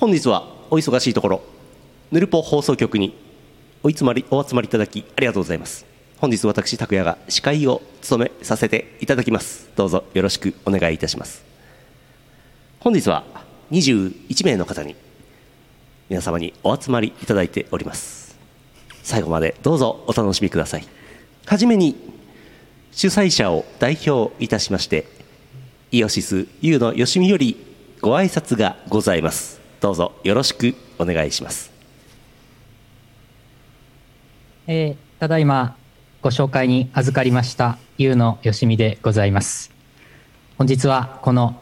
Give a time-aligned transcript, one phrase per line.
[0.00, 1.42] 本日はお忙しいところ
[2.10, 3.14] ヌルポ放送局に
[3.82, 5.84] お集まりお集まりいただきありがとうございます。
[6.16, 9.68] 本日私拓也が司会を務めさせていただきます。
[9.76, 11.44] どうぞよろしくお願いいたします。
[12.78, 13.24] 本日は
[13.72, 14.96] 21名の方に
[16.08, 18.38] 皆様にお集まりいただいております。
[19.02, 20.88] 最後までどうぞお楽しみください。
[21.44, 21.94] はじめに
[22.90, 25.06] 主催者を代表いたしまして
[25.92, 27.62] イオシス U のよしみより
[28.00, 29.59] ご挨拶がございます。
[29.80, 31.70] どうぞよろしくお願いします。
[34.66, 35.76] えーただいま
[36.22, 39.70] ご紹介に預かりましたゆうのよしみでございます。
[40.56, 41.60] 本日はこの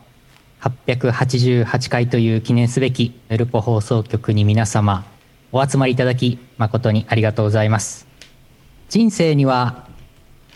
[0.60, 5.04] 888回という記念すべきヌルポ放送局に皆様
[5.50, 8.06] お集まりいただき誠にありがとうございます。
[8.88, 9.88] 人生には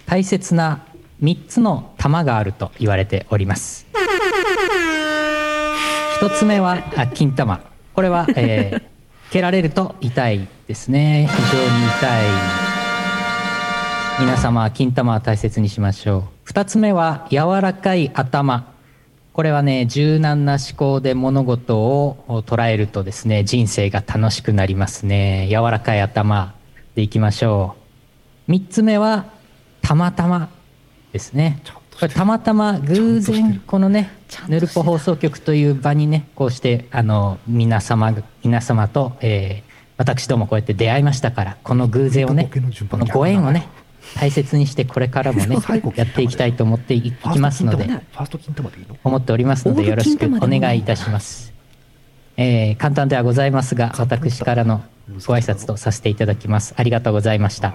[0.06, 0.86] 大切な
[1.20, 3.86] 3つの玉があると言われております。
[6.22, 7.60] 一つ目はあ金玉。
[7.94, 8.82] これは、えー
[9.32, 11.26] 蹴られると痛いですね。
[11.28, 12.26] 非常に痛い。
[14.20, 16.22] 皆様金玉は大切にしましょう。
[16.44, 18.72] 二つ目は柔らかい頭。
[19.32, 25.48] これはね柔軟な思考で物事を捉えるとですね人生が楽しくなりますね。
[25.50, 26.54] 柔らかい頭
[26.94, 27.74] でいきましょ
[28.46, 28.52] う。
[28.52, 29.24] 三つ目は
[29.80, 30.50] たまたま
[31.12, 31.60] ですね。
[32.08, 34.10] たまたま偶然このね
[34.48, 42.50] ヌルポ放送局という場にねこうしてあの皆様皆様と、えー私どもこうやって出会いましたからこの偶然をね
[42.90, 43.68] このご縁をね
[44.16, 45.56] 大切にしてこれからもね
[45.94, 48.96] やっていきたいと思っていきますのでファースト金玉でいいの？
[49.04, 51.52] 思っておりますのでよろしくお願いいたします。
[52.36, 54.82] えー簡単ではございますが私からの
[55.26, 56.74] ご挨拶とさせていただきます。
[56.76, 57.74] ありがとうございました。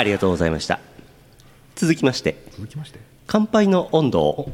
[0.00, 0.80] ありがとうございました。
[1.76, 2.98] 続きまして続きまして。
[3.26, 4.50] 乾杯の温度を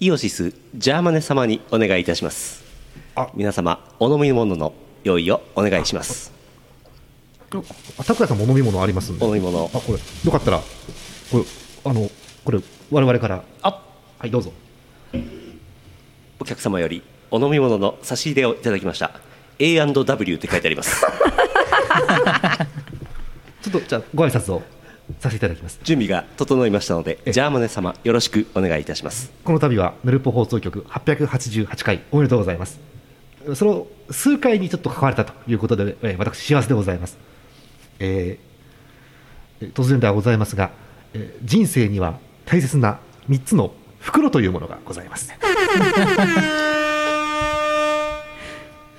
[0.00, 2.64] イオシスジャーマネ様にお願いいたします。
[3.14, 3.28] あ。
[3.34, 4.72] 皆様お飲み物の
[5.04, 6.32] 用意をお願いします。
[7.52, 11.44] あ拓也さんもお飲み物ありますお飲み物あこれよかったらこれ
[11.84, 12.10] あの
[12.44, 12.58] これ
[12.90, 13.44] 我々から。
[13.62, 13.80] あ。
[14.18, 14.52] はいどうぞ。
[16.40, 19.12] お客様よりお飲み物の差し入れをいただきました。
[19.60, 21.06] A&W って書いてあります
[23.64, 24.62] ちょっとじゃあご挨拶を
[25.20, 25.80] させていただきます。
[25.82, 29.32] 準備が整いましたのでえジャーマネ様よろしくお願いいたします。
[29.42, 32.78] この度はヌルポ放送局888回おめでとうございます。
[33.54, 37.18] その数回にちょっと関われたということで、えー私幸せでございます、
[37.98, 40.70] えーえー突然ではございますが、
[41.14, 42.98] えー人生には大切な
[43.28, 45.32] 3つの袋というものがございます。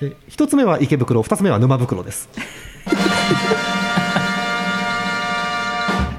[0.01, 2.29] えー一つ目は池袋二つ目は沼袋です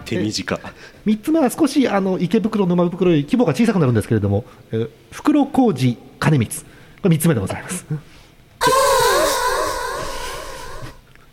[0.06, 0.60] 手短
[1.06, 6.50] 3つ目は少しあの池袋、沼袋より規模が小さくなるんですけれども、えー袋小路金光、
[7.02, 7.84] これ3つ目でございます。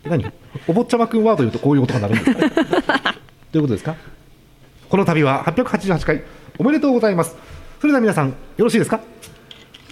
[0.04, 0.30] え何？
[0.68, 3.14] お坊ちゃまくんワード言うとこういう音が鳴るんですか
[3.52, 3.94] どういうことですか？
[4.88, 6.22] この度は888回
[6.58, 7.34] おめでとうございます。
[7.80, 9.00] それでは皆さん、よろしいですか？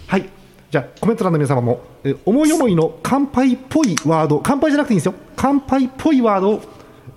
[0.07, 0.29] はい。
[0.71, 5.15] じゃあ、コメント欄の皆様も、えー思い思いの乾杯っぽいワード、乾杯じゃなくていいんですよ。
[5.37, 6.63] 乾杯っぽいワードを、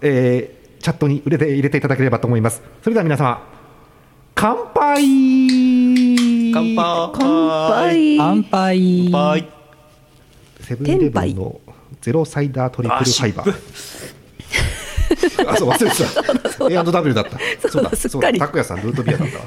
[0.01, 0.54] えー
[0.85, 2.61] チャットに入れて入れていただければと思います。
[2.83, 3.41] それでは皆様、
[4.35, 5.01] 乾杯
[6.53, 9.09] 乾杯乾杯乾杯。
[9.11, 9.49] 乾杯
[10.61, 11.59] セブンイレブンの
[12.01, 13.49] ゼロサイダートリプルファイバー。
[15.49, 15.97] あ、そう、忘れて
[16.59, 16.69] た。
[16.69, 17.39] A&W だった。
[17.67, 17.95] そうだ、そうだ。
[17.95, 19.43] すっかり拓也さん、ルートビアだったわ。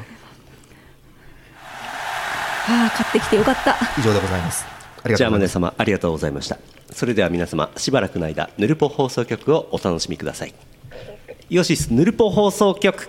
[2.71, 4.65] ああ買ってきてよかった以上でございます。
[5.05, 5.53] ありがとうございます。
[5.53, 6.59] 様ありがとうございました
[6.91, 10.55] それでは皆様しばらくの間ヌルポ放送局をお楽しみください
[11.51, 13.09] イオシスヌルポ放送局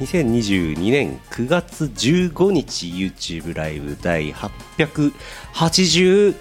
[0.00, 6.34] 2022年9月15日 YouTube ライブ第888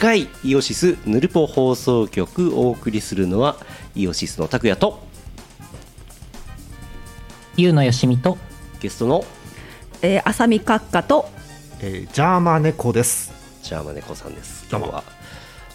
[0.00, 3.58] 回イオシスヌルポ放送局お送りするのは
[3.94, 5.00] イオシスの拓也と
[7.58, 8.38] ゆうのよしみと
[8.80, 9.22] ゲストの
[10.00, 11.28] えー、浅見閣下と
[11.82, 13.31] えージャーマネコです。
[13.62, 14.66] ジャーマネコさんです。
[14.68, 15.04] 今日は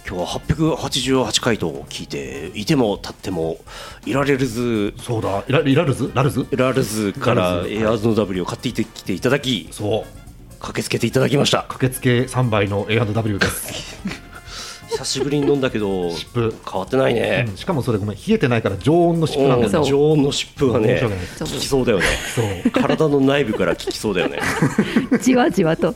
[0.08, 3.60] 今日は888回と聞いていても立っても
[4.06, 4.94] いられるず。
[4.98, 10.60] そうだ、イライラルズラルズラルズからエアーズの W を買ってきていただきそう。
[10.60, 11.64] 駆けつけていただきました。
[11.70, 13.98] 駆けつけ3杯の A&W です。
[14.92, 16.54] 久しぶりに飲んだけど湿布。
[16.70, 17.46] 変わってないね。
[17.48, 19.84] うん、しかもそれごめん、冷えてないから常温の湿布なんだうんよ。
[19.84, 21.02] 常温の湿布がね
[21.40, 22.06] 効きそうだよね。
[22.36, 22.72] そう。
[22.72, 24.40] 体の内部から効きそうだよね。
[25.24, 25.96] じわじわと。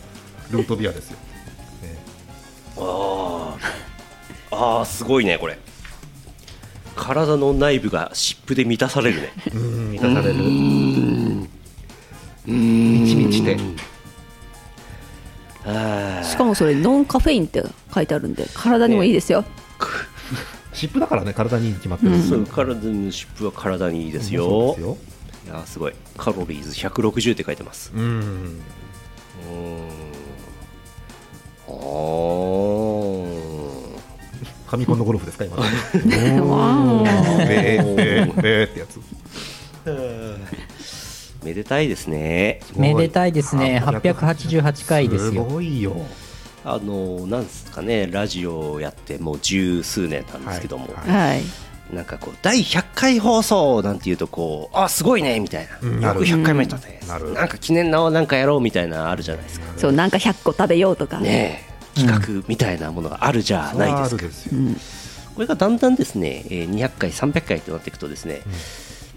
[0.52, 1.18] ルートビアですよ。
[2.82, 4.56] あー。
[4.56, 5.58] あーすごいねこれ。
[6.96, 9.34] 体の内部が湿布で満たされるね。
[9.54, 10.44] うん満たされる。
[12.46, 13.58] みちみちで。
[15.64, 17.64] あしかもそれノンカフェインって
[17.94, 19.46] 書いてあるんで体にもいいですよ、
[20.74, 22.14] 湿布だからね体にいいに決まってる。
[22.14, 24.74] ーそう体の湿布は体にいいですよ。
[24.74, 24.98] すよ。
[25.46, 25.94] いやーすごい。
[26.18, 27.92] カロリーズ160って書いてます。
[27.96, 28.02] うん。
[28.02, 29.90] うーん。
[31.68, 31.76] あー
[34.72, 35.64] ファミコンのゴルフですか今の。
[36.16, 39.02] えーえーえーってやつ
[41.44, 45.96] めでたいですねめでたいですね888回ですすよごいよ
[46.64, 51.42] あのなんですかねラジオをやってもう十数年なんですけども、はいはい
[51.92, 61.71] なんかこう第100回放送なんていうとこうあすごいねみたいな、うんなるよく100回目だね、なるなんか記念のなんかやろうみたいなあるじゃないですかそうなんか100個食べようとかねえ
[62.02, 64.76] 企画みたいなものがあるじゃないですか、うん。
[65.36, 68.42] これがだんだんですね、えー200回300回となっていくとですね、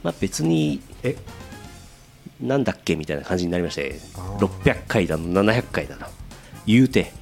[0.03, 1.17] まあ、別にえ？
[2.41, 4.47] なんだっけみたいな感じになりましてあー。
[4.47, 6.07] 600回だの700回だの
[6.67, 7.13] 言うて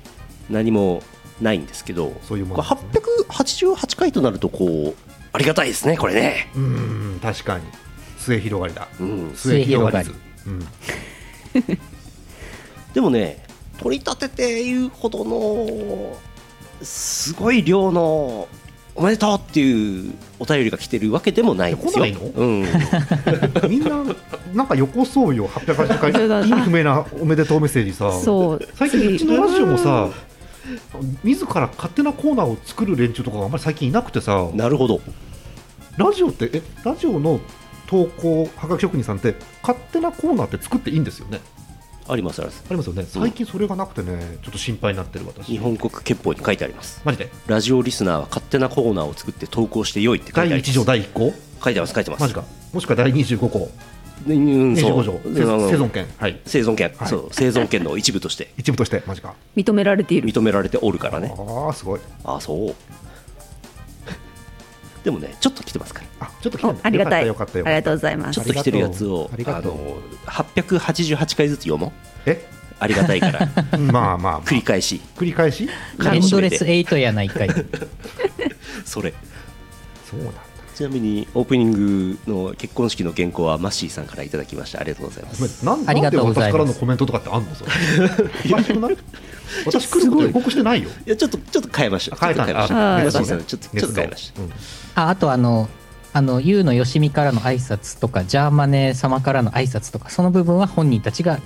[0.50, 1.02] 何も
[1.40, 6.50] ないんですけどそういうもこれのですね888回となるとこうありがたいですねこれね。
[6.54, 7.64] うん確かに。
[8.18, 8.88] 末広がりだ。
[9.00, 9.32] うん。
[9.34, 10.10] 末広がり
[12.94, 13.44] でもね
[13.82, 16.16] 取り立てていうほどの
[16.82, 18.48] すごい量の
[18.94, 22.04] おめでとうっていうお便りが来てるわけでもないんですよ。
[22.04, 22.30] え来ないの？
[22.34, 22.66] うん、
[23.70, 24.04] みんな
[24.52, 26.10] なんかよこそうよ880回
[26.48, 28.12] 意味不明なおめでとうメッセージさ。
[28.12, 28.68] そう。
[28.74, 30.10] 最近うちのラジオもさ
[31.24, 34.48] 自ら勝手なコーナーを作る連中とかがあんまり最近いなくてさ。
[34.54, 35.00] なるほど。
[35.96, 37.40] ラジオってえラジオの
[37.86, 41.40] 投稿はがき職人さんって勝手なコーナーって作っていいんですよね？
[42.08, 42.64] ありますあります。
[42.68, 43.04] ありますよね。
[43.08, 45.46] 最近それがなくてねちょっと心配になってる私。
[45.46, 47.00] 日本国憲法に書いてあります。
[47.04, 47.30] マジで？
[47.46, 50.70] ラジオリスナーは勝手なコーナーを作って投稿してよいって書い第てあります。
[50.70, 51.32] 1条第1項？
[51.64, 52.20] 書いてます書いてます。
[52.20, 52.44] マジか。
[52.72, 53.70] もしくは第25項。
[54.26, 56.06] でうん、そ25う生存権。
[56.16, 56.40] はい。
[56.44, 57.08] 生存権、はい。
[57.08, 57.28] そう。
[57.32, 58.52] 生存権の一部として。
[58.58, 59.34] 一部としてマジか。
[59.56, 60.28] 認められている。
[60.28, 61.34] 認められておるからね。
[61.36, 62.00] ああすごい。
[62.24, 62.74] ああそう。
[65.04, 66.26] でもねちょっと来てますから。
[66.26, 67.26] あちょっと来たおありがたい。
[67.26, 68.34] よかったよありがとうございます。
[68.34, 69.72] ちょっと来てるやつをありがとう。
[69.72, 70.02] あの
[70.54, 72.30] 888回ずつ読もう。
[72.30, 72.48] え？
[72.78, 73.48] ありがたいから。
[73.78, 75.00] まあまあ、まあ、繰り返し。
[75.16, 75.68] 繰り返し？
[76.12, 77.50] エンドレス8やないかい。
[78.84, 79.12] それ。
[80.08, 80.40] そうなんだ
[80.82, 84.80] ちなみにオープニングの結婚式の原稿はマッシーさんからいただきました。
[84.80, 85.64] ありがとうございます。
[85.64, 87.54] なんなんで私からのコメントとかってあんの？
[87.54, 87.70] それ。
[89.66, 94.50] 私来ること予告してないよいやちょっとちょっと変えました変変えましたあマッシーさんちょっとちょっと変えましたうん
[94.94, 95.68] ああとあの
[96.14, 101.38] あの YOU のよしみからの挨拶とかジャーマネ様からの挨拶とかその部分は本人たちが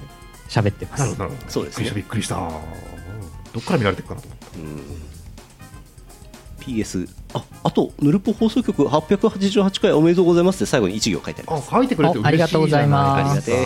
[0.49, 5.15] 喋ってますなるほどそうですねびっくりしたびっくりしたどっから見られてるかなと思った
[6.66, 11.68] PS ああとヌルポ放送局888回おめでとうございますって最後に一行書いてあります。
[11.70, 13.20] あ書いてくれて嬉しいじゃないありがとうございます。
[13.20, 13.64] ありがたい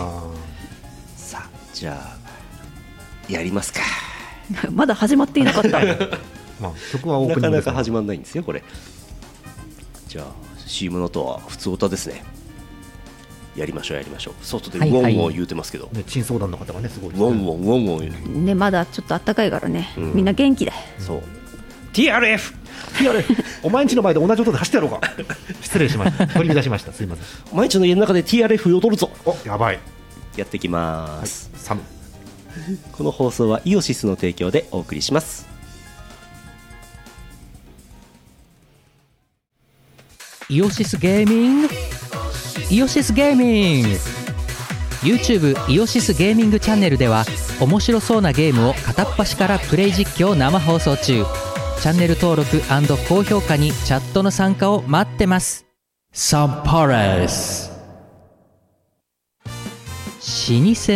[1.17, 3.81] さあじゃあやりますか。
[4.73, 5.79] まだ始まっていなかった。
[6.61, 8.63] まあ曲はオーなかプニングですなか始まんないんですよこれ。
[10.09, 10.25] じゃあ
[10.67, 12.25] CM の後は普通歌ですね。
[13.57, 14.35] やりましょうやりましょう。
[14.43, 15.15] 外でウはいはい。
[15.15, 17.27] ォンウォン言うてますけど、ね珍相談の方がねすごいですね。
[17.29, 20.15] ウォンウォンウォンウォンねまだちょっと暖かいからね、うん。
[20.15, 20.73] みんな元気で。
[20.99, 21.23] そう
[21.93, 22.55] TRF
[23.01, 23.25] いやね
[23.63, 25.01] お前んちの前で同じ音で走ってやろうか。
[25.61, 26.27] 失礼しました。
[26.27, 26.93] 取り乱しました。
[26.93, 27.57] すいません。
[27.57, 29.11] 毎日の家の中で TRF 踊るぞ。
[29.25, 29.79] おやばい。
[30.37, 31.83] やってきます、サム
[32.93, 35.49] この放送はイオシスの提供でお送りします。
[40.49, 41.69] イオシスゲーミング？
[42.71, 43.89] イオシスゲーミング。
[45.03, 47.25] YouTube イオシスゲーミングチャンネルでは
[47.61, 51.25] 面白そうなゲームを片っ端からプレイ実況生放送中
[51.81, 52.61] チャンネル登録
[53.09, 55.65] 高評価にチャットの参加を待ってます。
[56.13, 57.71] サンパレス。
[57.71, 57.77] 老
[60.19, 60.29] 舗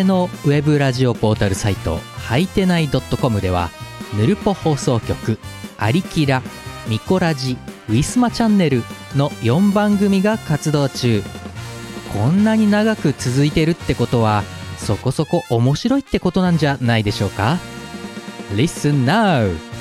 [0.04, 3.70] のウェブラジオポータルサイトはいてない .com では
[4.14, 5.38] ぬるぽ放送局
[5.78, 6.42] 「アリキラ」
[6.86, 7.56] 「ミコラジ」
[7.88, 8.82] 「ウィスマチャンネル」
[9.16, 11.22] の4番組が活動中。
[12.12, 14.44] こんなに長く続いてるってことは
[14.76, 17.56] そこそこ面白いってことなんじゃないでしょうか
[18.54, 19.73] ？Listen now!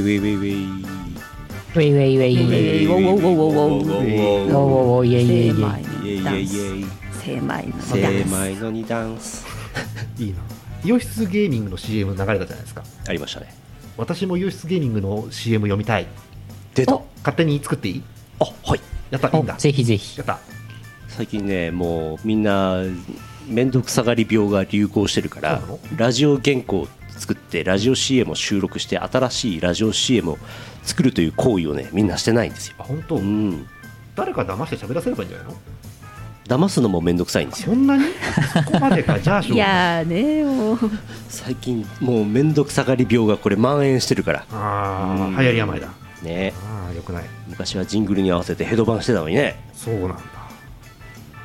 [0.00, 0.96] ウェイウェイウェイウェイ。
[1.74, 2.36] ウェイウェイウェイ。
[2.36, 5.48] ウェイウェイウォウウォウウォウウォウおーおーおーイェイイェイ。
[5.48, 6.80] イェイイェイイェイ。
[6.80, 9.46] イェイ精米のダンス精米のにダンス。
[10.18, 10.38] いいな
[10.84, 12.84] イオシスゲーミングの CM 流れたじゃないですか？
[13.08, 13.52] ありましたね。
[13.96, 16.06] 私もイオシスゲーミングの CM 読みたい。
[16.74, 16.94] 出た。
[16.94, 17.04] お。
[17.18, 18.02] 勝手に作っていい？
[18.38, 18.80] あはい。
[19.10, 20.18] やったいいおんだぜひぜひ。
[20.18, 20.38] やった。
[21.08, 22.82] 最近ねもうみんな
[23.48, 25.80] 面倒くさがり病が流行してるからそうなの？
[25.96, 30.38] ラジオ原稿を作ってラジオ CM を収録して新しいラジオ CM を
[30.82, 32.74] 作るという行為をねみんなしてないんですよ。
[32.78, 33.66] あ本当、うん。
[34.14, 35.56] 誰か騙して喋らせればいいんじゃないの？
[36.48, 37.72] 騙すのも面倒くさいんですよ。
[37.72, 38.04] そんなに？
[38.54, 39.58] そこまでかじゃあしょうい。
[39.58, 40.78] やーねもう。
[41.28, 44.44] 最近もう面倒くさがり病がこれ蔓延してるから。
[44.52, 45.88] あうんあ流行り病だ。
[46.22, 46.52] ね。
[46.64, 47.24] ああよくない。
[47.48, 49.56] 昔はジングルに合わせてヘドバンしてたのにね。
[49.74, 50.16] そうなんだ。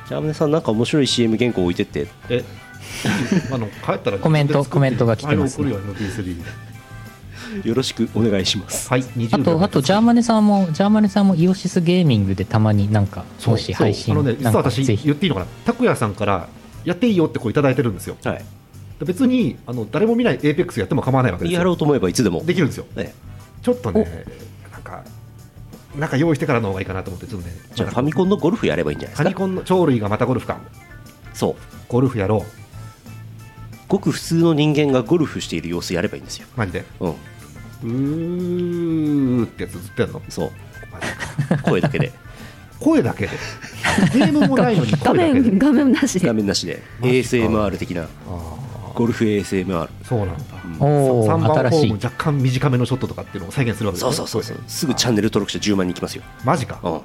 [0.08, 2.06] じゃあ宗さんなんか面白い CM 原稿置いてって。
[2.28, 2.44] え？
[3.50, 5.60] あの帰ったらコメントコメントが来てます。
[5.60, 6.42] ねよ MP3
[7.66, 8.88] よろしくお願いします。
[8.88, 15.46] はい20秒あとあとジャーマネさんもジャーマネさんもイオシスゲーミングでたまになんかそうもし配信あのね実は私言っていいのかな。
[15.64, 16.48] 拓也さんから
[16.84, 18.16] やっていいよってこういただいてるんですよ。
[18.24, 18.44] はい。
[19.04, 21.58] 別にあの誰も見ない APEX やっても構わないわけですよ。
[21.58, 22.44] やろうと思えばいつでも。
[22.44, 22.86] できるんですよ。
[22.94, 23.14] ね。
[23.62, 24.24] ちょっとね
[24.72, 25.04] なんか
[25.96, 29.22] なんか用意してからの方がいいかなと思ってちょっとねじゃあファミコンのゴルフやればいいんじゃないですか。
[29.24, 30.58] ファミコンの鳥類がまたゴルフか。
[31.34, 31.54] そう。
[31.88, 32.61] ゴルフやろう
[33.92, 36.46] ごく普通の人間がゴルフしている様子やればいいんですよ。
[36.56, 36.82] マジで？
[36.98, 37.10] うん。
[37.10, 40.22] うーってやつずっとやるの？
[40.30, 40.50] そう。
[41.62, 42.10] 声だけで。
[42.80, 43.32] 声だけで？
[44.14, 46.18] ゲームもないのに 画面画面なし。
[46.18, 46.82] で画面なしで。
[47.02, 48.04] ASMR 的な。
[48.04, 48.06] あ
[48.94, 50.42] ゴルフ ASMR あそうなんだ。
[50.80, 54.14] お3番お新しいホーム若干短めのショットとかっていうのを再現するわけですね。
[54.14, 54.56] そうそうそうそう。
[54.56, 56.22] れすぐチャンネル登録して10万人いきますよ。
[56.44, 56.80] マジか。
[56.82, 57.00] うん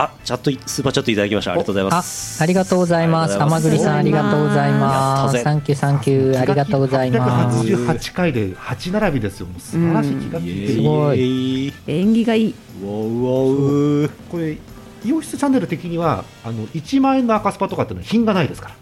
[0.00, 1.50] あチャットいスーパーチャットいただきました。
[1.50, 2.42] ありがとうございあます。
[2.42, 3.34] ありがとうございます。
[3.34, 3.58] ありがとうございます。
[3.58, 5.42] 甘栗さんありがとうございます。
[5.42, 14.56] サンキューサンキューありがとうございます888回で8並びですよもう素晴らしい気がすごいい縁起がいいこれ
[15.04, 18.74] イオシスチャンネル的にはあの1万円の赤スパとかってのは品がないですから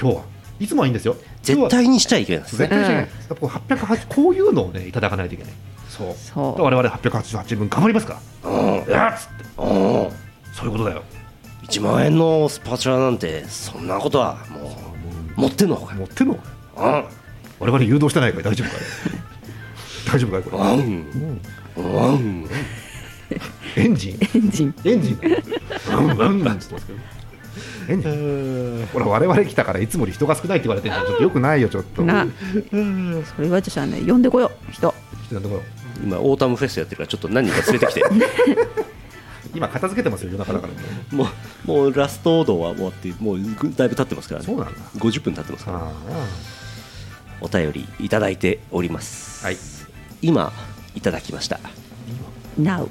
[0.00, 0.22] 今日は
[0.58, 5.52] いつもはいいんですよ絶対にしちゃいけないです絶対にしちゃいけないこう808こういうのをねいただかないといけない
[5.88, 10.29] そうそう我々888分頑張りますからうんいやっつってうん
[10.60, 11.02] そういうことだよ。
[11.62, 14.70] 1万円のスパチュラなんてそんなことはも
[15.36, 16.40] う持ってんのほか持ってんのうん。
[16.82, 18.80] 我々誘導してないから大丈夫かい？
[20.12, 21.40] 大丈夫かいこれ、うん。
[21.76, 22.14] うん。
[22.14, 22.48] うん。
[23.76, 24.18] エンジン？
[24.34, 24.74] エンジン。
[24.84, 25.18] エンジン？
[25.88, 26.10] だうん。
[26.10, 26.44] うん。
[26.44, 26.98] なんつってますけど
[27.88, 28.86] エンジン。
[28.92, 32.02] ほら我々来たからいつもより人が少ないって言われてるじゃんちょっとよくないよちょっと。
[32.02, 32.26] な。
[33.36, 34.92] それはじゃあね呼んでこよう人。
[35.26, 35.62] 人なんところ
[36.02, 38.02] 今オータムフェスやってるからちょっと何人か連れてきて
[39.60, 40.72] 今片付けてますよ夜中だから。
[40.72, 40.78] ね
[41.12, 41.26] も
[41.66, 43.38] うもうラストオードは終わってもう
[43.76, 44.46] だいぶ経ってますからね。
[44.46, 44.72] そうなんだ。
[44.96, 45.78] 50分経ってますから。
[45.82, 45.92] あ
[47.42, 49.44] お便りいただいております。
[49.44, 49.58] はい。
[50.22, 50.50] 今
[50.94, 51.60] いただきました。
[52.58, 52.88] Now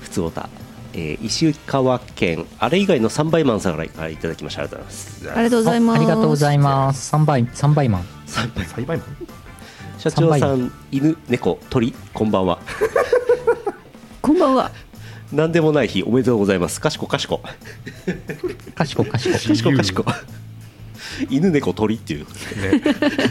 [0.00, 0.48] ふつおた、
[0.94, 4.62] えー石川県あれ以外の3倍マンさんからいただきました。
[4.62, 5.26] ありがとうございます。
[5.28, 5.96] ありがとうございます。
[5.96, 7.14] ありがとうございます。
[7.14, 8.02] 3倍三倍マン。
[8.26, 9.16] 3倍あ栽培マン？
[9.98, 12.58] 社長さん犬猫鳥こんばんは。
[14.22, 14.70] こんばんは
[15.32, 16.80] 何でもない日おめでとうございます。
[16.80, 17.40] かしこかしこ。
[18.74, 19.34] かしこかしこ。
[19.34, 20.04] かしこかしこ。
[21.30, 22.26] 犬猫鳥っていう。
[22.26, 22.82] ね。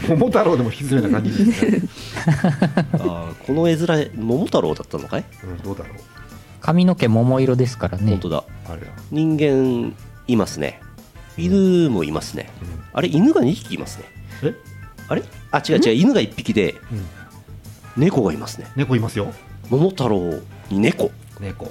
[0.08, 1.82] 桃太郎でも引きずるような感じですね、
[2.94, 5.98] あーこの絵面桃太郎だったのかい、うん、どうだろう。
[6.60, 8.10] 髪の毛桃色ですからね。
[8.10, 8.44] 本当だ。
[8.68, 9.94] あれだ、人間
[10.26, 10.80] いますね。
[11.38, 12.68] 犬もいますね、うん。
[12.92, 14.04] あれ犬が2匹いますね。
[14.42, 14.54] え、
[15.08, 15.22] あれ？
[15.52, 16.74] あ違う違う犬が1匹で
[17.96, 18.66] うん、猫がいますね。
[18.76, 19.32] 猫いますよ。
[19.70, 21.10] 桃太郎に猫。
[21.40, 21.70] 猫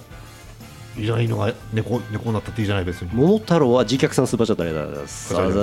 [0.98, 3.10] いいじゃないのが猫猫になったっていいじゃない別に。
[3.14, 5.08] 桃太郎は自虐さんスーパーチャットありがとうございま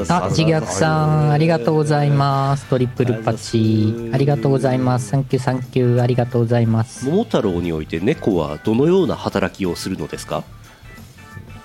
[0.04, 2.66] すあ自虐さんありがとうございます。
[2.66, 5.08] トリプルパチありがとうございます。
[5.08, 7.06] サンキューサンキューありがとうございます。
[7.08, 10.44] 桃太郎において猫はどのような働きをするのですか？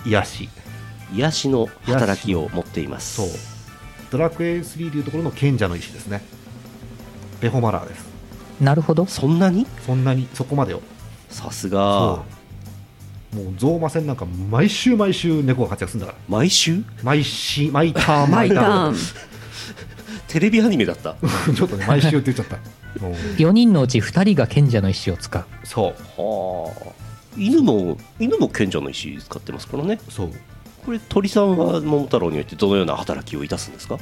[0.05, 0.49] 癒し。
[1.13, 3.15] 癒しの働きを持っています。
[3.15, 3.27] そう。
[4.11, 6.21] ドラクエ3でいうところの賢者の石ですね。
[7.41, 8.07] ベホマラーです。
[8.61, 9.05] なるほど。
[9.05, 9.67] そんなに？
[9.85, 10.81] そんなにそこまでよ
[11.29, 12.23] さすそがう
[13.33, 16.35] もうゾウマ戦なんか毎週毎週猫が活躍するんだから。
[16.37, 16.83] 毎週？
[17.03, 18.31] 毎週毎ターン。
[18.31, 18.95] 毎ターン。
[20.27, 21.15] テレビアニメだった。
[21.55, 22.57] ちょっとね毎週って言っちゃった。
[23.01, 23.13] もう。
[23.37, 25.45] 4人のうち2人が賢者の石を使う。
[25.63, 26.21] そう。
[26.21, 26.91] はあ。
[27.37, 29.99] 犬も犬も賢者の石使ってますからね。
[30.09, 30.31] そう。
[30.85, 33.97] これ鳥さんは桃太郎においてどのような働きをいたすんですか？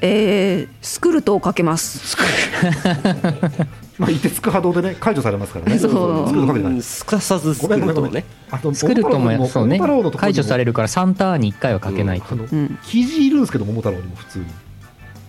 [0.00, 2.16] えー、スクルトをかけます。
[3.96, 5.78] まあいてつく波動でね解除されますからね。
[5.78, 6.26] そう。
[6.26, 6.72] 作るかけてない。
[6.74, 8.12] うんすかさずご作めんごめんごめん。
[8.12, 8.34] るとね。
[8.50, 9.80] あと作るともやそうね。
[10.16, 12.78] 解除されるから3ターンに1回はかけないと、あのうん。
[12.82, 14.46] 生地いるんですけど桃太郎にも普通に。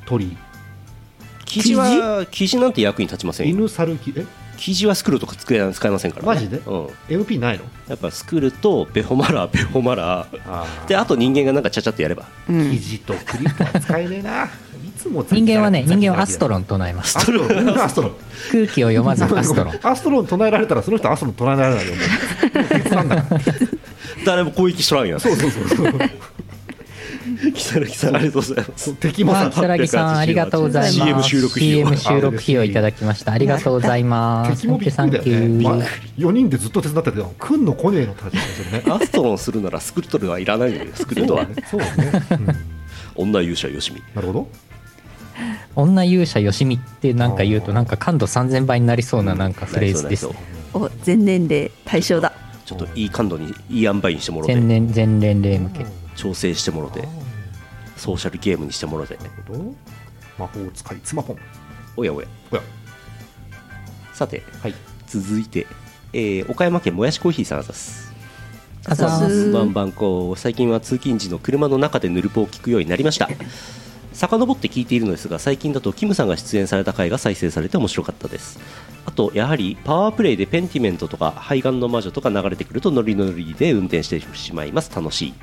[0.06, 0.38] 鳥。
[1.46, 3.56] 生地は生地なんて役に立ちませんよ。
[3.56, 4.26] 犬猿きえ？
[4.58, 6.28] 生地はスクルとか使え使えませんからね。
[6.28, 6.58] マジで？
[6.66, 6.88] うん。
[7.10, 7.64] MP ないの？
[7.88, 10.26] やっぱスクルとベホマラー ベホマラ。
[10.26, 10.40] ー。
[10.48, 12.26] あであと人間がなんかちゃちゃっとやれば。
[12.50, 12.72] うん。
[12.72, 14.46] 生地とクリップは使えねえな。
[14.46, 14.48] い
[14.98, 17.18] つつも人間はね人間はアストンロン唱えます。
[17.18, 17.70] アストロン？
[17.80, 18.12] アストロン？
[18.52, 19.80] 空気を読まずアストロン。
[19.84, 21.94] アストロン唱えられたらその人アストロン唱えられないよ
[24.26, 25.94] 誰も攻撃しとらんよそうそうそうそう
[27.52, 30.94] 木更木さんありがとうございます敵もさまあ、木更木さん、ありがとうございます。
[30.94, 33.32] CM 収録費用 CM 収録費用いただきました。
[33.32, 34.62] ありがとうございます。
[34.62, 35.86] 敵もびっくりだよね、
[36.18, 41.88] 4人でずっと手伝ってて来んの来ねえのって話ですよねアストロンするならスクルトルはいらないのよスクルトはそうね、
[43.16, 44.48] 女勇者よしみなるほど
[45.76, 50.36] 女勇者よしみってなんか言うと、なんか感度3000倍になりそうななんかフレーズですね。
[50.74, 52.34] お全年齢対象だ
[52.66, 55.86] ちょっといい感度にいい塩梅にしてもろて全年、全年齢向け。
[56.16, 57.08] 調整してもろて
[58.06, 59.76] ソーシャルゲームにしてもろてなるほど。
[60.38, 61.38] 魔法使い妻ポン
[61.98, 62.28] おやおや。
[62.52, 62.62] おや。
[64.14, 64.76] さてはい。
[65.08, 65.66] 続いて、
[66.14, 68.14] えー岡山県もやしコーヒーさんあざす。
[68.86, 69.52] あざーす。
[69.52, 73.28] バンバンこう最近は通勤時の車の中でヌルポを聞くようになりました。
[74.14, 78.60] 遡って聞いているのですが最近だとキムさんが出演された回が再生されて面白かったです。
[79.08, 84.92] あとやはりパワープレイでペンティメントとか肺がんの魔女とか流れてくるとノリノリで運転してしまいます。
[84.96, 85.34] 楽しい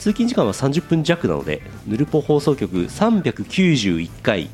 [0.00, 4.48] 通勤時間は30分弱なのでヌルポ放送局391回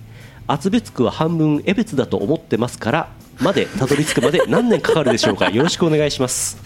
[0.49, 3.09] 厚別区は半分江別だと思ってますから
[3.41, 5.51] までたどり着くまで何年かかるでしょうか。
[5.51, 6.57] よろしくお願いします。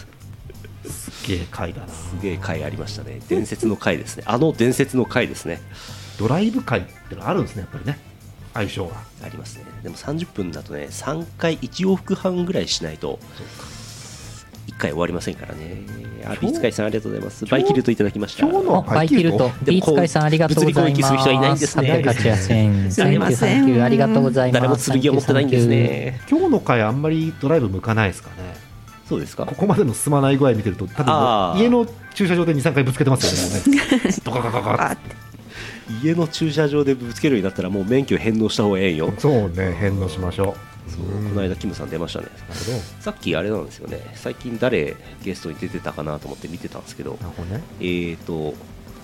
[0.86, 1.88] すげえ回だな。
[1.88, 3.20] すげえ回ありましたね。
[3.28, 4.22] 伝説の回ですね。
[4.26, 5.60] あの伝説の回ですね。
[6.18, 7.98] ドライブ回ってのあるんですねやっぱりね。
[8.54, 8.96] 相性が。
[9.22, 9.64] ありますね。
[9.82, 13.79] でも30分だとね3回1往復半ぐらいしないと1
[14.80, 16.00] 回終わりませんからね。
[16.24, 17.46] あビーツカイさんありがとうございます。
[17.46, 18.46] バイキルトいただきました。
[18.46, 20.96] 今日のおバイキルト、ビーツカイさんありがとうございます。
[20.96, 22.02] 物理攻撃する人はいないんですね。
[22.04, 22.92] 880円。
[22.92, 24.88] すみませんありがとうございます。
[24.88, 26.20] 誰も剣を持ってないんですね。
[26.28, 28.54] 今日の回あんまりドライブ向かないですかね。
[29.08, 29.44] そうですか。
[29.44, 33.80] ここまでの進まない具合見てると多分家の駐車場で23回ぶつけてますよね
[34.24, 34.96] ドカカカカあ
[36.02, 39.12] 家の駐車場でぶつけるようになったらもう免許返納した方がええんよ。
[39.18, 40.54] そうね返納しましょ
[40.90, 42.26] そうこの間キムさん出ましたね。
[43.00, 44.00] さっきあれなんですよね。
[44.14, 47.18] 最近誰ゲストに出てたかなと思って見てたんですけど。
[47.80, 48.54] えーと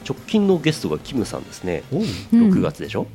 [0.08, 1.82] 直近のゲストがキムさんですね。
[1.92, 2.06] おう、うん
[2.52, 3.08] 6月でしょ、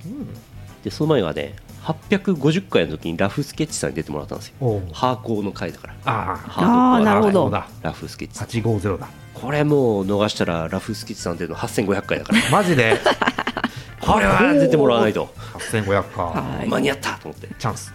[0.84, 4.82] でその前はね850回の時にラフスケッチさんに出てもらったんですよ。
[4.92, 5.96] ハーコーの回だから。
[6.04, 7.00] ああ。
[7.00, 7.50] ーなるほど。
[7.50, 8.48] だラフスケッチさん。
[8.50, 9.08] 850だ。
[9.34, 12.40] これもう逃したらラフスケッチさん出るの8500回だから。
[12.52, 13.00] マジで？
[14.02, 15.34] これは出てもらわないと。
[15.54, 17.48] 8500かはい間に合ったと思って。
[17.58, 17.94] チャンス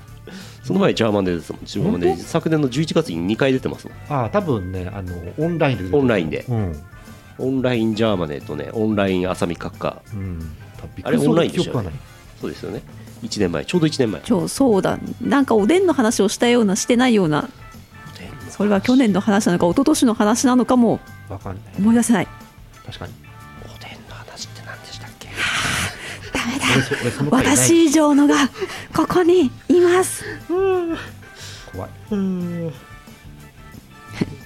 [0.66, 1.64] その前ジャーマンで出てたもん。
[1.64, 2.24] ジャーマンで本当？
[2.24, 3.96] 昨年の11月に2回出てますもん。
[4.08, 6.44] ああ多分ねあのオンラインでオンラインで。
[6.48, 6.84] うん。
[7.38, 10.02] オンラインジャーマネとねオンライン浅見閣下。
[10.12, 10.56] うん。
[11.02, 11.92] あれオンラインでしたよね。
[12.40, 12.82] そうですよね。
[13.22, 14.20] 1年前ちょうど1年前。
[14.22, 14.98] ちょそうだ。
[15.20, 17.48] なんかおでんの話をしたようなしてないような。
[18.50, 20.98] それは去年の話なのか一昨年の話なのかも
[21.28, 21.64] わかんない。
[21.78, 22.28] 思い出せない。
[22.86, 23.12] 確かに
[27.30, 28.48] 私以上のが
[28.94, 30.24] ここにいます。
[31.72, 31.90] 怖い。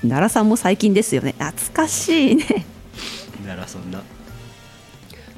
[0.03, 1.35] 奈良さんも最近ですよね。
[1.39, 2.67] 懐かしいね。
[3.45, 4.03] 奈良さんな。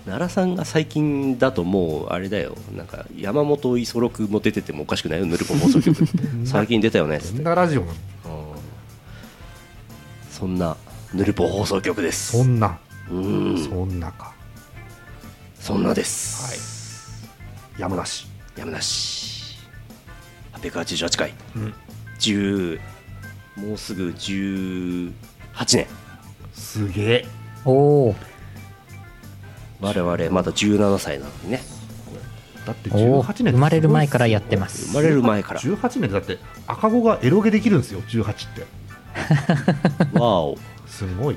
[0.04, 2.56] 奈良さんが最近だともうあれだよ。
[2.76, 5.26] なんか山本五十六も出ててもおかしくないよ。
[5.26, 5.96] ヌルポ放送局
[6.44, 7.16] 最近出たよね。
[7.16, 7.44] っつってそん。
[7.44, 7.84] なラジオ
[10.30, 10.76] そんな
[11.14, 12.32] ヌルポ放送局です。
[12.38, 12.78] そんな。
[13.10, 13.58] うん。
[13.58, 14.34] そんなか
[15.62, 17.22] そんなです、
[17.79, 18.27] やむなし。
[18.57, 19.61] やむなし。
[20.55, 21.33] 888回。
[21.55, 21.75] うん。
[22.18, 22.81] 10
[23.55, 25.12] もうすぐ18
[25.55, 25.87] 年。
[26.53, 27.27] すげえ。
[27.64, 28.14] おお。
[29.81, 31.62] 我々まだ17歳なのにね。
[32.66, 34.88] だっておー18年生まれる前からやってます。
[34.88, 35.61] 生まれる前から。
[35.61, 38.35] 18年でだって赤子がエロゲできるんですよ18っ
[40.12, 40.18] て。
[40.18, 40.59] わお。
[40.88, 41.37] すごい、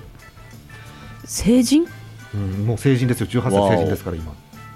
[1.25, 1.87] 成人？
[2.35, 3.27] うん、もう成人ですよ。
[3.27, 4.33] 18歳成人ですから今。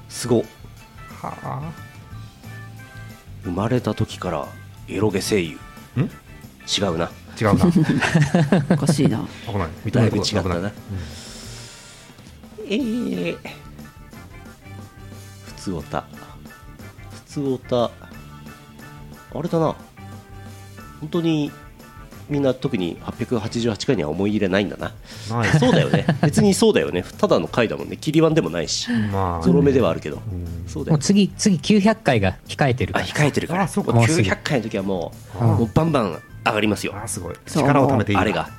[0.07, 0.39] すご。
[0.39, 0.43] っ
[1.21, 1.71] はあ。
[3.43, 4.47] 生まれた時から
[4.87, 5.57] エロゲ声優。
[5.97, 6.01] ん？
[6.01, 7.11] 違うな。
[7.39, 7.65] 違うな。
[8.71, 9.27] おかしいな。
[9.47, 9.69] 危ない。
[9.85, 10.71] 認だいぶ違ったな。
[12.65, 13.37] えー、
[15.45, 16.05] 普通おた。
[17.11, 17.85] 普通おた。
[17.85, 19.75] あれだな。
[21.01, 21.51] 本当に
[22.29, 24.93] みんな特に888回には思い入れないんだな。
[25.29, 25.59] ない。
[25.59, 26.05] そうだよね。
[26.21, 27.03] 別にそうだよね。
[27.17, 27.97] ただの回だもんね。
[27.97, 28.89] 切り板でもないし。
[29.11, 30.19] まあゾロ目ではあるけど。
[30.67, 33.05] そうだよ次次900回が控えてるあから。
[33.05, 33.63] 控えてるから。
[33.63, 33.91] あそうか。
[33.91, 36.93] もうもうすぐ900回の時はもうあもうバンバン上がりますよ。
[36.95, 37.35] あーすごい。
[37.45, 38.49] 力を貯めているあれが。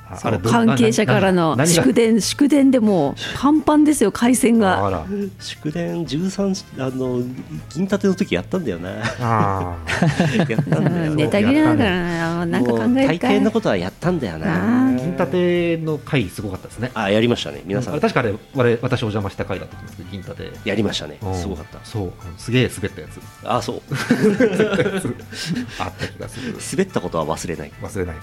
[0.43, 5.05] 関係者からの祝電祝電でもう パンパンですよ回線が。
[5.39, 7.21] 祝電13あの
[7.73, 8.89] 銀立ての時やったんだよな。
[9.19, 9.77] あ
[10.49, 11.15] やったんだよ。
[11.15, 12.59] ネタ切れだからな。
[12.59, 14.95] んか考えるか変なことはやったんだよあなー。
[14.97, 16.91] 銀立ての回すごかったですね。
[16.93, 17.61] あやりましたね。
[17.65, 17.99] 皆さん。
[17.99, 20.51] 確かあれ我私お邪魔した回だったんですけど銀立て。
[20.65, 21.17] やりましたね。
[21.21, 21.35] うん。
[21.35, 21.79] すごかった。
[21.83, 22.03] そう。
[22.03, 23.19] うんすげえ滑ったやつ。
[23.43, 23.81] あそう。
[25.79, 26.55] あった気がする。
[26.73, 28.15] 滑ったことは忘れない忘れない。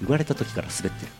[0.00, 1.12] 生まれた時から滑ってる、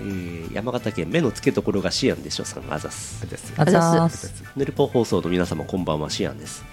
[0.00, 4.44] うんえー山形県目の付けどころがシアンでしょさんあざすですあざす。
[4.56, 6.64] ヌルポ放送の皆様こんばんはシアンです。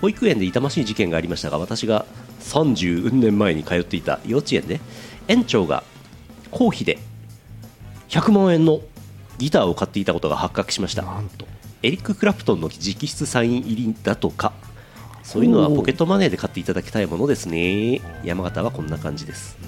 [0.00, 2.06] 保育園で痛ましい事件がありましたが私が
[2.40, 4.80] 30年前に通っていた幼稚園で
[5.26, 5.82] 園長が
[6.50, 6.98] 公費で
[8.08, 8.80] 100万円の
[9.38, 11.02] ギターを買っていたことが発覚しました。
[11.02, 11.46] なんと。
[11.82, 14.52] エリック・クラプトンの直筆サイン入りだとか
[15.26, 18.00] そういうのはポケットマネーで買っていただきたいものですね。
[18.22, 19.58] 山形はこんな感じです。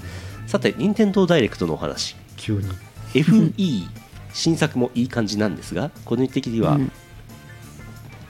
[0.47, 2.15] さて任天堂ダイレクトのお話。
[2.37, 2.69] 急に。
[3.13, 3.89] FE
[4.31, 6.91] 新作もいい感じなんですが個人的には、うん。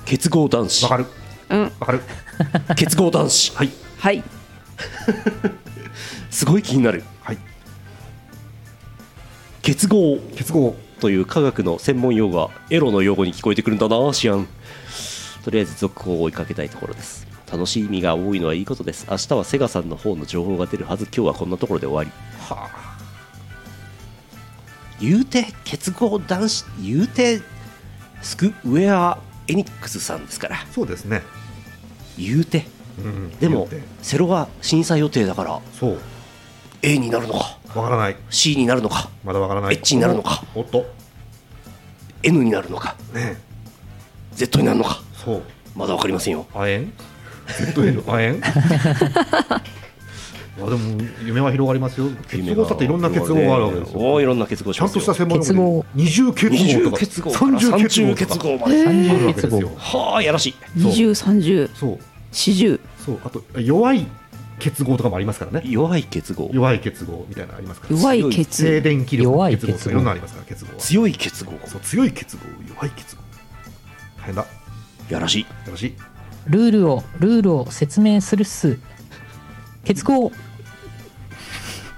[0.06, 0.84] 結合男子。
[0.86, 1.06] わかる。
[1.50, 1.62] うん。
[1.62, 2.02] わかる。
[2.76, 3.56] 結合男子。
[3.56, 3.70] はい。
[4.00, 4.24] はい。
[6.32, 7.04] すごい気になる。
[7.22, 7.38] はい。
[9.62, 10.18] 結合。
[10.36, 10.76] 結合。
[11.00, 14.48] という科学の専門用語はエロの用語に聞こえてくるんだなシアン
[15.44, 17.28] とりあえず続報を追いかけたいところです。
[17.52, 19.08] 楽しみが多いのはいいことです。
[19.10, 21.06] 明日はセガさんの方の情報が出るはず。
[21.06, 22.12] 今日はこんなところで終わり。
[22.40, 23.00] はあ。
[25.02, 27.42] 言うて結合男子言うて
[28.22, 30.58] スクウェアエニックスさんですから。
[30.72, 31.24] そうですね。
[32.18, 32.66] 言うて。
[33.00, 33.70] うんでも
[34.02, 36.00] セロは審査予定だからそう。
[36.82, 37.58] A になるのか。
[37.76, 38.16] わからない。
[38.30, 39.10] C になるのか。
[39.24, 39.76] まだわからない。
[39.76, 40.44] H になるのか。
[40.56, 40.86] おっと。
[42.24, 42.96] N になるのか。
[43.14, 43.38] ね
[44.34, 45.02] Z になるのか
[45.76, 46.46] まだ分かりませんよ。
[46.54, 46.88] 亜鉛
[47.48, 48.42] ？ZL 亜鉛？
[50.62, 52.10] あでも夢は広がりますよ。
[52.30, 54.00] 結合だっていろんな結合があるわけですよ。
[54.00, 56.98] おーいろんな結合しちゃんとした専門用二重結合とか。
[57.32, 58.58] 三重結合とか結合。
[58.58, 60.56] まであるわけですよはあやらしい。
[60.76, 61.70] 二重三重。
[61.74, 62.00] そう。
[62.32, 63.20] 四重そう。
[63.24, 64.06] あと弱い
[64.60, 65.62] 結合とかもありますからね。
[65.66, 66.50] 弱い結合。
[66.52, 67.96] 弱い結合みたいなのありますから。
[67.96, 69.92] 弱い静血電気力弱い結合。
[69.92, 70.74] いろんなのありますから結合は。
[70.78, 71.54] 強い結合。
[71.66, 72.42] そう強い結合。
[72.68, 73.20] 弱い結合。
[74.20, 74.46] 大変だ
[75.10, 75.46] よやらしい。
[75.70, 75.94] ろしい。
[76.48, 78.78] ルールをルールを説明するっす。
[79.84, 80.32] 結合。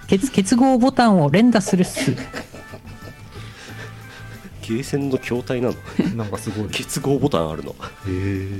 [0.07, 2.11] 結結合ボタンを連打するっす。
[4.61, 5.75] ゲーセンの筐体なの？
[6.15, 6.65] なんかすごい。
[6.65, 7.75] へ 結合ボタンあるの。
[8.07, 8.59] え。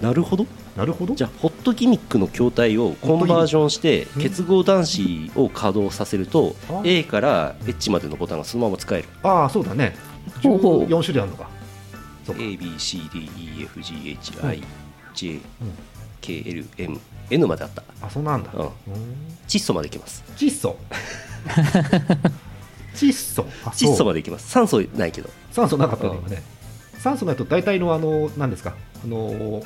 [0.00, 0.46] なるほど。
[0.76, 1.14] なるほど。
[1.14, 9.08] じゃあホットギミックの筐体をコンバージョンしてうん結合男子を稼働させるとあ A から H までのボタンがそのまま使える。
[9.22, 9.94] ああそうだね。
[10.42, 10.86] ほうほう。
[10.86, 11.48] 14種類あるのか
[12.26, 12.42] そうか。
[16.22, 17.82] ABCDEFGHIJKLMN まであった。
[18.00, 18.50] あそうなんだ。
[19.48, 20.22] 窒素までいきます。
[20.36, 20.76] 窒素？
[22.94, 23.46] 窒素？
[23.64, 24.48] あ窒素までいきます。
[24.50, 25.30] 酸素ないけど。
[25.50, 26.42] 酸素なかったね。
[26.98, 28.74] 酸素ないと大体のあの何ですか？
[29.04, 29.62] あの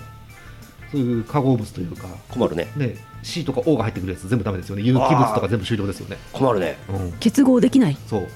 [0.93, 2.07] そういう化合物というか。
[2.29, 2.71] 困るね。
[2.77, 2.97] ね。
[3.23, 4.83] C とか O が入ってくるやつ全部ダメですよね。
[4.83, 6.17] 有機物とか全部終了ですよね。
[6.33, 6.79] 困るね。
[6.89, 7.13] うん。
[7.19, 7.99] 結合できない。
[8.09, 8.29] そう。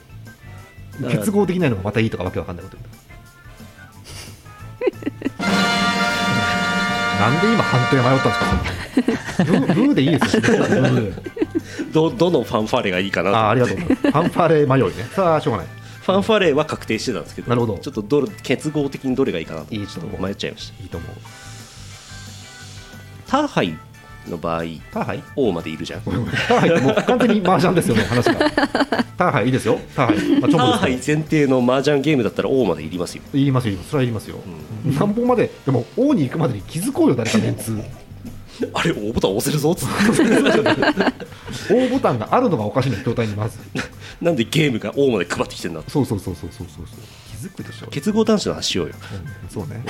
[1.08, 2.76] 結合できないのがまたいいとかわけわかんないこと
[7.20, 9.74] なんで今判定迷ったんですか？
[9.74, 10.42] ブーでいいですよ、
[11.00, 11.12] ね、
[11.92, 13.76] どどのファンファーレがいいかなとあありがとう。
[13.78, 15.06] ファンファレ迷いね。
[15.14, 15.66] さあしょうがない。
[16.02, 17.78] ファンファーレは確定してたんですけどなるほど。
[17.78, 20.82] ちょっとどれ結合的にどれがいいかなといいと迷っちゃいました。
[20.82, 21.10] いいと思う。
[23.28, 23.76] ターハイ
[24.28, 26.02] の場合ターハイ？O までいるじゃん。
[26.02, 28.50] ターハイってもう完全に麻雀ですよね話が。
[29.16, 33.22] ターハイいいですよターハイ、まあ、ターハイ前提の麻雀ゲームだったら O までいりますよ。
[33.32, 34.36] らいりますよそれはいりますよ、
[34.84, 37.78] 何本まででも王に行くまでに気づこうよ誰かメンツ
[38.74, 39.72] あれ O ボタン押せるぞ。
[39.72, 43.58] っつって王ボタンがあるのがおかしな状態にまず。
[44.20, 45.82] なんでゲームが O まで配ってきてんだ。
[45.88, 46.86] そうそうそうそうそうそう。
[46.86, 48.94] そう気づくでしょ、結合男子の話しようよ。
[49.42, 49.48] うん。
[49.48, 49.82] そうね、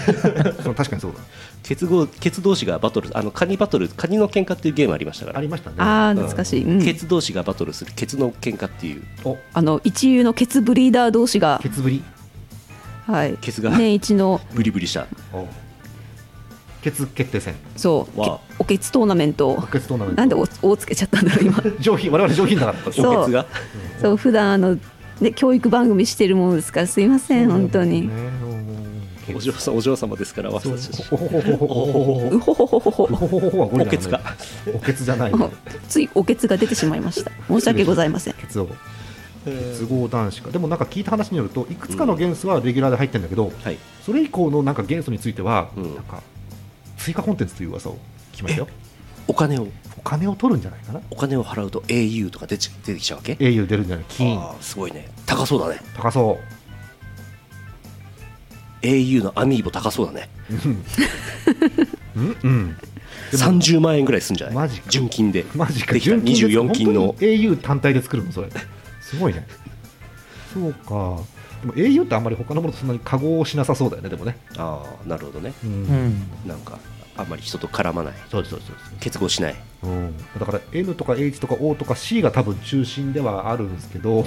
[0.62, 1.18] そう確かにそうだ。
[1.62, 5.38] 結合結同士がバトルあのカニバトルカニの喧嘩っていうゲームありましたから。
[5.38, 5.76] ありましたね。
[5.78, 9.02] ああ懐かしい、うん、ケツ同士がバトルするケツの喧嘩っていう。
[9.24, 9.36] お。
[9.52, 11.60] あの一流のケツブリーダー同士が。
[11.62, 12.02] ケツぶり
[13.06, 13.36] はい。
[13.40, 13.70] ケツが。
[13.70, 14.40] 年一の。
[14.54, 15.06] ブリブリした。
[15.32, 15.46] お。
[16.82, 17.54] ケツ決定戦。
[17.76, 18.20] そう。
[18.58, 19.60] おけつトーナメント。
[19.72, 20.20] ケツトーナメント。
[20.20, 21.62] なんでおおつけちゃったんだろう今。
[21.80, 22.92] 上品我々上品だから。
[22.92, 23.14] そう。
[23.14, 23.46] おケツが？
[24.00, 24.78] そう普段あの
[25.20, 28.10] ね教育番組してるものですからすいません本当に。
[29.34, 31.08] お嬢さんお嬢様ですから私たち。
[31.12, 34.20] おほほほほほほうほほほほほおほほほはゴリラのねおケツが
[34.74, 35.32] おケツじゃない
[35.86, 38.68] ついおけつが出てしまいました申し訳ございませんケツを
[39.44, 46.22] 都合男子かでもなんか聞いた話によるといくつかの元素はレギュラーで入ってるんだけど、はいそれ以降のなんか元素については、うんなんか
[46.96, 47.98] 追加コンテンツという噂を
[48.32, 48.68] 聞きましたよ
[49.28, 49.70] お金をおお
[50.08, 51.02] 金を取るんじゃないかな。
[51.10, 54.04] お金を払うと au とか出ち出てきちゃうわけ？Au 出るんじゃない。
[54.08, 54.38] 金。
[54.38, 55.10] あーすごいね。
[55.26, 55.80] 高そうだね。
[55.94, 56.38] 高そ
[58.80, 60.30] au のアミーボ高そうだね。
[62.16, 62.36] ううん。
[62.42, 62.76] うん。
[62.76, 64.56] でも30万円ぐらいすんじゃない？
[64.56, 64.88] マジか。
[64.88, 65.44] 純金で。
[65.54, 65.92] マジか。
[65.92, 67.00] できた純金で24金の。
[67.08, 68.32] 本当に au 単体で作るの？
[68.32, 68.48] それ。
[69.02, 69.46] すごいね。
[70.54, 71.22] そうか。
[71.60, 74.38] でも au ってあんまり他のものとそんなに加工しなさそうだよねでもね。
[74.56, 75.52] ああなるほどね。
[75.64, 76.22] うん、うん。
[76.46, 76.78] なんか
[77.16, 78.14] あんまり人と絡まない。
[78.30, 78.92] そうですそうですそうです。
[79.00, 84.24] 結合しないうん、だから N とか H とか O とか C が多分中心ではあるんですけど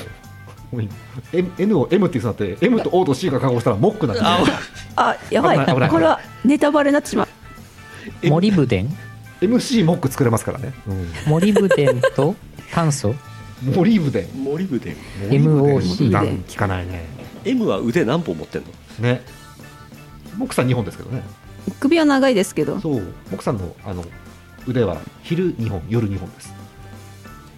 [1.34, 4.22] M N を M って言ってなって M と O と C が加合したらモックなんで。
[4.96, 5.90] あやばい。
[5.90, 8.28] これはネタバレになってしまう。
[8.28, 8.98] モリブデン
[9.42, 10.74] MC モック作れますからね、
[11.28, 12.36] モリブデンと
[12.72, 13.16] 炭素？
[13.66, 17.06] うん、モリブデンモリブデンモリブデン MOC 聞かないね。
[17.44, 18.70] M は腕何本持ってんの？
[19.00, 19.22] ね。
[20.38, 21.24] モックさん2本ですけどね。
[21.80, 22.80] 首は長いですけど。
[22.80, 22.94] そう。
[22.94, 24.06] モックさんのあの
[24.68, 26.54] 腕は昼2本夜2本です。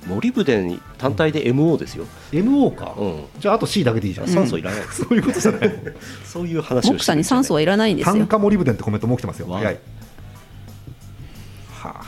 [0.06, 5.72] モリブデン単体で MO ですよ、MO か、うん、じゃああと C だけでいいじゃん、酸素いらない、 そういうことじゃない。
[6.26, 8.14] そういう話をしてに酸素はいらないんですよ。
[8.14, 9.48] 炭化モリブデンってコメントも来てますよ。
[9.50, 9.80] 早い。
[11.72, 12.06] は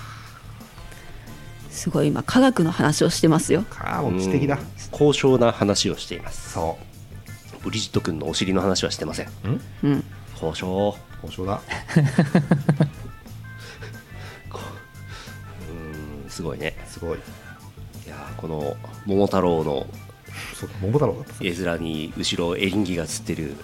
[1.69, 3.63] すごい今科学の話をしてますよ。
[3.71, 4.55] あかあもう知的だ。
[4.55, 4.61] うん。
[4.91, 6.51] 高尚な話をしています。
[6.53, 6.77] そ
[7.63, 9.27] ブリジット君のお尻の話はしてません。
[9.27, 9.29] う
[9.83, 9.91] うん。
[9.91, 10.03] うん。
[10.39, 10.97] 高尚。
[11.25, 11.61] 交渉だ
[16.35, 16.75] すごいね。
[16.87, 17.17] すごい。
[17.17, 19.87] いやーこの桃太郎の
[20.53, 23.55] そうだ桃太郎だったさ絵面に後ろエリンギがつってる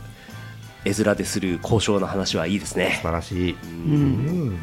[0.86, 3.56] 絵面でする高尚な話はいいです素ね晴らしい。
[3.64, 3.70] うん。
[3.70, 4.60] うん。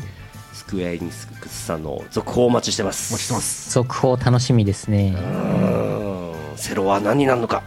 [0.54, 3.12] スクエアエニックスさんの続報をお待ちしてます。
[3.12, 3.70] お待ちしてます。
[3.72, 5.14] 続報楽しみですね。
[5.16, 7.62] うんセロは何になるのか。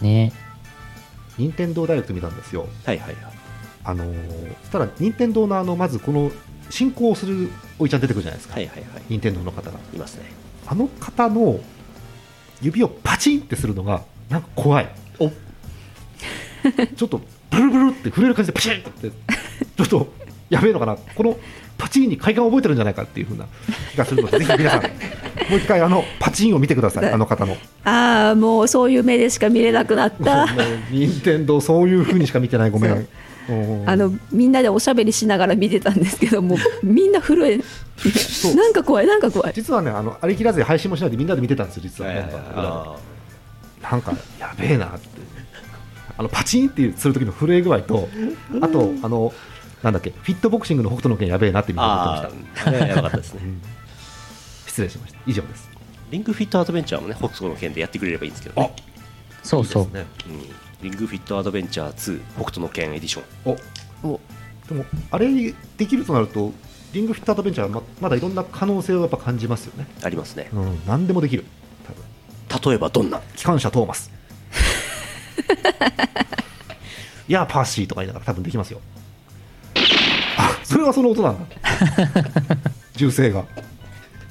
[0.00, 0.32] ね。
[1.38, 2.66] 任天堂ダイレクト見たんですよ。
[2.84, 3.32] はいはいはい。
[3.84, 6.30] あのーそしたら任天堂のあのまずこの
[6.70, 9.02] 進行するおいちゃん出てくるじゃないですか、はいはいはい。
[9.08, 9.78] 任天堂の方が。
[9.94, 10.24] いますね。
[10.66, 11.60] あの方の
[12.60, 14.88] 指をパチンってするのがなんか怖い。
[15.18, 15.30] お。
[16.96, 19.10] ちょっとブルブルって震える感じでパチンって。
[19.10, 20.12] ちょっと
[20.50, 20.96] やべえのかな。
[20.96, 21.38] この
[21.78, 23.46] パチンに快感を覚えてるんじゃないかっていうふうな
[23.92, 24.88] 気がするのでぜひ皆さんも
[25.52, 27.08] う一回あのパチンを見てください。
[27.12, 27.56] あの方の。
[27.84, 30.46] ああもうそういう目でしか見れなくなった。
[30.90, 32.70] 任天堂そういうふうにしか見てない。
[32.70, 33.08] ごめん
[33.86, 38.54] あのみんなでおしゃべりしながら見てたんですけどもう みんな震えう。
[38.54, 39.52] なんか怖いなんか怖い。
[39.54, 42.98] 実はねあのありきらずに配信もしないでみんなで見てたんですよ実は、なんかは
[43.80, 45.08] なんかやべえなって。
[46.18, 48.08] あのパチンってする時の震え具合と
[48.60, 49.32] あとあの
[49.84, 53.10] なんだっけフィットボクシングの北斗の拳やべえなってみんな思ってました。
[53.10, 53.40] たですね。
[54.66, 55.20] 失礼しました。
[55.26, 55.70] 以上です。
[56.10, 58.74] リングフィットアドベンチャーもね北斗の拳でやってくれればいいんですけどね。
[59.44, 59.94] そうそう。
[59.94, 60.04] ね。
[60.28, 63.24] うんリングフィットアドベンチャー2北斗の拳エディション。
[64.04, 64.20] おお。
[64.68, 65.32] でもあれ
[65.76, 66.52] できるとなると
[66.92, 69.86] リングフィットアドベンチャーはままだいろんな可能性をやっぱ感じますよね。
[70.02, 70.48] ありますね。
[70.52, 71.44] うん何でもできる。
[72.48, 72.70] 多分。
[72.72, 73.20] 例えばどんな？
[73.36, 74.10] 機関車トーマス。
[77.28, 78.80] いやパーシーとか言いながら多分できますよ。
[80.36, 81.30] あそれはその音な。
[81.30, 81.56] ん だ
[82.94, 83.44] 銃声が。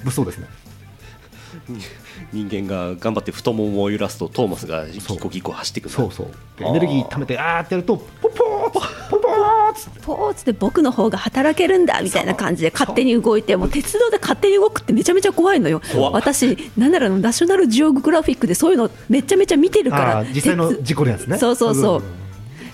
[0.04, 0.48] 物騒ですね
[2.34, 5.90] 人間が頑張って太ももを揺らすとトーマスがギコギコ走ってくる。
[5.90, 6.28] そうそう。
[6.60, 7.63] エネルギー貯めてあー。
[7.63, 10.00] ってやるとポッポーポッポーっつって。
[10.02, 15.82] ポーツで僕の方が働けるんだみたいな感じで勝手に動いてもう鉄道で勝手に動くってめちゃめちゃ怖いのよ。
[16.12, 21.38] 私なんならのナショナルジオグラフィックでそういうのめちゃめちゃ見てるから実際の鉄事故のやつね。
[21.38, 22.04] そうそうそう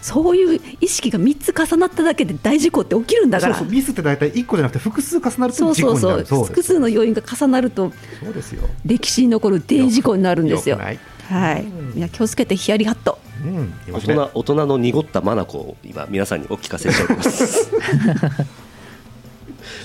[0.04, 3.56] そういう意識が3つ重なっただけで大事故って起きるんだから。
[3.56, 6.26] そうそうミスって大体1個じゃなくて複数重なるとそう事故になる。
[6.26, 8.68] そうそう複です数の要因が重なるとそうですよ。
[8.86, 10.78] 歴史に残る大事故になるんですよ。
[10.78, 11.00] はい。
[11.96, 12.02] みん。
[12.02, 13.18] な気をつけてヒヤリハット。
[13.46, 17.72] うん大人大人の濁ったマナコを今皆さんにお聞かせしております。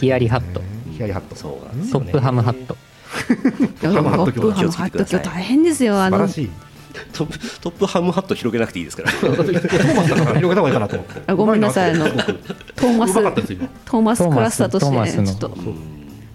[0.00, 0.60] ヒヤリハット。
[0.94, 1.36] ヒヤリハット。
[1.36, 2.76] そうなんですトップハムハット。
[3.28, 6.26] トップハムハットトップハムハット今日大変ですよあの。
[6.26, 6.67] 素晴らしい
[7.12, 9.12] トップトップハムハット広げなくていいですから。
[9.12, 11.22] トーマスだから広げた方がいいかなと思って。
[11.26, 11.90] あごめんなさい。
[11.92, 13.10] あのトーマス。
[13.12, 13.68] うまかったです今。
[13.84, 15.50] トーマスクラスターとして、ね、ちょっと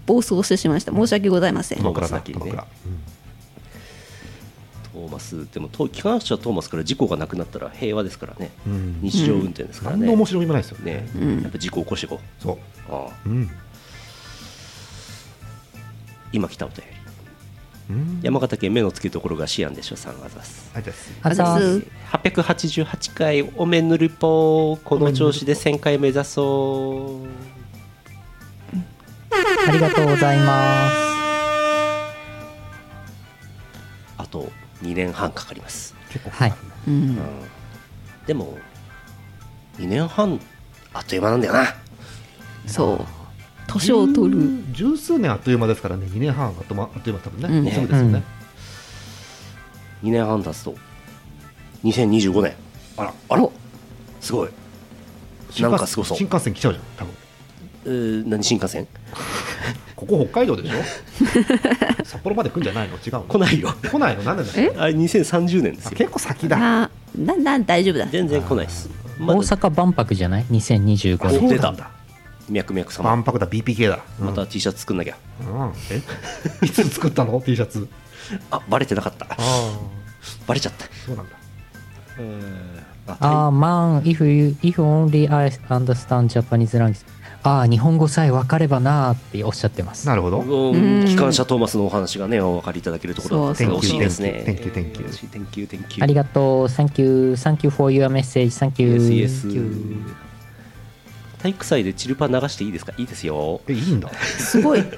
[0.06, 0.92] 暴走してしまいました。
[0.92, 1.80] 申し訳ございません。
[1.80, 2.58] トーマトマスだス先にね
[4.94, 9.00] トーマスでもと機関車トーマスから事故がなくなったら平和ですからね、うん。
[9.02, 12.56] 日常運転ですからね、何の面白みもないですよね、うんやっぱ事故起こしていこそう。
[12.56, 12.58] う
[12.90, 13.12] ああ。
[13.26, 13.50] うん
[16.32, 16.84] 今来たお便り。
[16.88, 16.93] うん
[18.22, 20.72] 山形県目の付けどころがシアンでしょさんあざす。
[21.22, 21.86] あざす。
[22.12, 27.28] 888回おめぬるぽこの調子で1000回目指そう。
[29.68, 30.96] ありがとうございます。
[34.18, 34.50] あと
[34.82, 36.54] 2年半かかります、結構はい。
[36.88, 37.18] うん。
[38.26, 38.58] でも
[39.78, 40.40] 2年半
[40.94, 41.66] あっという間なんだよな。
[42.66, 43.06] そう
[43.74, 44.40] 年を取る。
[44.74, 46.06] 十十数年あっという間ですからね。
[46.08, 47.72] 2年半あっと,、ま、あっという間多分ね、うん。
[47.72, 48.24] そうですよね、
[50.04, 50.76] 2年半経つと
[51.84, 52.54] 2025年。
[52.98, 53.44] あらあら。
[53.44, 53.52] お
[54.22, 54.50] すごい。
[55.50, 56.18] 新幹なんかすごそう。
[56.18, 57.14] 新幹線来ちゃうじゃん多分。
[57.86, 58.88] えー何新幹線？
[59.96, 60.76] ここ北海道でしょ？
[62.04, 62.96] 札幌まで来るんじゃないの？
[62.96, 63.22] 違うの？
[63.24, 63.74] 来ないよ。
[63.90, 64.24] 来ないの？
[64.24, 64.64] なんでだえ？
[64.66, 65.92] よあれ2030年ですよ。
[65.94, 66.58] あ結構先だ。
[66.84, 68.06] あなな大丈夫だ。
[68.08, 68.90] 全然来ないです。
[69.20, 71.40] 大阪万博じゃない？2025あ年。
[71.50, 71.90] そうなんだ
[72.50, 73.10] 脈々様。
[73.10, 74.26] 万博だ BPK だ、うん。
[74.28, 75.18] また T シャツ作んなきゃ。
[75.42, 75.72] うん。
[75.92, 76.02] え？
[76.66, 77.88] いつ作ったの？T シャツ。
[78.52, 79.26] あバレてなかった。
[79.26, 79.72] ああ
[80.48, 80.86] バレちゃった。
[81.06, 81.36] そうなんだ。
[83.08, 87.06] ああ、man, if you, if only I understand Japanese language.
[87.46, 90.08] ああ、日本語さえ分かればなーっておっしゃってます。
[90.08, 90.40] なるほど。
[90.40, 91.06] うん。
[91.06, 93.46] 機関車トーマスのお話がねお分かりいただけるところ。
[93.48, 94.46] だった惜しいですね。
[94.48, 96.04] Thank you, thank you, Thank you, thank you.
[96.04, 96.66] ありがとう。
[96.68, 97.34] Thank you.
[97.34, 98.52] Thank you for your message.
[98.52, 98.96] Thank you.
[98.96, 100.24] Yes, yes.
[101.44, 102.94] 体育祭でチルパ流していいですか？
[102.98, 103.62] いいですよ。
[103.68, 104.10] えいいんだ。
[104.10, 104.92] すごい、うん、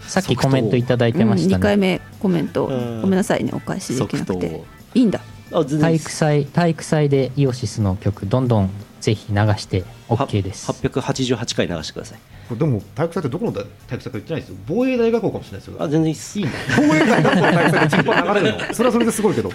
[0.00, 2.00] さっきコメントいただいてました2回ね。
[2.14, 2.68] 目コメント。
[2.68, 3.02] うん。
[3.02, 4.62] ごめんなさいねお返しできなくて。
[4.94, 5.20] いいんだ。
[5.50, 10.70] 体育祭、体育祭でイオシスの曲、どんどんぜひ流して OK です。
[10.70, 12.18] 888回流してください
[12.56, 14.56] でも体育祭ってどこの体育祭か言ってないですよ。
[14.66, 15.76] 防衛大学校かもしれないですよ。
[15.78, 16.38] あ全然いいっす。
[16.38, 18.60] いいんだ防衛大学校の体育祭でチンパ流れるの？
[18.74, 19.52] それはそれですごいけど。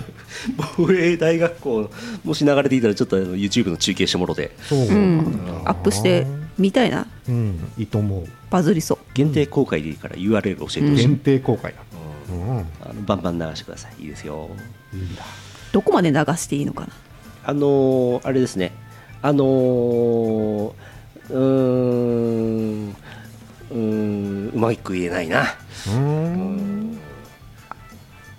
[0.77, 1.89] 防衛大学校
[2.23, 4.51] もし流れていたらちょっとあの YouTube の中継してもろて。
[4.63, 5.41] そううん。
[5.65, 6.25] アップして
[6.57, 7.07] みたいな。
[7.27, 8.25] うんいいと思う。
[8.49, 8.97] バズりそう。
[9.13, 11.79] 限定公開でいいから URL 教えてほしい、限定公開だ。
[12.33, 12.59] うん。
[12.59, 14.03] あのバンバン流してください。
[14.03, 14.49] いいですよ。
[14.93, 15.23] いいんだ。
[15.73, 16.87] どこまで流していいのかな？
[17.43, 18.71] あのーあれですね。
[19.21, 20.71] あのー
[21.29, 22.89] うーん。
[22.89, 24.51] うーん。
[24.53, 25.45] うまく言えないな。
[25.87, 26.97] うん。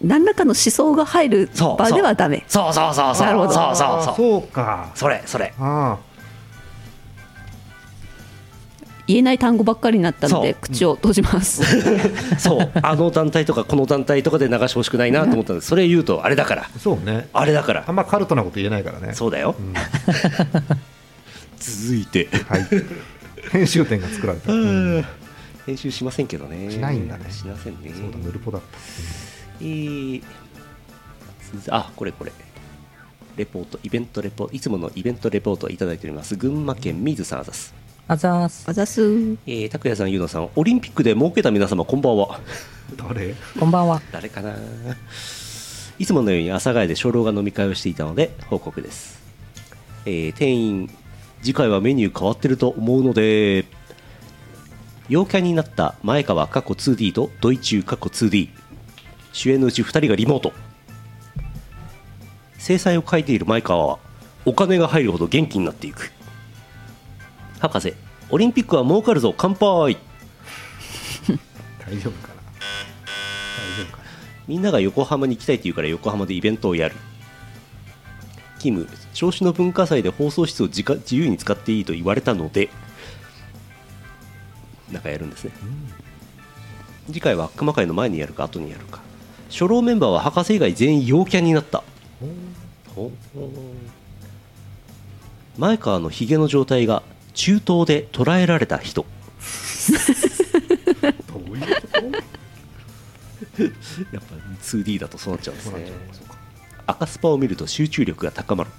[0.03, 2.45] 何らかの思想が入るそう場ではダメ。
[2.49, 3.27] そうそうそうそう。
[3.27, 3.53] なるほど。
[3.53, 4.17] そうそうそう。
[4.17, 4.91] そうか。
[4.95, 5.53] それそれ。
[5.59, 5.99] あ
[9.09, 10.61] 言えない単語ばっかりになったのでそう。
[10.61, 11.63] 口を閉じます。
[12.39, 12.71] そう。
[12.83, 15.69] あの団体とかこの団体とかで流してほしくないなと思ったんです。
[15.69, 16.63] それ言うとあれだから。
[16.65, 17.29] あそうね。
[17.33, 17.85] あれだから。
[17.87, 19.15] あんまカルトなこと言えないからね。
[19.15, 19.75] そうだよ、ん
[21.59, 22.67] 続いて、はい。
[23.51, 24.53] 編集点が作られた。
[24.53, 25.05] うん。
[25.67, 26.71] 編集しませんけどね。
[26.71, 27.31] しないんだね。
[27.31, 27.93] しませんね。
[27.95, 28.79] そうだヌルポだった。
[29.61, 30.23] えー
[31.53, 32.33] 続あこれこれ。
[33.37, 36.37] レポートイベントレポートいつものイベントレポートをいただいております。
[36.37, 37.75] 群馬県水さんあざす。
[38.07, 38.65] あざーす。
[38.69, 38.73] あ。
[38.73, 39.03] ざす。
[39.03, 42.41] えー、拓也さん、ゆうのさん、オリンピックで儲けた皆様、こんばんは。
[42.97, 43.35] 誰？
[43.59, 44.03] こんばんは。
[44.13, 44.57] 誰かな。
[45.99, 49.21] いつものように阿佐ヶ谷で初老が飲み会をしていたので報告です、
[50.07, 50.91] えー店員
[51.43, 53.65] 次回はメニュー変わってると思うので
[55.09, 58.51] 陽キャになった前川過去 2D とドイチュー過去 2D
[59.33, 60.53] 主演のうち2人がリモート。
[62.59, 63.99] 制裁を書いている前川は
[64.45, 66.11] お金が入るほど元気になっていく。
[67.61, 67.95] 博士
[68.31, 69.97] オリンピックは儲かるぞ乾杯。
[71.79, 72.35] 大丈夫かな。
[72.35, 72.51] 大
[73.79, 74.05] 丈夫かな。
[74.47, 76.97] みんなが横浜に行きたいって言うから横浜でイベントをやる
[78.59, 82.69] キム銚子の文化祭で放送室を自家自由に使っていいと言われたので
[84.93, 85.51] なんかやるんですね、
[87.09, 89.01] 次回は熊会の前にやるか後にやるか。
[89.51, 91.83] 初老メンバーは博士以外全員陽キャになった。
[95.59, 97.03] 前川のヒゲの状態が
[97.35, 99.05] 中東で捉えられた人。
[101.27, 103.63] どういうこと？
[103.63, 103.69] や
[104.21, 105.93] っぱ 2D だとそうなっちゃうんですね
[106.89, 108.71] 赤スパを見ると集中力が高まる。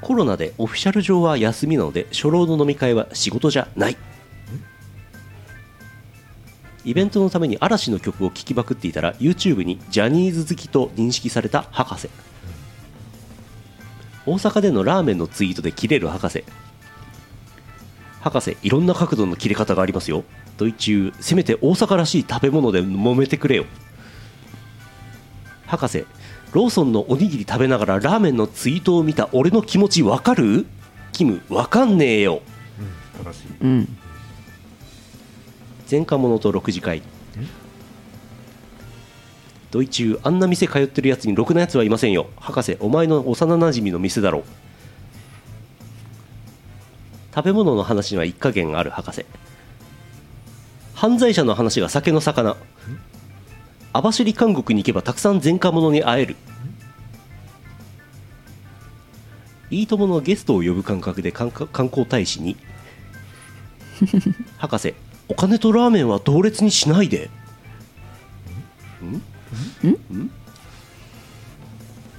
[0.00, 3.96] コロナでオフィシャル上は休みなので初老の飲み会は仕事じゃない。
[6.84, 12.08] イベントのために嵐の曲を聴きまくっていたら YouTube にジャニーズ好きと認識された博士。
[14.26, 16.44] 大阪でのラーメンのツイートで切れる博士。
[18.20, 20.24] 博士いろんな角度の切れ方がありますよ。
[20.58, 23.64] ドイチューせめて大阪らしい食べ物で揉めてくれよ。
[25.70, 26.04] 博士
[26.52, 30.66] ローソンのおにぎり食べながらラーメンのツイートを見た俺の気持ちわかる？
[31.12, 32.42] キムわかんねえよ。
[33.16, 33.46] うん正しい。
[33.60, 33.98] うん。
[35.88, 37.02] 前科者と6次会。
[39.70, 42.26] ドイチューあんな店通ってるやつにろくなやつはいませんよ。
[42.36, 44.42] 博士お前の幼なじみの店だろ
[47.32, 49.24] 食べ物の話には一加減ある博士。
[50.94, 52.56] 犯罪者の話が酒の魚
[53.92, 56.36] 網走監獄に行けばたくさん前科者に会える。
[59.70, 62.56] いいとものゲストを呼ぶ感覚で観光大使に。
[64.58, 64.94] 博士
[65.28, 67.30] お金とラーメンは同列にしないで。
[69.02, 69.16] ん？
[69.88, 70.30] ん？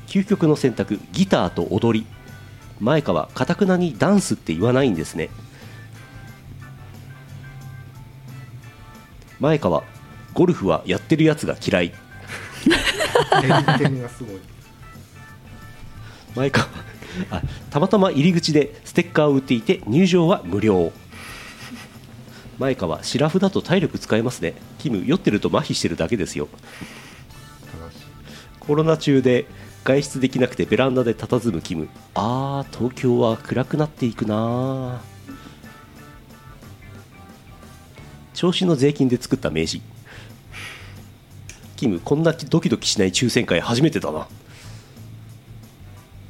[0.07, 2.05] 究極の選択ギターと踊り。
[2.79, 5.29] 前川かたくなにダンスって言わないんですね。
[9.39, 9.83] 前川
[10.33, 11.93] ゴルフはやってるやつが嫌い。
[16.35, 16.67] 前川
[17.29, 20.93] あたまたま入り口でステッカーを売っていて入場は無料。
[22.57, 24.53] 前川シラフだと体力使えますね。
[24.77, 26.47] キム酔ってると麻痺してるだけですよ。
[28.59, 29.45] コロナ中で
[29.83, 31.89] 外出できなくてベランダで佇むキム。
[32.13, 35.01] あー東京は暗くなっていくな
[38.33, 39.81] 調子の税金で作った名刺
[41.81, 44.27] キムこんなドキドキしない抽選会初めてだな。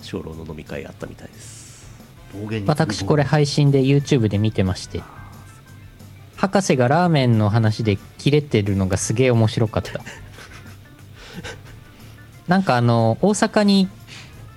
[0.02, 1.92] 小老の飲み会あったみたいです。
[2.66, 5.04] 私これ配信で YouTube で見てまして
[6.38, 10.00] 博士がラーメンの話で切れてるのがすげえ面白かった。
[12.48, 13.90] なんかあの大阪に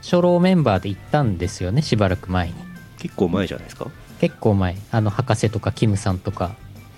[0.01, 2.55] 初老メンバーで行ったんですよねしばらく前に。
[2.99, 3.91] 結構前じゃないですか？
[4.21, 4.77] 結構前。
[4.93, 6.55] あの博士とかキムさんとか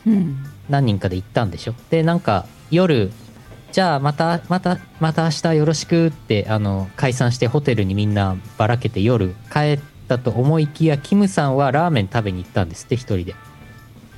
[0.06, 0.44] うん。
[0.68, 1.74] 何人かで行ったんでしょ。
[1.88, 3.10] でなんか夜
[3.76, 13.34] じゃあまたまたまた明日よろしくってあの解散してホテルにみんなばらけて夜帰ったと思いきやキムさんはラーメン食べに行ったんですって一人で。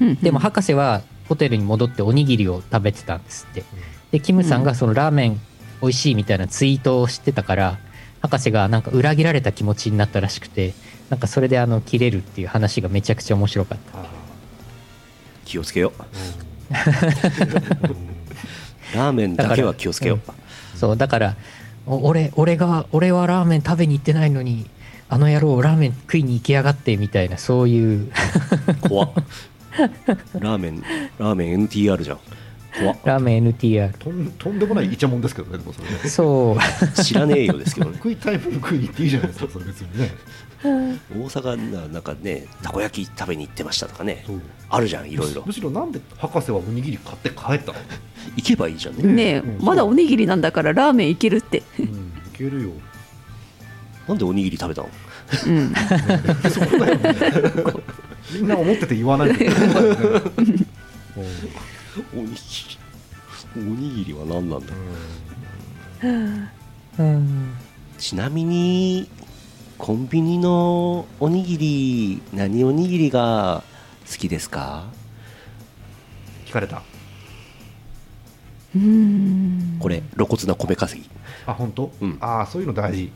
[0.00, 3.64] うんでも博士はホテルに戻っておにぎりを食べてたんですって。
[4.12, 5.40] でキムさんがそのラーメン
[5.82, 7.78] 美味しいみたいなツイートをしてたから
[8.22, 10.72] 博士がなんか裏切られた気持ちになったらしくて
[11.10, 13.98] なんかそれであの切れるっていう話がめちゃくちゃ面白かった。
[13.98, 14.06] あ
[15.44, 16.72] 気をつけよう。
[16.72, 17.98] ー
[18.94, 21.36] ラーメンだけは気をつけよう、そうだから
[21.86, 24.66] お俺俺が俺はラーメン食べに行ってないのに
[25.08, 28.12] あの野郎ラーメン食いに行きやがってみたいなそういう。
[28.86, 29.12] 怖っ。
[30.38, 30.82] ラーメン
[31.18, 32.18] ラーメン NTR じゃん。
[32.78, 32.98] 怖っ。
[33.04, 35.96] ラーメン NTR とんとんでもないイチャモンですけどねでもそれね。
[36.08, 37.02] そう。
[37.02, 37.96] 知らねえよですけどね。
[37.96, 40.10] 食いたいもの食いに行っていいじゃないですかそれ別にね
[40.62, 40.68] 大
[41.28, 45.42] 阪ななんかねたこ焼き食べに行ってましたとかねそうあるじゃんいろいろ。
[45.46, 47.78] むしろなんで博士はおにぎり買って帰ったの？
[48.36, 49.02] 行けばいいじゃんね。
[49.04, 49.64] ねえうん。
[49.64, 51.62] まだおにぎりなんだからラーメンいけるって。
[51.78, 51.90] うんい
[52.32, 52.70] けるよ。
[54.08, 54.88] なんでおにぎり食べたの？
[55.46, 55.74] うん。
[56.50, 57.14] そこだよね。
[58.34, 59.44] みんな思ってて言わないおにぎ
[60.58, 60.68] り。
[63.56, 64.66] おにぎりは何なんだ
[66.98, 67.54] うん。
[67.98, 69.08] ちなみに
[69.78, 73.62] コンビニのおにぎり何おにぎりが
[74.10, 74.86] 好きですか？
[76.46, 76.82] 聞かれた。
[78.74, 79.78] うん。
[79.80, 81.08] これ露骨な米稼ぎ。
[81.46, 82.18] あ本当、うん。
[82.20, 83.12] ああそういうの大事、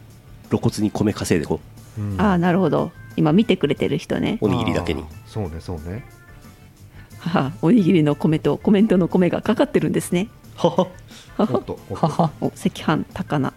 [0.50, 1.60] 露骨に米稼いでこ
[1.98, 2.00] う。
[2.00, 2.20] ん。
[2.20, 2.92] ああなるほど。
[3.16, 4.38] 今見てくれてる人ね。
[4.40, 5.04] うおにぎりだけに。
[5.26, 6.04] そうねそうね。
[7.18, 10.28] ははおにぎりの米とコメントの米がかかってるんですね。
[10.56, 10.86] はは。
[11.36, 12.08] はは。
[12.08, 13.52] は赤飯高菜。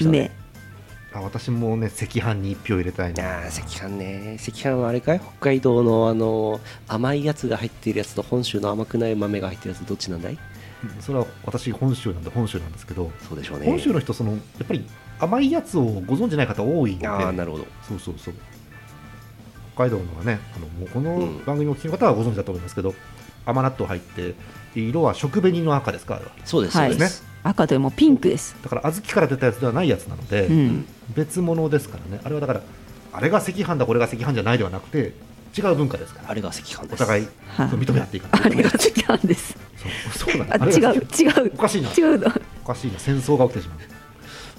[0.00, 0.30] 梅
[1.16, 3.22] あ私もね赤飯に一票入れたいな。
[3.42, 4.38] ー赤飯ね。
[4.40, 5.20] 赤飯はあれかい？
[5.20, 10.32] 北海道のあの甘いやつが入っているやつと本州の甘くない豆が入ってるやつどっちなんだい？
[10.32, 13.66] うんそれは私本州なんで本州なんですけどそうでしょうね。
[13.66, 14.84] 本州の人そのやっぱり
[15.18, 17.06] 甘いやつをご存じない方多いんで。
[17.08, 17.66] ああなるほど。
[17.88, 18.34] そうそうそう。
[19.74, 21.44] 北海道のはねあのもうこのうん。
[21.44, 22.94] 番組をお聞きの方はご存知だと思いますけど、
[23.46, 24.34] 甘納豆入って
[24.74, 26.16] で色は食紅の赤ですか？
[26.16, 26.76] あれはそうです。
[26.76, 26.90] はい。
[26.90, 28.54] そうです、赤でもピンクです。
[28.62, 30.86] だから小豆から出たやつではないやつなので、うん。
[31.14, 32.20] 別物ですからね。
[32.24, 32.60] あれはだから
[33.12, 35.14] あれが赤飯だこれが赤飯じゃないではなくて
[35.56, 36.30] 違う文化ですから。
[36.30, 36.82] あれが赤飯です。
[36.94, 37.68] お互いはい。
[37.68, 39.56] 認め合っていかないあれが赤飯です。
[40.16, 41.52] そうそうなんあ違う違う。
[41.54, 41.90] おかしいな。
[41.96, 42.32] 違うの。
[42.64, 42.98] おかしいな。
[42.98, 43.78] 戦争が起きてしまう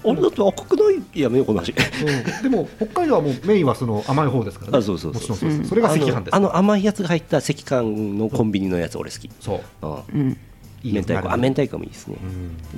[0.04, 1.72] あれだって赤くないいやめようこの話。
[1.72, 2.44] うん。
[2.44, 4.78] でも北海道はもうメインはその甘い方ですからね。
[4.78, 5.76] あそうそうそう。
[5.76, 7.84] れが赤飯ですあの甘いやつが入った赤飯
[8.18, 9.30] のコンビニのやつ俺好き。
[9.40, 9.62] そう。
[9.82, 10.38] あうん。
[10.84, 11.32] 明太子。
[11.32, 12.16] あ明太子もいいですね。
[12.22, 12.26] う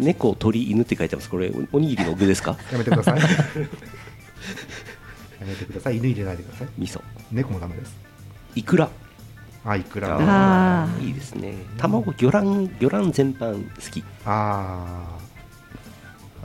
[0.02, 0.04] ん。
[0.06, 1.30] 猫鳥犬って書いてます。
[1.30, 2.58] これおおにぎりの具ですか？
[2.72, 3.20] やめてください。
[3.20, 3.26] や
[5.46, 5.98] めてください。
[5.98, 6.68] 犬入れないでください。
[6.78, 7.02] 味噌。
[7.32, 7.96] 猫もダメです。
[8.56, 8.90] いくら
[9.66, 11.54] あいくらいいですね。
[11.78, 14.04] 卵魚卵魚卵全般好き。
[14.26, 15.18] あ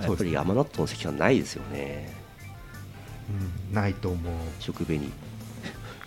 [0.03, 2.13] やっぱり甘納豆の赤飯ないですよね。
[3.31, 4.33] ー、うん、ないと思う。
[4.61, 5.01] 食紅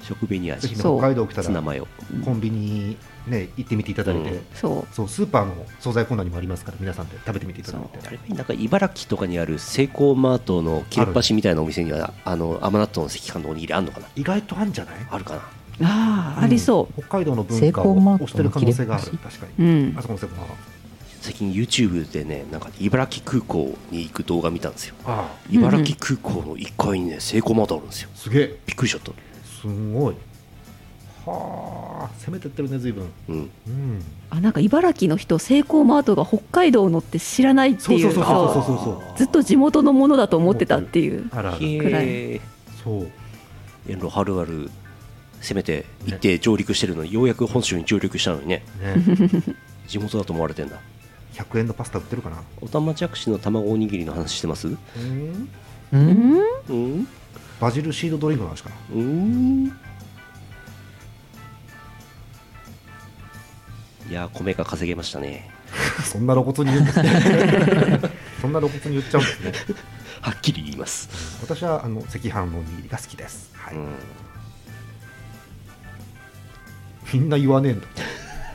[0.02, 1.86] 食紅ぜ味北海道来たらツナマヨ
[2.24, 2.96] コンビニ
[3.28, 4.46] ね行ってみていただいて、うん。
[4.54, 8.08] そそうスーパーの惣菜コーナーにもありますから皆さんで食べてみていただいて。
[8.08, 14.08] あれなんか茨城とかにあるセイコーマートの切れっ端みたいなお店にはあの甘納豆の赤飯のおにぎりあんのかな。
[14.16, 14.96] 意外とあるんじゃない？
[15.10, 15.40] あるかな。
[15.40, 15.44] う
[15.84, 17.02] ああありそう。
[17.02, 17.04] ん。
[17.04, 19.04] 北海道の文セイ化をコーマートの推してる可能性がある。
[19.06, 19.98] 確かううに、ん。
[19.98, 20.48] あそこのセイコーマー
[21.22, 24.96] 最近 YouTube でねなんか茨城空港に行く動画見たんですよ。
[25.06, 25.48] ああ。
[25.50, 28.10] 茨城空港の1階にねセイコーマートあるんですよ。
[28.16, 28.60] すげえ。
[28.66, 29.12] びっくりしちゃった
[29.62, 30.16] すごい。
[31.26, 33.12] はあ攻めてってるね随分。
[33.28, 33.52] うん。
[33.68, 34.04] うん。
[34.30, 42.06] あなんか茨城の人セイコーマートが北海道のって知らないっていうそうそうそうそうそうずっと地元のものだと思ってたっていうあらあらへくらい。
[42.08, 42.42] え。
[42.84, 43.08] そう。
[43.88, 44.70] 遠路はるばる
[45.42, 48.64] 攻めて行って上陸してるのにようやく本州に上陸したのにね。
[48.82, 49.44] ね。
[49.88, 50.78] 地元だと思われてんだ
[51.38, 52.38] 100円のパスタ売ってるかな？
[52.62, 54.68] おたまじゃくしの卵おにぎりの話してます？
[54.68, 55.50] ううん？
[55.94, 57.02] うん？
[57.02, 57.08] ん
[57.60, 58.76] バジルシードドリンクの話かな？
[58.96, 59.66] うん？
[64.10, 65.50] いやー米が稼げましたね。
[66.04, 68.00] そんな露骨に言うんですね。
[68.42, 69.76] そんな露骨に言っちゃうんですね。
[70.22, 71.10] はっきり言います、
[71.42, 73.76] 私はあの赤飯のおにぎりが好きです、はい。
[73.76, 73.90] うん。
[77.14, 77.88] みんな言わねえんだ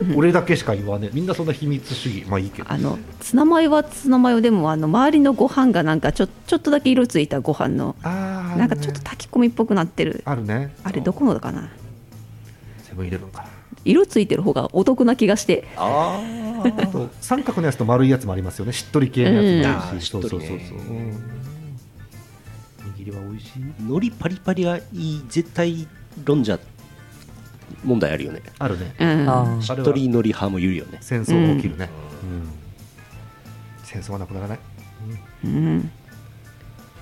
[0.17, 1.11] 俺だけしか言わねえ。
[1.13, 2.25] みんなそんな秘密主義。
[2.29, 2.71] まあいいけど。
[2.71, 10.23] あのツナマヨはツナマヨでもあの周りのご飯がなんかちょちょっとだけ色ついたご飯のあーなんかちょっと炊き込みっぽくなってる。
[10.25, 10.75] あるね。
[10.85, 11.69] あれどこのかな？
[12.83, 13.43] セブンイレブンか。
[13.43, 13.49] な
[13.85, 15.65] 色ついてる方がお得な気がして。
[15.77, 16.21] あ
[16.65, 18.73] あと三角のやつと丸いやつもありますよね。
[18.73, 20.23] しっとり系のやつもあるし、うん。
[20.23, 21.15] そうそうそうそう、しっとりね
[22.87, 22.93] うん。
[22.93, 23.51] 握りは美味しい。
[23.81, 25.89] 海苔パリパリがいい絶対
[26.25, 26.59] 論者
[27.85, 28.43] 問題あるよね。
[28.59, 28.95] あるね。
[28.99, 29.29] うん。
[29.29, 30.99] あしっとり派もいるよね。
[31.01, 31.91] 戦争が起きるね、
[32.23, 32.49] うん。
[33.83, 34.59] 戦争はなくならない、
[35.45, 35.91] うん。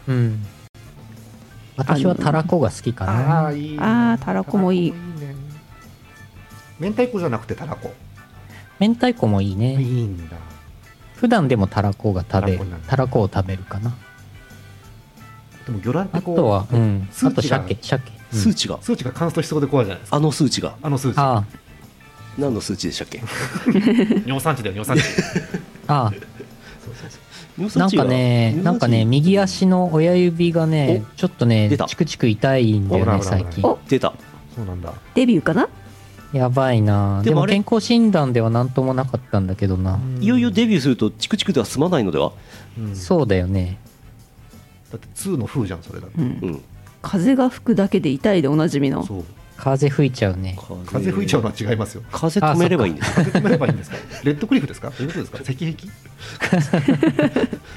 [0.09, 0.47] うん。
[1.77, 3.47] 私はたらこが好きかあな。
[3.47, 3.79] あいいね。
[3.81, 4.95] あーたらこもいい。
[6.79, 7.93] 明太子じゃなくてたらこ。
[8.79, 10.37] 明太子もいいいねいんだ。
[11.17, 12.89] 普段でもたらこが食べたらこなんだ。
[12.89, 13.95] たらこを食べるかな。
[15.67, 17.09] でも魚卵ってこうあとはうん。
[17.11, 17.79] あと鮭。
[17.81, 18.13] 鮭。
[18.15, 20.17] うん数値が、数値がカンストしそうで怖いじゃないですか。
[20.17, 20.75] あの数値が。
[20.83, 21.45] あの数値あ
[22.39, 23.21] 何の数値でしたっけ？
[24.27, 25.03] 尿酸値だよ尿酸値。
[25.89, 26.13] あああ。
[27.59, 28.05] 尿酸値が。
[28.05, 33.65] なんかね、なんかね、右足の親指がね、ちょっとねチクチク痛いんだよね、最近。
[33.65, 34.15] お出た。
[34.55, 34.93] そうなんだ。
[35.15, 35.69] デビューかな？
[36.33, 37.23] やばいな。
[37.25, 39.99] でも健康診断では何ともなかったんだけどな。
[40.21, 42.31] いよいよデビューするとチクチクでは済まないのでは？
[42.79, 42.95] うん。
[42.95, 43.79] そうだよね。
[44.93, 46.17] だって2の風じゃんそれだって
[47.03, 49.05] 風が吹くだけで痛いでおなじみの。
[49.05, 49.25] そう。
[49.57, 50.57] 風吹いちゃうね。
[50.87, 52.03] 風吹いちゃうのは違いますよ。
[52.11, 53.97] 風止めればいいんです風止めればいいんですか？
[54.25, 54.89] レッドクリフですか？
[54.91, 55.39] どういうことですか？
[55.53, 55.93] 石壁？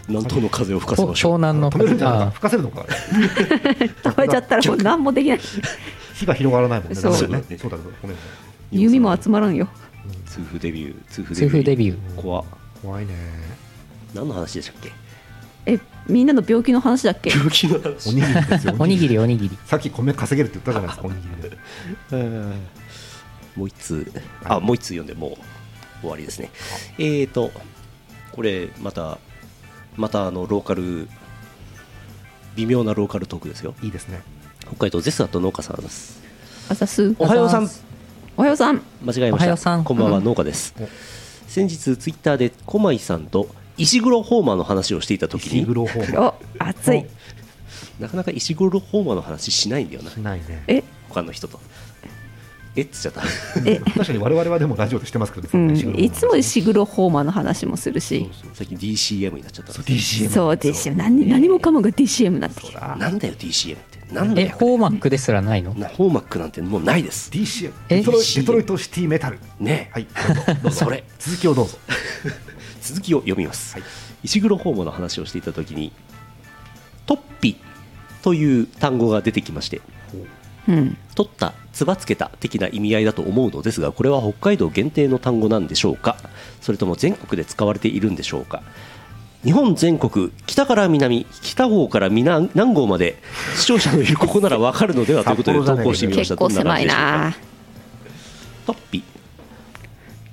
[0.07, 1.34] 南東の風を吹かせましょう。
[1.34, 1.69] 湘南の。
[1.69, 2.28] 止めるんじゃなあ。
[2.28, 2.86] い吹かせるのか？
[4.03, 5.39] 食べちゃったらもう何もできない。
[6.15, 6.95] 火が広がらないもんね。
[6.95, 7.11] そう。
[7.11, 7.17] ね。
[7.17, 7.69] そうだけど
[8.01, 8.21] ごめんね
[8.71, 9.67] 弓も集まらんよ。
[10.28, 10.95] 痛風デビュー。
[11.09, 12.15] 痛風デビュー。
[12.15, 12.39] 怖。
[12.41, 12.43] っ
[12.82, 13.13] 怖いね。
[14.13, 14.91] 何の話でしたっけ？
[15.65, 17.29] えみんなの病気の話だっけ？
[17.29, 18.09] 病気の話。
[18.09, 18.75] おにぎりですよ。
[18.79, 19.17] おにぎり。
[19.19, 19.57] おにぎり。
[19.65, 22.53] さっき米稼げるって言ったじゃないですかおにぎりで。
[23.55, 24.11] もう一通
[24.45, 25.31] あもう一通読んでもう
[26.01, 26.49] 終わりですね
[26.97, 27.51] えーと
[28.31, 29.19] これまた
[29.95, 31.07] またあのローカル
[32.55, 33.75] 微妙なローカルトークですよ。
[33.83, 34.21] いいですね。
[34.61, 36.19] 北海道ゼスアット農家さんです。
[36.69, 37.15] あざす。
[37.19, 37.69] おはようさん。
[38.37, 38.75] おはようさん。
[38.75, 39.27] 間違えました。
[39.35, 39.83] おはようさん。
[39.83, 40.73] こんばんは農家です。
[40.79, 40.87] お
[41.47, 43.47] 先日ツイッターで駒井さんと
[43.78, 47.05] 石黒ホーマーの話をしていた時石に黒ホームお熱い。
[47.99, 50.11] なかなか石黒ホーマーの話しないんだよな。
[50.11, 50.63] しないね。
[50.67, 50.84] え？
[51.09, 51.59] 他の人と。
[52.76, 52.82] え？
[52.82, 53.24] っつっちゃった。
[53.65, 53.78] え？
[53.93, 58.30] 確かに我々はでもラジオでしてますけどうんいつも石黒ホーマーの話もするし。
[58.53, 59.74] 最近 DCM になっちゃった。
[59.74, 64.13] そう DCM そうですよ何何もかもが DCM になってきてあなんだよ DCM って。
[64.13, 64.51] なんだえ、よ。
[64.59, 65.74] ホーマックですらないの？
[65.74, 67.30] なホーマックなんてもうないです。
[67.32, 67.97] DCM え？
[67.99, 69.39] デトロイ DCM デトロイトシティメタル。
[69.59, 69.89] ね。
[69.93, 70.07] はい。
[70.28, 70.78] どうぞどうぞ。
[70.86, 71.03] それ。
[71.19, 71.78] 続きをどうぞ
[72.84, 73.84] 続きを読みます、はい。
[74.23, 75.91] 石黒ホーマーの話をしていた時に
[77.05, 77.57] トッピ
[78.21, 79.81] という単語が出てきまして
[80.67, 80.97] うん。
[81.15, 86.15] 取ったつばつけた的な意味合いだと思うのですがこれは北海道限定の単語なんでしょうか？
[86.61, 88.61] それとも全国で使われているんでしょうか？
[89.43, 93.17] 日本全国北から南北郷から南南郷まで
[93.57, 96.36] 視聴者のいる ここなら分かるのではということで投稿してみました。
[96.36, 97.36] 結構狭いな。
[98.65, 99.03] トッピ。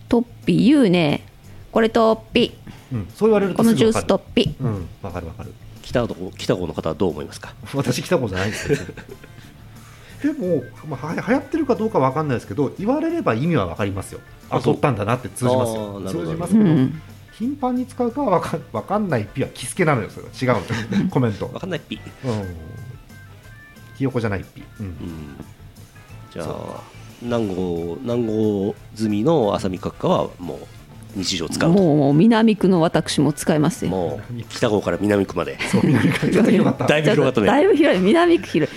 [0.09, 1.25] トッピ言うね
[1.73, 2.53] これトッピ
[2.93, 5.53] うんそう言われるとこのジューストッとピうんわかるわかる。
[5.83, 7.55] 北郷北郷の方はどう思いますか？
[7.75, 8.85] 私来たことじゃないんですけど
[10.35, 14.21] でも、まあ、は流行ってるかどうかわかんないですけど言われれば意味はわかりますよ。
[14.51, 15.73] あ取ったんだなって通じます。
[15.73, 17.01] あよ通じますけど、うん。
[17.33, 21.47] 頻繁に使うかはわかんわかんないピはキスケなのよそれは違うの コメント。
[21.47, 22.55] 分かんないピ、うん。
[23.97, 24.87] ひよこじゃないピ、うん。
[24.87, 24.95] うん、
[26.33, 26.83] じゃあ
[27.23, 30.59] 南郷南郷済みの浅見閣下はもう
[31.17, 31.79] 日常使うと。
[31.79, 33.91] もうもう南区の私も使いますよ。
[33.91, 35.59] もう北郷から南区まで。
[35.59, 36.77] だいぶ広がっ
[37.33, 37.47] たね。
[37.47, 38.77] だいぶ広い南区広い。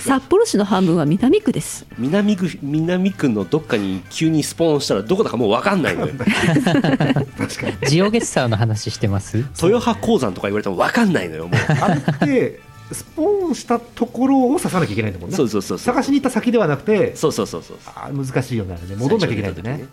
[0.00, 1.86] 札幌市の半分は南区です。
[1.98, 6.14] 南区南区のどっかに急にスポーンしたらどこだかもう分かんないのよ。
[6.16, 7.88] 確かに。
[7.88, 9.38] ジオゲッサーの話してます？
[9.62, 11.58] 豊葉鉱山とか言われても分かんないのよもう。
[11.80, 12.60] あれって
[12.92, 15.36] スポーンしたところを刺さなきゃいけないんだもんね。
[15.36, 15.94] そうそうそうそう。
[15.94, 17.76] 探しに行った先ではなくてそうそうそうそう。
[17.86, 19.86] あー難しいよね戻んなきゃいけないんだね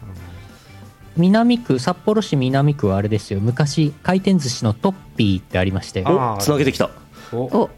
[1.18, 3.40] 南区、札幌市南区はあれですよ。
[3.40, 6.08] 昔、回転寿司のトッピーってありましたよ。
[6.08, 6.36] あー。
[6.36, 6.90] おつなげてきた。
[7.34, 7.44] うんお。
[7.44, 7.70] お。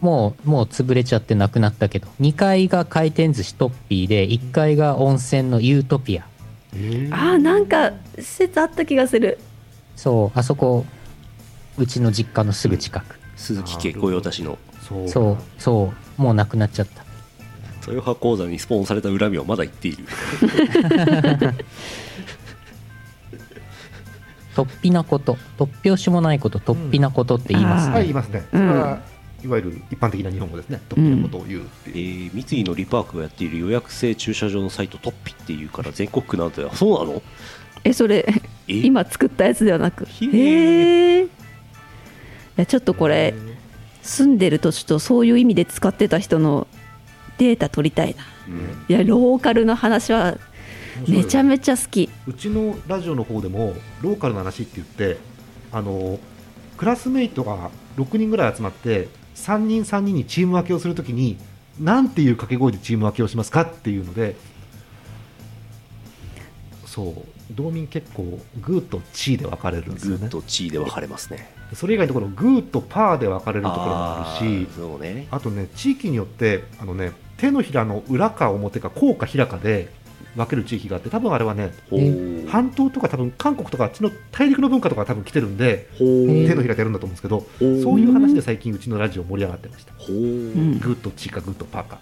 [0.00, 2.08] もうもう潰れちゃってなくなったけど。
[2.20, 6.26] 2階が回転寿司トッピーで1階が温泉のユートピア。
[6.74, 7.14] えー。
[7.14, 9.38] あーなんか施設あった気がする。
[9.96, 10.84] そうあそこ
[11.78, 14.58] うちの実家のすぐ近く、鈴木家御用達の。
[14.82, 15.08] そう。
[15.08, 16.22] そうそう。
[16.22, 17.03] もうなくなっちゃった
[17.90, 20.04] 豊葉講座にスポンされた恨みはまだ言っている。
[24.54, 28.44] 突飛なこと突拍子もないこと突飛なことって言いますね、はい言いますね。
[28.52, 29.00] それは
[29.42, 30.80] いわゆる一般的な日本語ですね。
[30.88, 37.22] ということを言うってえいう、ー三井のリパークがやっている予約制駐車場のサイトトッピっていうから全国区なんてそうなの？
[37.82, 38.24] えそれ
[38.68, 38.74] え？
[38.74, 40.04] 今作ったやつではなく？
[40.04, 40.30] へー。
[40.32, 41.28] へえい
[42.56, 43.34] やちょっとこれ
[44.02, 46.68] 住んでる土地とそういう意味で使ってた人の
[47.38, 48.24] データ取りたいな。
[48.48, 48.84] うん。
[48.88, 50.38] いやローカルの話は
[51.08, 52.08] めちゃめちゃ好き。
[52.26, 55.18] うちのラジオの方でもローカルの話って言って
[55.72, 56.18] あの
[56.76, 61.36] クラスメイトが6人ぐらい集まって3人3人にチーム分けをするときに
[61.80, 64.36] なんていう掛け声でチーム分けをしますかっていうので
[66.86, 67.14] そう
[67.52, 70.20] 道民結構グーとチーで分かれるんですよね。
[70.20, 71.52] グーとチーで分かれますね。
[71.74, 75.26] それ以外のところグーとパーで分かれるところもあるしーそうね。
[75.30, 77.12] あとね地域によってあのね
[77.44, 79.90] 手のひらの裏か表か甲か平かで
[80.34, 81.72] 分ける地域があって多分あれはね
[82.48, 87.46] 半島とか多分韓国とかあっちの大陸の文化とか多分来てるんで手のひらでやるんだと思うんですけど
[87.82, 89.92] そういう話で最近うちのラジオ盛り上がってました。
[89.92, 91.98] グーとチーかグーとパーか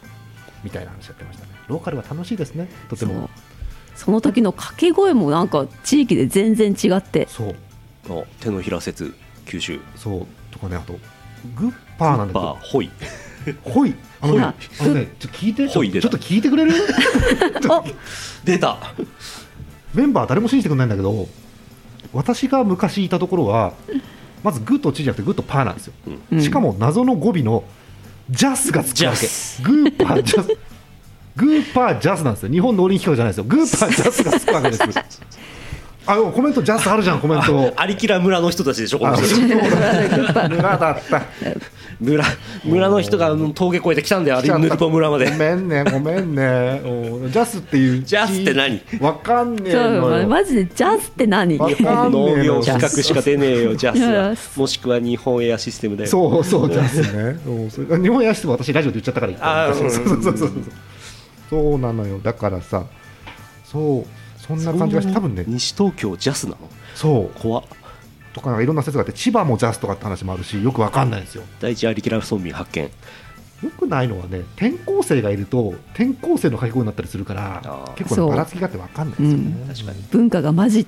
[0.63, 1.51] みたいな話やってましたね。
[1.67, 2.69] ローカルは楽しいですね。
[2.89, 3.29] とても。
[3.97, 7.27] その時の掛け声もなんか地域で全然違って。
[7.29, 7.55] そう。
[8.09, 9.13] あ手のひら説
[9.47, 10.27] 九州そう。
[10.53, 10.93] とかねあと
[11.57, 12.41] グッパーなんだけど。
[12.41, 12.91] パーホイ
[13.65, 13.95] ほい。
[14.21, 14.55] あのねほい。
[14.81, 15.69] あのねちょっと聞いて。
[15.69, 16.09] ちょほい出た。
[16.09, 16.73] ちょっと聞いてくれる？
[17.71, 17.83] あ
[18.45, 18.79] 出た。
[19.95, 21.29] メンバー誰も信じてくれないんだけど
[22.13, 23.75] 私が昔いたところは
[24.43, 25.93] まずグッとチーじゃなくてグッとパーなんですよ、
[26.33, 26.41] うん。
[26.43, 27.65] しかも謎の語尾の
[28.31, 29.19] ジャスがつくわけ。
[29.19, 29.63] ジャス。
[29.63, 30.49] グーパージャス。
[31.37, 32.53] グーパージャスなんですよ。
[32.53, 33.45] 日本農林機構じゃないですよ。
[33.45, 34.83] グーパージャスがつくわけです
[36.07, 37.73] あコメントジャスあるじゃんコメント。
[37.77, 39.37] アリキラ村の人たちでしょこあの人。
[39.41, 41.23] 村だった。
[42.01, 42.25] 村
[42.65, 45.31] 村の人が峠越えてきたんだよあれヌルポ村まで。
[45.31, 46.81] ごめんねごめんね。
[46.85, 48.83] おジャスっていうジャスって何？
[49.01, 51.57] わかんねえそうのよマジでジャズって何？
[51.59, 54.59] わ日かんねえの本農業企画しか出ねえよジャス。
[54.59, 56.11] もしくは日本エアシステムだよ。
[56.11, 57.39] そうそうジャスね。
[57.45, 60.51] そうそれ日本やしても私ラジオで言っちゃったから言ったあーそうそうそうそうそう
[61.51, 62.19] そうなのよ。
[62.19, 62.85] だからさ
[63.65, 64.07] そう
[64.59, 65.45] そんな感じがして多分ね。
[65.47, 66.59] 西東京ジャスなの？
[66.95, 67.41] そう。
[67.41, 67.65] 怖っ。
[68.33, 71.45] とかいろんな説があって千葉もジャスとかって話もあるしよくわかんないんですよ。
[71.61, 72.91] 第一アリキラ村民発見。
[73.63, 80.03] よくないのはね転校生がいると転校生の書き声になったりするから結構ねばらつきがあってわかんないですよね、確かに。
[80.11, 80.85] 文化がマジ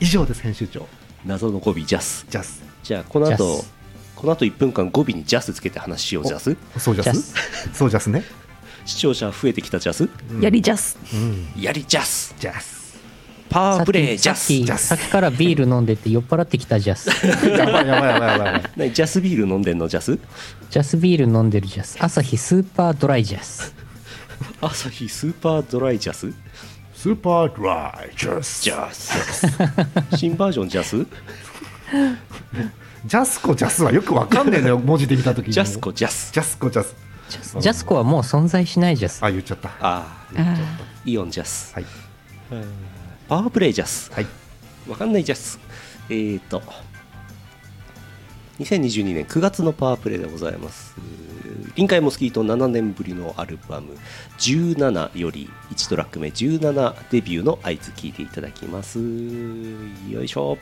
[0.00, 0.86] 以上です編集長。
[1.24, 2.26] 謎の語尾ジャス。
[2.28, 2.62] ジャス。
[2.82, 3.62] じゃあこの後
[4.16, 6.56] この後1分間語尾にジャスつけて話しようジャス。
[6.78, 7.34] そうジャス。
[7.72, 8.24] そうジャスね、
[8.88, 10.08] 視聴者増えてきたジャス？
[10.30, 10.40] うん。
[10.40, 10.96] やりジャス。
[11.12, 11.62] うん。
[11.62, 12.34] やりジャス。
[12.38, 12.98] ジャス。
[13.50, 14.86] パワープレイジャスさっきジャス。
[14.86, 17.08] さっきからビール飲んでて酔っ払ってきたジャス。
[17.46, 18.92] やばいやばいやばいやばい。
[18.92, 20.18] ジャスビール飲んでんのジャス？
[20.70, 21.98] ジャスビール飲んでるジャス。
[22.00, 23.74] アサヒスーパードライジャス。
[24.62, 26.32] アサヒスーパードライジャス？
[26.94, 28.62] スーパードライジャス。
[28.62, 30.16] ジャス。
[30.16, 31.06] 新バージョンジャス？
[33.06, 35.52] ジャスコジャスはよくわかんねえのよ文字で見たときに。
[35.52, 36.32] ジャスコジャス。
[36.32, 36.94] ジャスコジャス
[37.28, 39.24] ジャスジャスコはもう存在しないジャス。
[39.24, 39.68] あ言っちゃった。
[39.68, 40.56] あああ
[41.04, 41.74] イオンジャス。
[41.74, 41.84] はい。
[43.28, 44.10] パワープレイジャス。
[44.12, 44.26] はい。
[44.88, 45.58] わかんないジャス。
[46.08, 46.62] えーと
[48.58, 50.94] 2022年9月のパワープレイでございます。
[51.76, 53.96] 臨海モスキート7年ぶりのアルバム
[54.38, 58.98] 17より1トラック目17デビューの合図聞いていただきます。
[58.98, 60.58] よいしょ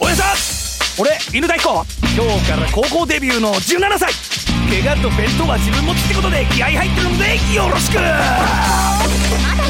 [0.00, 1.84] おやさん俺犬大彦
[2.14, 4.12] 今日から高校デビューの17歳。
[4.70, 7.96] 怪我と弁当は自分持ちってことで気合入ってるのでよろしく。
[7.98, 9.64] まだ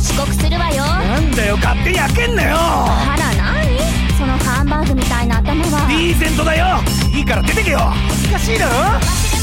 [0.00, 0.82] 遅刻するわよ。
[0.84, 2.56] なんだよ勝手に開けんなよ。
[2.56, 3.78] あら何
[4.16, 5.88] そのハンバーグみたいな頭は。
[5.90, 6.82] リーゼントだよ。
[7.12, 7.78] いいから出てけよ。
[8.08, 9.33] 恥ずかしいだろ？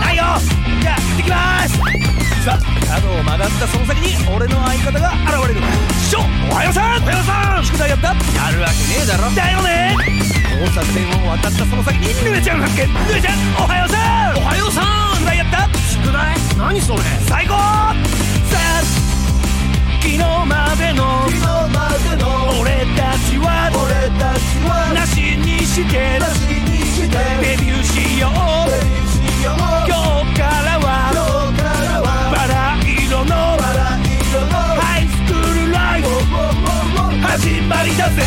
[0.00, 0.24] ないよ。
[0.80, 1.78] じゃあ行ってきます。
[2.44, 2.60] さあ
[3.00, 5.60] 角を曲がったその先に俺の相方が現れる。
[5.98, 6.18] 師匠
[6.50, 7.02] おはようさん。
[7.02, 7.64] おはようさん。
[7.64, 8.08] 宿題やった？
[8.08, 8.14] や
[8.52, 9.30] るわけねえだろ。
[9.34, 9.96] だよね。
[10.54, 12.86] 交差点を渡ったその先にぬれちゃん発見。
[12.86, 13.96] ぬれちゃんおはようさ
[14.34, 14.38] ん。
[14.38, 15.16] おはようさん。
[15.16, 15.68] 宿題やった？
[15.88, 16.36] 宿題？
[16.58, 17.00] 何それ？
[17.26, 17.54] 最高。
[17.54, 17.56] さ
[17.94, 18.82] あ
[20.04, 21.24] 昨日までの
[22.60, 23.72] 俺たちは
[24.94, 26.20] なしにして
[27.40, 28.30] デビューしよう。
[29.40, 29.83] 今日からはバラ
[37.64, 38.22] ぜ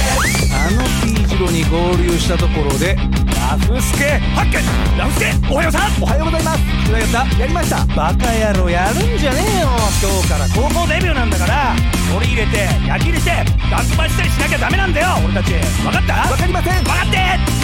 [0.53, 4.19] あの T 字路に合流したところでラフスケ。
[4.35, 4.57] 発見。
[4.97, 5.31] ラフスケ。
[5.49, 6.03] おはようさん。
[6.03, 6.59] おはようございます。
[6.91, 7.85] やったやりました。
[7.95, 9.69] バカ野郎やるんじゃねえよ。
[10.03, 11.75] 今日から高校デビューなんだから。
[12.11, 13.31] 取り入れて焼き入れして
[13.71, 15.07] ダンスバしたりしなきゃダメなんだよ。
[15.23, 15.53] 俺たち。
[15.53, 16.27] 分かった？
[16.27, 16.83] 分かりません。
[16.83, 17.17] 分かって。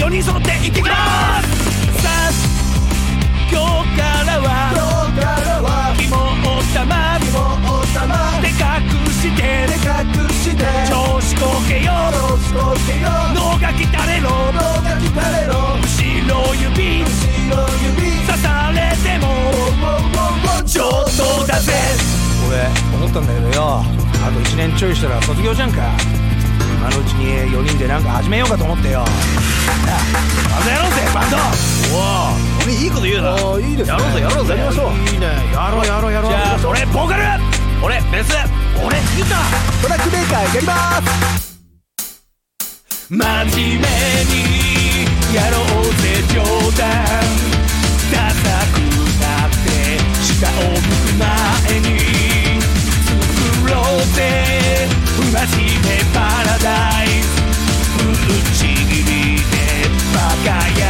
[0.03, 1.51] 4人揃って行ってきます。
[1.99, 2.32] さあ
[3.51, 4.47] 今日からは
[5.99, 7.19] 肝を玉
[8.39, 9.67] で隠して
[10.89, 11.12] 調子
[11.43, 11.91] こけよ
[13.35, 14.29] 脳がきたれろ。
[14.29, 15.91] 後
[16.29, 17.03] ろ指。
[18.25, 19.25] 刺されても。
[20.65, 21.73] ちょっとだぜ。
[22.47, 22.51] 俺
[22.95, 23.83] 思ったんだけどよ。
[23.83, 25.81] あと1年ちょいしたら卒業じゃんか。
[26.77, 28.99] 今のうちに4人でなんか始めようかと思ってよ。
[28.99, 31.37] バンドやろうぜバンド。
[31.37, 32.33] おお
[32.63, 33.33] 俺いいこと言うな。
[33.33, 34.55] あいいです、やろうぜやろうぜ。
[34.55, 34.91] やりましょう。
[35.11, 35.27] いいね。
[35.53, 36.31] やろうやろうやろう。
[36.31, 37.23] じゃあ俺ボーカル。
[37.83, 41.43] 俺ベース俺ギタートラックメーカーやります
[43.09, 43.88] 真面目
[44.32, 44.43] に
[45.36, 46.43] やろうぜ冗
[46.78, 46.88] 談。
[48.11, 48.78] ダサく
[49.19, 49.67] なって
[50.21, 51.88] 下を向く前に。
[53.01, 54.88] 作ろうぜ。
[55.15, 56.69] 不真面目パラダ
[57.03, 57.26] イス。
[57.97, 58.15] ぶっ
[58.55, 59.53] ちぎりで
[60.13, 60.82] バカ野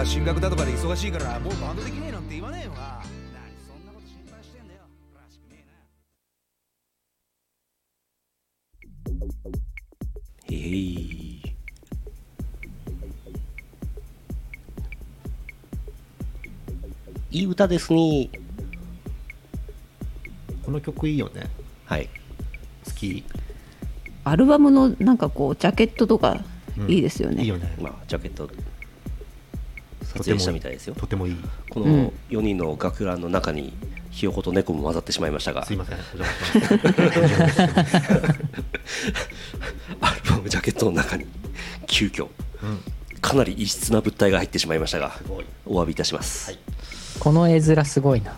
[0.00, 2.76] か進学だとかで忙しいからもうバンドできねえなんて言わねえよな。
[2.78, 4.80] 何そんなこと心配してんだよ。
[5.14, 5.68] らしくねえ
[10.48, 10.56] な。
[10.56, 11.42] へい。
[17.32, 18.30] いい歌ですね。
[20.64, 21.50] この曲いいよね。
[21.84, 22.08] はい。
[22.86, 23.22] 好き。
[24.24, 26.42] アルバムのなんかこうジャケットとか
[26.88, 27.76] いいですよね、いいよね。
[27.80, 28.48] まあジャケット
[30.14, 31.36] 撮影したみたいですよとてもいい。
[31.70, 33.72] このうん4人の学ランの中に
[34.10, 35.64] ひよこと猫も混ざってしまいましたが。
[35.64, 35.96] すいません
[40.00, 41.26] アルバムジャケットの中に
[41.86, 42.28] 急遽
[42.62, 42.80] うん。
[43.20, 45.12] かなり異質な物体が入ってしまいましたが
[45.66, 46.58] お詫びいたします、
[47.18, 48.34] この絵面すごいな。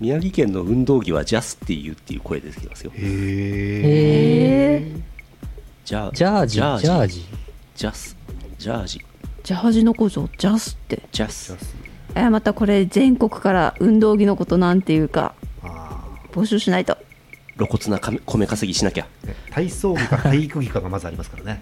[0.00, 2.90] 宮城県の運動着はジャスっていうっていう声出てきますよ。
[2.96, 4.92] へえ
[5.84, 6.54] ジャジャージ。
[6.54, 7.24] ジャージ。
[7.76, 8.16] ジャス
[8.58, 9.04] ジャージ
[9.42, 11.02] ジャージの工場ジャスって。
[11.12, 11.56] ジャス。
[12.14, 16.96] えまたこれ全国から運動着のことなんていうかあ募集しないと。
[17.56, 19.06] 露骨な米米稼ぎしなきゃ。
[19.50, 21.60] 体操着か 体育着かがまずありますからね。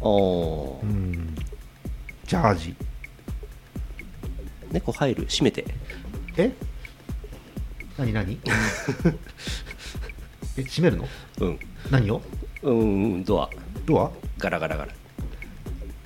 [0.00, 0.82] おー。
[0.82, 1.34] うん。
[2.26, 2.74] ジャージ。
[4.70, 5.26] 猫入る？
[5.28, 5.64] 閉めて。
[6.36, 6.52] え？
[7.98, 8.38] 何何？
[10.56, 11.08] え閉めるの？
[11.40, 11.58] うん。
[11.90, 12.22] 何を？
[12.62, 13.50] うんドア。
[13.86, 14.10] ドア？
[14.38, 14.92] ガラガラガラ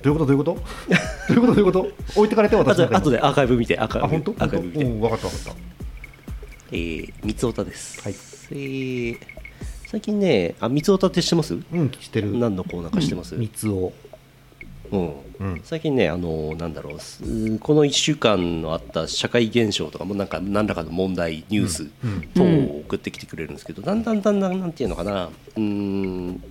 [0.05, 0.25] どういうこと？
[0.25, 0.57] どういうこと？
[1.33, 1.81] どういうこと？
[1.81, 2.19] どういうこと？
[2.19, 4.31] 置いてかれてあ私あとでアーカイブ見てアーカイブあ本当？
[4.31, 4.83] アーカイブ見て。
[4.83, 5.55] うん分かった分かっ
[6.71, 8.13] えー、三つおたです、はい。
[8.13, 9.17] えー
[9.87, 11.55] 最近ねあ三つおたって知ってます？
[11.57, 12.37] たうん知ってる。
[12.37, 13.93] 何のコーナーか知ってます、三つを
[14.91, 15.13] うん。
[15.39, 15.61] うん。
[15.63, 21.87] 最近ね、あのなんだろうすこの1週間のあった社会現象とかもなんか何らかの問題ニュース
[22.35, 25.25] 等を送ってきてくれるんですけど、だんだんだんだんなんていうのかな。
[25.55, 26.43] うーん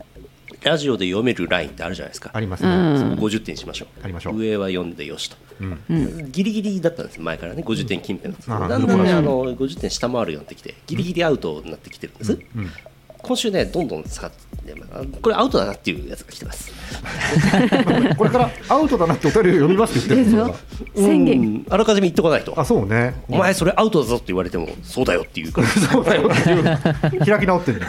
[0.65, 2.31] ラジオで読めるラインってあるじゃないですか。
[2.33, 2.99] ありますうね。
[2.99, 3.15] そこん。
[3.17, 3.89] 50点にしましょう。
[4.03, 4.37] ありましょう。
[4.37, 6.33] 上は読んでよしと、うん。
[6.33, 7.63] ギリギリだったんです前からね。
[7.63, 8.69] 50点近辺なんですけど、うん。
[8.69, 12.71] だんだんねうんあの50点下回るようになってきてギリギリアウトになってきてるんです、うん。
[13.19, 16.73] 今週ねどんどん下がってまあこれアウトだなっていうやつが来てます。
[18.17, 21.05] これからアウトだなってお便りを読みますって言ってるんですよ。
[21.07, 21.41] 宣言。
[21.41, 21.67] うん。
[21.69, 22.59] あらかじめ言っとかないと。
[22.59, 23.15] あそうね。
[23.29, 25.69] お前それアウトだぞって言われてもそうだよっていうから。
[25.69, 27.25] そうだよっていう。
[27.25, 27.87] 開き直ってんだ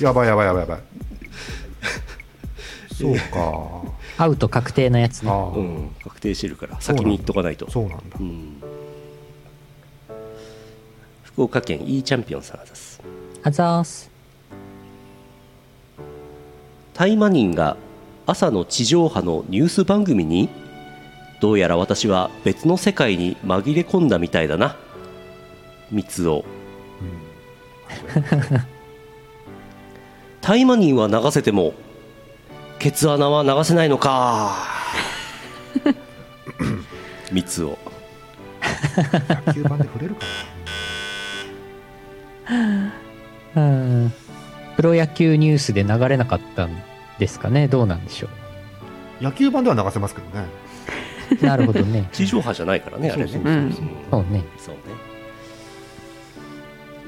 [0.00, 0.78] やばいやばいやばいやばい
[2.94, 3.82] そうか。
[4.24, 5.30] アウト確定のやつね。
[5.30, 6.80] ああ、うん、確定してるから。
[6.80, 7.70] 先に言っとかないと。
[7.70, 8.16] そうなんだ。
[8.18, 8.62] うん
[11.22, 13.00] 福岡県 E チャンピオンさんです。
[13.44, 14.10] あざーす。
[16.94, 17.76] 大麻人が
[18.26, 20.48] 朝の地上波のニュース番組に
[21.40, 24.76] どうやら私は別の世界に紛れ込んだみたいだな。
[25.92, 26.44] 三つを
[30.40, 31.74] 大麻人は流せても
[32.78, 34.56] ケツ穴は流せないのか。
[37.32, 37.76] 三つを。
[39.46, 40.26] 野球盤で触れるか
[43.56, 44.12] うん
[44.76, 46.82] プロ野球ニュースで流れなかったん
[47.18, 47.66] ですかね。
[47.66, 48.28] どうなんでしょ
[49.20, 49.24] う。
[49.24, 50.46] な野球盤では流せますけどね。
[51.42, 52.08] なるほどね。
[52.14, 53.28] 地上波じゃないからねあれね。
[53.32, 53.72] そうね。
[54.08, 54.44] そうね。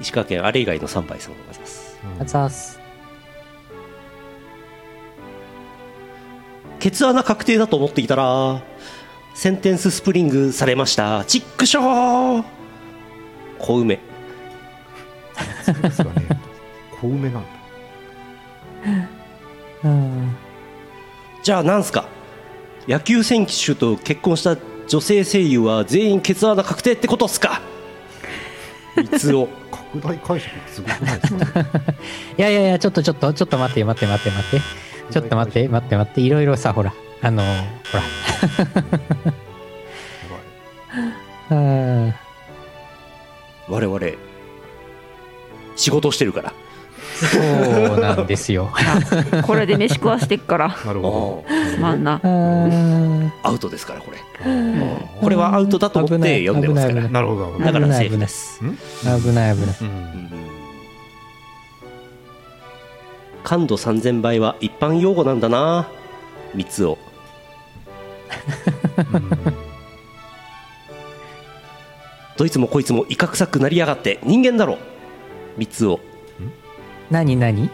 [0.00, 2.00] 石川県あれ以外の3杯さんでございます。
[2.18, 2.79] あざーす
[6.80, 8.62] ケツ穴確定だと思っていたら
[9.34, 11.24] センテンススプリングされました。
[11.24, 12.44] チックショー。
[13.58, 14.00] 小梅。
[15.64, 16.40] そうですかね
[17.00, 17.48] 小梅なんだ。
[19.84, 20.34] う ん
[21.42, 22.06] じゃあなんすか？
[22.88, 24.56] 野球選手と結婚した
[24.88, 27.60] 女性声優は全員ケツ穴確定ってことっすか？
[28.96, 31.60] 三つを拡大解釈すごくないですか？
[32.36, 36.92] いやいやいやちょっとちょっとちょっと待って待って待って待ってちょっと待って待って待っていろいろさほら
[37.22, 37.48] あのほ
[37.98, 38.02] ら。
[41.50, 42.14] うん
[43.68, 44.00] 我々
[45.76, 46.52] 仕事をしてるから。
[47.20, 47.38] そ
[47.96, 48.70] うなんですよ。
[48.72, 50.76] あこれで飯食わしてっから。
[50.84, 51.44] なるほ
[51.74, 52.20] すまんな。
[52.22, 54.18] うんアウトですからこれ。
[55.20, 57.02] これはアウトだと思って読んでますから。
[57.02, 58.60] 危ない危どなるほどなるほどだからセー危ないフです。
[58.60, 58.66] 危
[59.32, 59.76] ない危ない。
[59.80, 59.86] うん。
[59.86, 59.90] う
[60.46, 60.49] ん
[63.44, 65.88] 感度3000倍は一般用語なんだな。
[66.54, 66.98] 三つを。
[72.36, 74.78] どいつもこいつも威嚇臭くなりやがって人間だろ
[75.56, 76.00] 三つを。
[77.10, 77.68] 何何？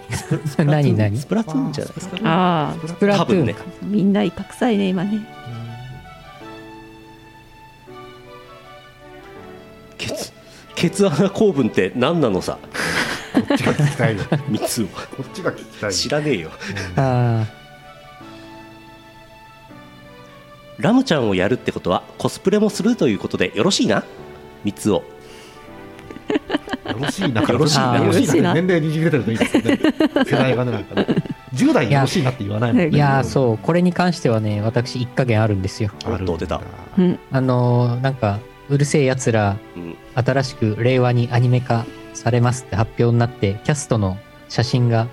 [0.57, 1.19] 何何？
[1.19, 3.55] スプラトゥーンじゃないですかああスプラトゥーン多分ね。
[3.83, 5.21] みんな威嚇臭いね今ね。
[9.99, 10.33] ケツ
[10.77, 12.59] ケツ穴構文って何なのさ？
[13.35, 14.23] こっちが聞きたいよ。
[14.31, 14.87] こ三つを。
[14.87, 14.89] っ
[15.35, 16.51] ちが聞きたい知らねえよ。
[16.97, 17.47] あ
[20.79, 24.05] ラムちゃんをやるってことはコスプレもするということでよろしいな？
[24.65, 24.97] 三つを。
[24.97, 25.03] よ
[27.01, 27.41] ろしいな。
[27.43, 27.97] よろしいな。
[27.97, 28.49] よろしいよろしいな。
[28.51, 29.81] な年齢にじれてるといいですよね。
[30.27, 31.07] 世代がねなんかね。
[31.55, 33.59] 10代によろしいなって言わないもんいーいやーそう。
[33.59, 35.91] これに関してはね私一加減あるんですよ。
[36.05, 36.61] おっと出た。
[36.99, 37.19] うん。
[37.33, 38.39] あのーなんか
[38.69, 39.97] うるせえやつらうん。
[40.15, 44.17] 新しく令和にアニメ化されますって発表になってキャストの
[44.49, 45.09] 写真が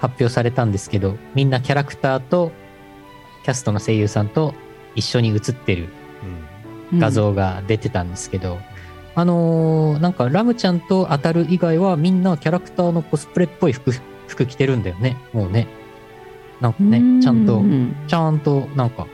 [0.00, 2.50] 発表されたんですけどみんなキャラクターと
[3.44, 4.54] キャストの声優さんと
[4.94, 5.88] 一緒に写ってる
[6.98, 8.58] 画像が出てたんですけど、
[9.14, 13.92] あのーなんかラムちゃんと当たる以外はみんなキャラクターのコスプレっぽい服
[14.26, 15.16] 服着てるんだよね。
[15.32, 15.66] もうね。
[16.60, 19.06] なんかねちゃんとうんちゃんとなんか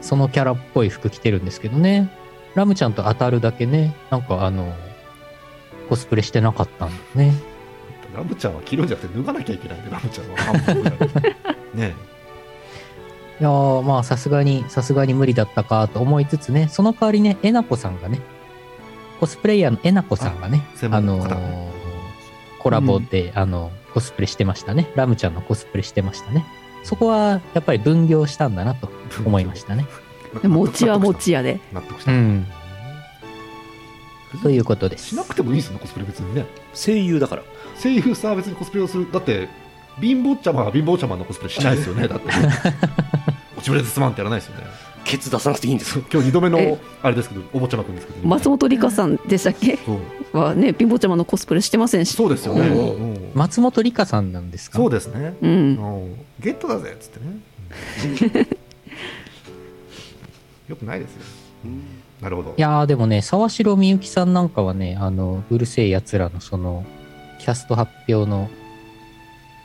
[0.00, 2.10] そのキャラっぽい服着てるんですけどね
[2.54, 4.74] ラムちゃんと当たるだけねなんかあの
[5.88, 6.94] コスプレしてなかったんだ
[7.24, 7.34] よね。
[8.14, 11.34] ラムちゃんは着るんじゃなくて脱がなきゃいけないんでラムちゃんは
[11.74, 11.94] い ね
[13.40, 18.20] いやーまあさすがにさすがに無理だったかと思いつつねその代わりねえなこさんがね
[19.20, 21.80] コスプレイヤーのえなこさんがねあ専あのー
[22.60, 24.90] コラボで、あのコスプレしてましたね。
[24.94, 26.44] ラムちゃんのコスプレしてましたね。
[26.84, 28.90] そこはやっぱり分業したんだなと
[29.24, 29.86] 思いましたね
[30.44, 31.60] え餅は餅やで。
[31.72, 32.12] 納得した。
[32.12, 32.46] うん。
[34.42, 35.08] ということです。
[35.08, 36.46] しなくてもいいですねコスプレ別にね。
[36.74, 37.42] 声優だから。
[37.82, 39.10] 声優さんは別にコスプレをする。
[39.10, 39.48] だって
[40.00, 42.06] 貧乏ちゃまは貧乏ちゃまのコスプレしないですよね。
[42.08, 42.26] だって。
[43.56, 44.64] 落ちぶれですまんってやらないですよね。
[45.04, 45.98] ケツ出さなくていいんです。
[45.98, 46.50] よ 今日2度目え？
[46.70, 48.28] のあれですけどお坊ちゃまくんですけど。
[48.28, 49.78] 松本里香さんでしたっけ？
[50.32, 52.14] はね貧乏ちゃまのコスプレしてませんし。
[52.14, 54.78] そうですよね、松本里香さんなんですか？
[54.78, 55.50] そうですね、うん。
[55.50, 55.54] う
[56.06, 58.46] んゲットだぜっつってね、
[60.70, 61.22] よくないですよ、
[62.22, 62.54] なるほど。
[62.56, 66.86] いやーでもね沢城みゆきさんなんかはねあのうるせえやつらのその
[67.40, 68.48] キャスト発表の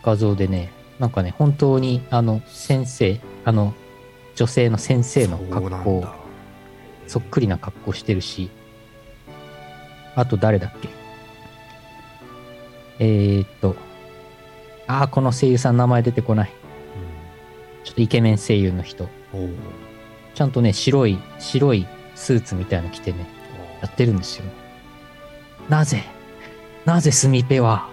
[0.03, 3.73] 画像でねなんかね本当にあの先生あの
[4.35, 6.05] 女性の先生の格好
[7.07, 8.49] そっくりな格好してるし
[10.15, 10.89] あと誰だっけ？
[12.99, 13.75] えー、っと
[14.87, 16.51] ああこの声優さん名前出てこない。
[17.83, 19.07] ちょっとイケメン声優の人
[20.35, 23.25] ちゃんとね白い白いスーツみたいなの着てね
[23.81, 24.45] やってるんですよ。
[25.69, 26.03] なぜ？
[26.85, 27.89] なぜスミペは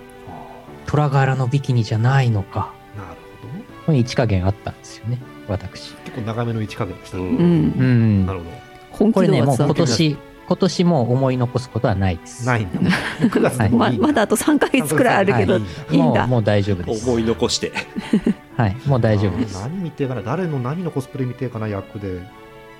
[0.86, 2.74] 虎柄のビキニじゃないのか。
[2.96, 5.18] なるほどこれ一加減あったんですよね、
[5.48, 5.94] 私。
[6.04, 8.32] 結構長めの位置加減でしたね、うんうんうんな。
[8.34, 8.50] るほど
[8.90, 10.16] 本これね、もう今年、
[10.46, 12.44] 今年も思い残すことはないです。
[12.46, 12.80] ないんだ。
[13.20, 14.02] 9月でもいいんだ。
[14.02, 15.62] ままだあと3ヶ月くらいあるけど、はい
[15.92, 16.20] い、いんだ。
[16.22, 17.08] もう、もう大丈夫です。
[17.08, 17.72] 思い残して。
[18.56, 19.60] はい、もう大丈夫です。
[19.62, 22.20] 何見てえかな誰の何のコスプレ見てえかな役で。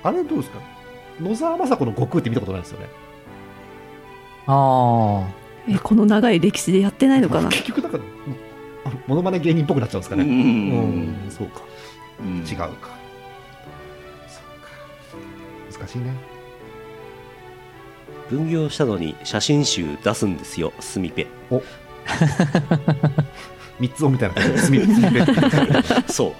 [0.03, 0.59] あれどうですか？
[1.21, 2.87] 野沢雅子の悟空って見たことないですよね。
[4.47, 5.25] あ
[5.69, 7.47] えこの長い歴史でやってないのかな？
[7.49, 7.99] 結局なんか
[8.85, 10.23] あのモノマネ芸人っぽくなっちゃうんですかね。
[10.23, 10.29] うん。
[10.29, 10.33] う
[11.27, 11.61] んそうか。
[12.19, 12.37] うん。
[12.39, 12.67] 違うか。
[14.27, 15.79] そうか。
[15.79, 16.11] 難しいね
[18.33, 21.27] 分業したのに写真集出すんですよスミペ
[23.79, 26.33] 三つをみたいな感じで墨墨ペンそう。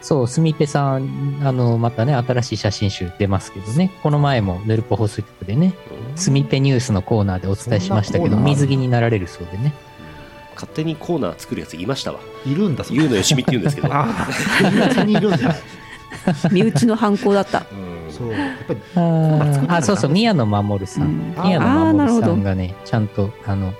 [0.00, 5.74] そう、すみぺさん、あの、またね、新しい写真集出ますけどね、この前もヌルポ放送局でね、
[6.16, 9.72] すみぺニュースのコーナーでお伝えしましたけど、水着になられるそうでね。
[10.54, 12.20] 勝手にコーナー作るやついましたわ。
[12.44, 13.88] いるんだそ言うのよしみって言うんですけど。
[13.94, 14.28] あ
[14.96, 15.56] あいるんだ
[16.50, 17.64] 身内の犯行だった。
[18.10, 18.32] そう。
[18.32, 18.80] やっぱり
[19.68, 21.04] あそうそう、宮野真守さん。
[21.04, 21.34] うん。
[21.44, 23.72] 宮野真守さんがね、ちゃんと、あの、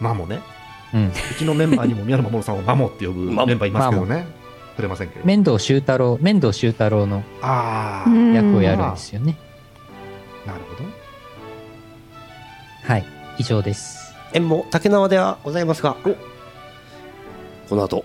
[0.00, 0.40] マモね。
[0.94, 4.26] うん、うちのメンバーにも宮野真守さんをマモって呼ぶメンバーいますけどね。
[4.70, 5.24] 触れませんけど。
[5.24, 9.36] 面倒修太郎、面倒修太郎の役をやるんですよね。
[10.46, 10.88] なるほど。
[12.84, 13.04] はい、
[13.38, 14.06] 以上です。
[14.32, 15.96] 縁も竹縄ではございますが
[17.68, 18.04] この後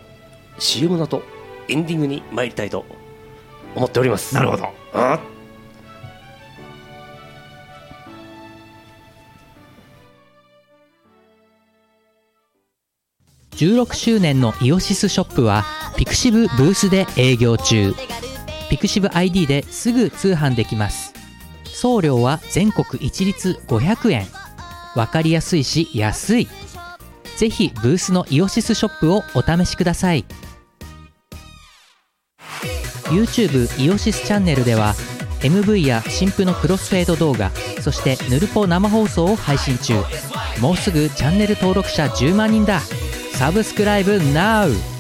[0.59, 1.23] CM の後
[1.67, 3.00] エンディングに参りたいと思
[3.85, 4.35] っております。
[4.35, 4.69] なるほど。
[4.93, 5.19] あ
[13.51, 15.63] 16周年のイオシスショップは
[15.95, 17.93] ピクシブブースで営業中。
[18.69, 21.13] ピクシブ ID ですぐ通販できます。
[21.65, 24.25] 送料は全国一律500円
[24.95, 26.47] わかりやすいし安い。
[27.41, 30.25] ぜひブースのイオシスショップをお試しください
[33.11, 34.93] YouTube イオシスチャンネルでは
[35.41, 37.51] MV や新婦のクロスフェード動画
[37.81, 39.95] そしてヌルポ生放送を配信中
[40.61, 42.79] もうすぐチャンネル登録者10万人だ
[43.33, 44.90] サブスクライブ NOW!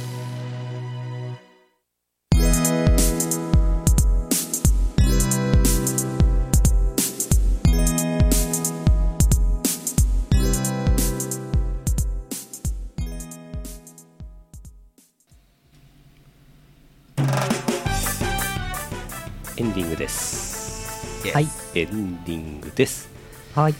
[21.75, 23.09] エンディングです。
[23.55, 23.75] はい。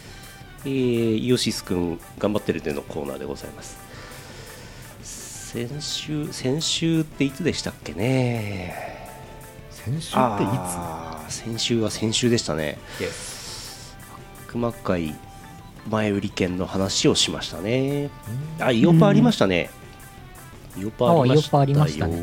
[0.63, 3.77] えー、イオシスくん頑張ってるでのコーナーでございます。
[5.03, 8.75] 先週先週っていつでしたっけね？
[9.71, 12.77] 先週っていあー先週は先週でしたね。
[14.47, 15.15] 悪魔界
[15.89, 18.09] 前売り券の話をしましたね。
[18.59, 19.69] あイオパありましたね、
[20.77, 22.13] イオパありましたよ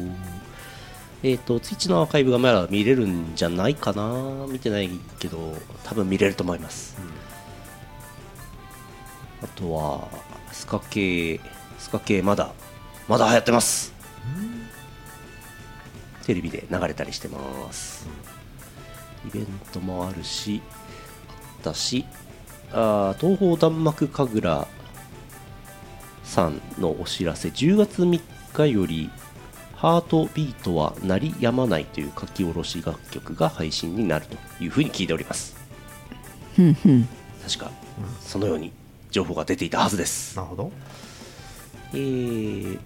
[1.22, 4.88] えっ、と、ツイッチのアーカイブがまだ見れるんじゃないかな見てない
[5.18, 6.96] けど、多分見れると思います。
[9.42, 10.08] あとは、
[10.52, 11.40] スカ系、
[11.78, 12.52] スカ系まだ、
[13.08, 13.92] まだ流行ってます。
[16.24, 18.06] テレビで流れたりしてます。
[19.26, 20.62] イベントもあるし、
[21.28, 22.04] あったし、
[22.72, 24.66] あ東方弾幕神楽
[26.22, 28.20] さんのお知らせ、10月3
[28.52, 29.10] 日より、
[29.78, 35.56] ハートビートは鳴りやまないという書き下ろし楽曲が配信になるというふうに聞いております。
[36.56, 37.70] 確か、
[38.20, 38.72] そのように
[39.12, 40.36] 情報が出ていたはずです。
[40.36, 40.72] なるほど。
[41.92, 42.78] えー、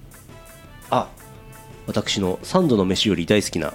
[0.90, 1.08] あ
[1.86, 3.72] 私の三度の飯より大好きな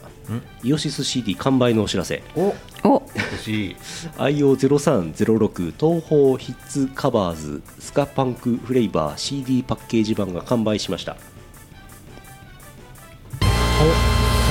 [0.63, 2.21] イオシス CD 完売のお知らせ。
[2.35, 2.53] お。
[2.83, 3.01] お。
[3.15, 3.75] 欲しい。
[4.17, 11.17] IO0306 東宝ヒッツカバーズスカパンクフレーバー CD パッケージ版が完売しました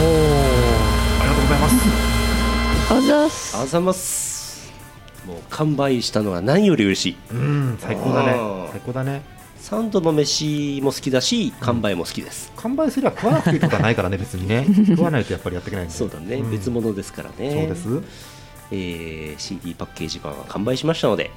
[0.07, 2.93] ありがとうございます。
[2.93, 3.57] あざっす。
[3.57, 4.73] あざます。
[5.27, 7.17] もう完売したのが何より嬉しい。
[7.33, 8.37] うん最高だね。
[8.73, 9.23] 最高だね。
[9.59, 14.65] 三度の飯も好きだし完売も好きです、完売すれば食わなくていいことはないからね 別にね。
[14.91, 15.95] 食わないとやっぱりやっていけないんで。
[15.95, 16.51] そうだね、ん。
[16.53, 17.51] 別物ですからね。
[17.77, 18.09] そうです。
[18.71, 21.31] えー CD パッケージ版は完売しましたので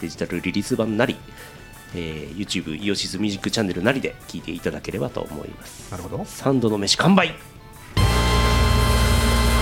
[0.00, 1.16] デジタルリリース版なり、
[1.94, 5.92] えー YouTube イオシスミュージックチャンネルなりで聴いていただければと思います。
[5.92, 6.24] なるほど。
[6.24, 7.34] 三度の飯完売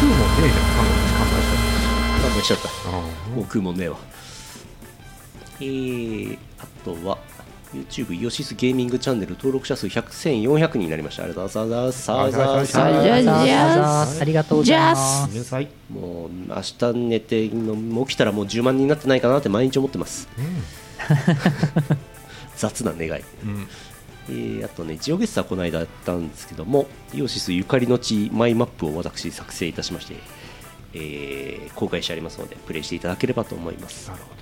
[0.03, 2.69] 食うもんねえじゃん三度の飯完売した完売しちゃった。
[2.91, 2.93] ら
[3.37, 3.97] もう食うもんねえわ。
[5.61, 7.19] えー、あとは
[7.73, 11.23] YouTube イオシスゲーミングチャンネル登録者数100 1400人になりました。
[11.23, 12.11] ありがとうございます。
[12.13, 14.21] ありがとうございます。
[14.21, 15.39] ありがとうございます。
[15.89, 20.29] もう明日寝ての起きたらもう10万人になってないかなって毎日思ってます。
[22.57, 23.23] 雑な願い。
[23.45, 23.69] うん
[24.29, 30.15] えーあとね、ジオゲッサーこの間やったんですけども、イオシスゆかりの地マイマップを私作成いたしまして、
[30.95, 34.09] えー公開してありますので、プレイしていただければと思います。
[34.11, 34.33] なるほ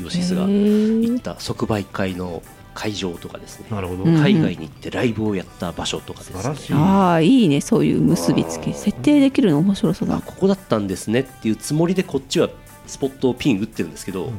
[0.00, 2.42] イオシスが行った即売会の
[2.74, 4.04] 会場とかですね、どなるほど。
[4.04, 6.36] うん海外に行ってライブをやった場所とかですね。
[6.36, 6.72] 素晴ら、しい。
[6.74, 7.60] ああいいね。
[7.60, 8.72] そういう結びつき。
[8.72, 10.16] 設定できるの面白そうだ。
[10.16, 12.48] あここだったんですねっていうつもりでこっちは
[12.86, 14.32] スポットをピン打ってるんですけど、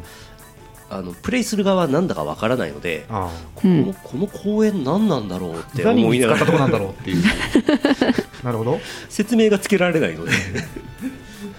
[0.90, 7.24] あのプレイする側はなんだかわからないので、あこのこの公園何なんだろうっあて何思いながらに使ったとこなんだろうっていう。
[8.44, 8.80] なるほど。
[9.10, 10.32] 説明がつけられないので。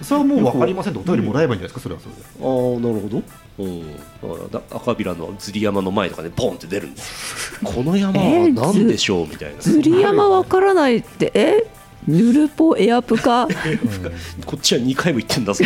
[0.02, 1.00] それはもう分かりませんと。
[1.00, 1.80] お便りもらえばいいんじゃないですか？
[1.80, 2.22] それはそれで。
[2.22, 2.46] ああ
[2.80, 3.22] なるほど、
[3.58, 7.54] うん、だから赤ビラの釣り山の前とかでポンって出るんです。
[7.62, 9.60] よこの山は何でしょうみたいな。
[9.60, 11.30] 釣り山わからないって。
[11.34, 11.66] え？
[12.08, 13.46] ヌルポエアプカ？
[14.46, 15.62] こっちは2回も言ってんだぞ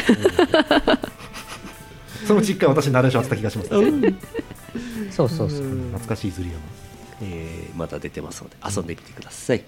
[2.26, 5.66] そのうち一回私ナレーション当てた気がします、そうそうそう。
[5.66, 6.50] 懐かしいズリ
[7.22, 9.64] えーまだ出てますので遊んでみてください、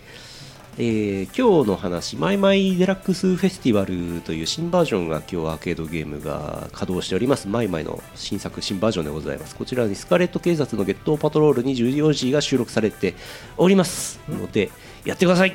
[0.78, 7.46] えー今日の話「マイマイデラックスフェスティバル」という新バージョンが今日アーケードゲームが稼働しております。
[7.48, 9.54] マイマイの新作新バージョンでございます。
[9.54, 13.14] こちらにスカーレット警察のゲットパトロール24時が収録されて
[13.56, 14.70] おりますので
[15.04, 15.54] やってください。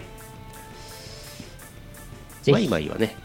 [2.48, 3.16] マイマイはね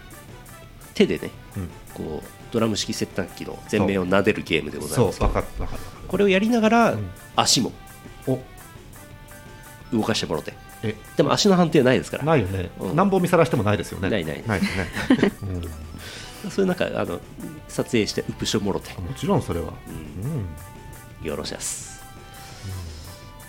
[0.95, 1.68] 手でね、うん。
[1.95, 5.07] こうドラム式切断機の前面を撫でるゲームでございそう。
[5.07, 7.11] ます分かった分かっこれをやりながら、うん。
[7.34, 7.72] 足も
[9.92, 10.55] 動かしてもらって。
[10.82, 10.94] え。
[11.16, 12.24] でも足の判定ないですから。
[12.24, 12.97] ないよね、うん。
[12.97, 14.11] 何本見さらしてもないですよね。
[14.11, 14.42] ないない。
[14.47, 14.88] ないですね、
[16.51, 17.20] そういうなんかあの
[17.68, 18.94] 撮影してウプショもろて。
[18.97, 19.72] うんもちろんそれは、
[21.22, 21.26] うん。
[21.26, 22.05] よろしいです、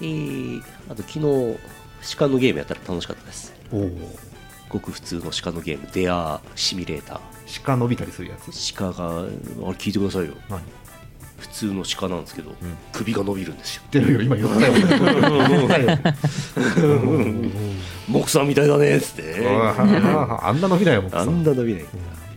[0.01, 1.57] えー、あと昨日
[2.17, 3.53] 鹿のゲームやったら楽しかったです。
[3.71, 3.89] おお
[4.70, 5.88] ごく普通の鹿のゲーム。
[5.93, 7.20] デアシミュレーター
[7.63, 8.74] 鹿伸びたりするやつ？
[8.74, 9.30] 鹿があれ
[9.74, 10.34] 聞いてくださいよ。
[10.49, 10.61] 何？
[11.38, 12.55] 普通の鹿なんですけど、ん。
[12.91, 13.84] 首が伸びるんですよ。
[13.91, 14.88] 出るよ今言ったよ言っ
[15.68, 15.88] たよ
[18.07, 19.45] モクさんみたいだねっつって。
[19.47, 21.86] ああんな伸びないよもうあんな伸びない。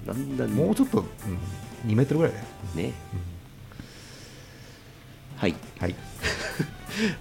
[0.07, 1.03] なんだもうちょっと、う
[1.87, 2.45] ん、2メートルぐらいだよ。
[2.75, 2.93] ね。
[5.37, 5.55] はい。
[5.79, 5.95] はい、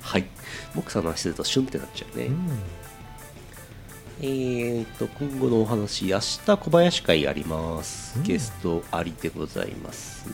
[0.01, 0.26] はい。
[0.76, 2.60] モクさんの話するとシュンってなっちゃうね、うん
[4.22, 8.22] えー、と今後のお話、明日小林会あります。
[8.24, 10.28] ゲストありでございます。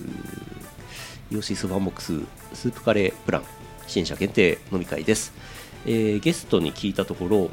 [1.29, 2.19] ヨシスファンボックス
[2.53, 3.43] スープカレープラン
[3.87, 5.33] 支援者限定飲み会です、
[5.85, 7.49] えーゲストに聞いたところ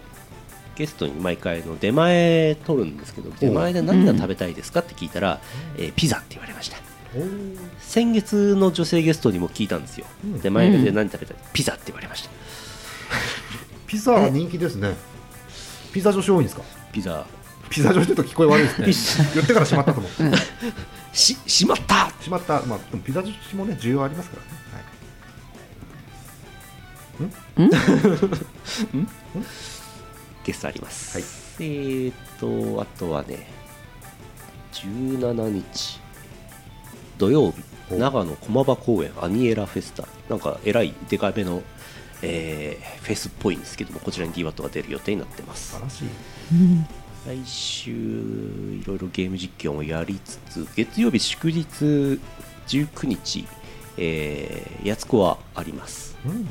[0.77, 5.41] ゲストに毎回の出前取るんですけど出前で何が食べたいですかって聞いたら、
[5.77, 6.79] えーピザって言われました。
[7.79, 10.41] 先月の女性ゲストにも聞いたんですよ、うん。
[10.41, 12.31] 出前で何食べたい、ピザって言われました。
[13.87, 14.97] ピザは人気ですね
[15.93, 16.63] ピザ女子多いんですか？
[16.93, 17.25] ピザ。
[17.69, 19.29] ピザ女子ってと聞こえ悪いピですね。
[19.35, 20.13] 言ってからしまったと思う。
[21.13, 22.13] ししまった。
[22.21, 22.61] しまった。
[22.63, 24.43] まあでもピザ女子もね需要ありますから。
[27.23, 27.31] ね、
[30.45, 31.27] ゲストあります、はい。
[31.61, 33.47] えーとあとはね
[34.73, 36.01] 17日。
[37.19, 37.63] 土曜日。
[37.91, 40.09] お長野駒場公園アニエラフェスタ。
[40.31, 41.63] なんかえらいデカめの、
[42.23, 45.73] えーフェスっぽいんですけどもこちらに DWAT が出る予定になってます。
[45.73, 46.09] 素晴らしい
[47.27, 52.21] 来週いろいろゲーム実況もやりつつ月曜日祝日
[52.67, 53.47] 19日、
[53.97, 56.17] えー、やつこはあります。
[56.27, 56.49] うん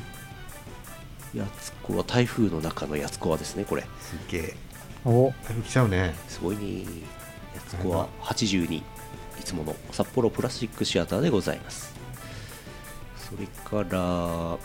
[1.34, 3.82] やつこは台風の中のやつこはですねこれ。
[4.00, 4.56] すっげえ。
[5.04, 5.32] お。
[5.44, 6.14] 台風来ちゃうね。
[6.28, 6.82] すごいね。
[7.54, 8.82] やつこは82い
[9.42, 11.94] つもの札幌プラスチックシアターでございます。
[13.16, 14.58] それから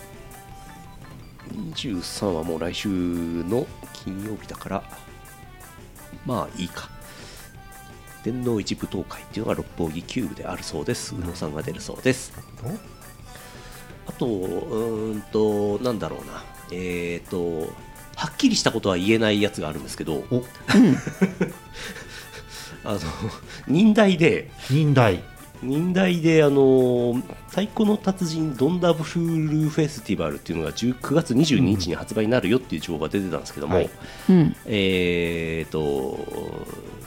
[1.73, 4.83] 23はもう来週の金曜日だから
[6.25, 6.89] まあいいか。
[8.23, 11.15] 電脳一舞踏会っていうのが六本木キューブであるそうです。
[11.15, 12.33] 宇野さんが出るそうです。
[14.05, 17.71] あと、うーんと、なんだろうな、えーと、
[18.15, 20.43] はっきりしたことは言えないやつがあるんですけど、お
[22.83, 22.99] あの
[23.67, 25.23] 忍耐で、忍耐
[25.63, 33.89] 忍耐で、あの太鼓の達人ドンダブルフェスティバルっていうのが10 9月22日に発売になるよっていう情報が出てたんですけども、はい。
[34.29, 34.55] うん。
[34.65, 36.17] えーと、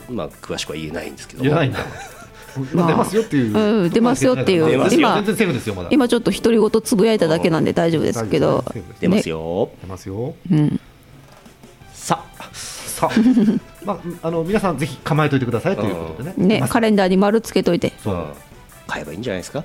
[0.09, 1.49] まあ、詳しくは言えないんですけども。
[1.49, 1.79] 言えないんだ。
[2.73, 4.73] まあ出ますよっていう、うん出ますよっていう。
[4.73, 5.89] 今全然セーフですよまだ。
[5.91, 8.65] 今ちょっと独り言つぶやいただけなんで大丈夫ですけど。
[8.99, 9.71] 出ますよ。
[9.81, 10.35] 出ますよ。
[10.51, 10.79] うん。
[11.93, 12.49] さあ、
[13.01, 13.19] さあ
[13.85, 16.35] まああの皆さんぜひ構えといてくださいということでね。
[16.37, 17.93] ねまあカレンダーに丸つけといて。
[18.03, 18.27] そう。
[18.87, 19.63] 買えばいいんじゃないですか？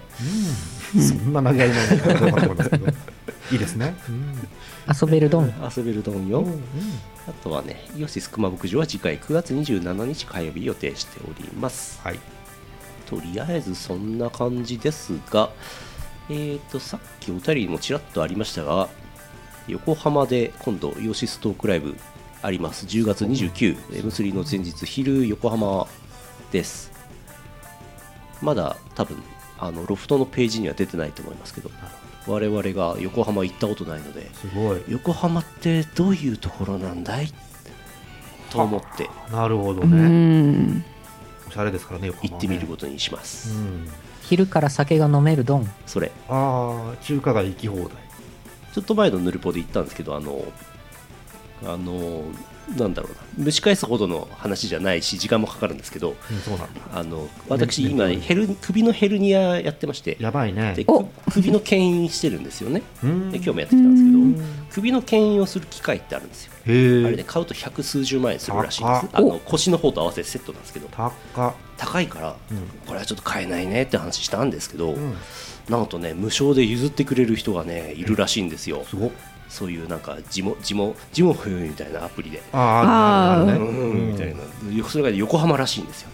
[0.95, 1.33] そん。
[1.33, 1.80] な投げ合いないい
[2.54, 2.87] ますけど
[3.53, 3.95] いいですね。
[5.00, 6.46] 遊べるドン遊べるドンよ。
[7.29, 12.00] あとはね、イオシス熊牧場は次回9月27日火曜日予定しております。
[12.04, 12.21] はい。
[13.11, 15.50] とりあえずそんな感じですが、
[16.29, 18.88] えー、とさっきお便りにもちらっとありましたが、
[19.68, 21.96] 横浜で今度、イオシストークライブ
[22.46, 22.86] あります。
[22.86, 25.88] 10月29、M3 の前日、昼横浜
[26.52, 26.92] です。
[28.40, 29.20] まだ多分
[29.58, 31.72] あのロフトのページには出てないと思いますけど、
[32.28, 34.82] 我々が横浜行ったことないので、すごい。
[34.86, 37.26] 横浜ってどういうところなんだい？
[38.50, 39.10] と思って。
[39.32, 40.84] なるほどうねん。
[41.48, 42.30] おしゃれですからね横浜ね。
[42.30, 43.88] 行ってみることにします、うん。
[44.22, 45.68] 昼から酒が飲めるドン。
[45.84, 46.12] それ。
[46.28, 47.88] ああ中華街行き放題。
[48.72, 50.44] ちょっと前のヌルポで行ったんですけどあの
[51.64, 52.22] あの
[52.76, 53.45] なんだろうな。
[53.45, 56.16] 蒸し返すほどの話じゃないし時間もかかるんですけど
[56.92, 60.74] あの私ね今ヘル首のヘルニアやってましてやばいね。
[61.33, 62.83] 首の牽引してるんですよね。
[63.04, 63.30] うん。
[63.30, 64.37] で今日もやってきたんですけうん。
[64.37, 66.53] ど首の牽引をする機械ってあるんですよ。
[66.66, 69.00] あれね買うと百数十万円するらしいで高っ。
[69.00, 70.88] すあの腰の方と合わせてセットなんですけど
[71.76, 72.58] 高いから、うん。
[72.87, 75.14] これはちょっと買えないねって話したんですけど、うん。
[75.68, 79.11] なんとね無償で譲ってくれる人がねいるらしいんですよ、すごっ
[79.48, 83.78] そういうなんかジモジモジモフみたいなアプリで、あーなるほどね。
[83.78, 84.42] うんみたいな。
[84.88, 86.10] それが横浜らしいんですよ。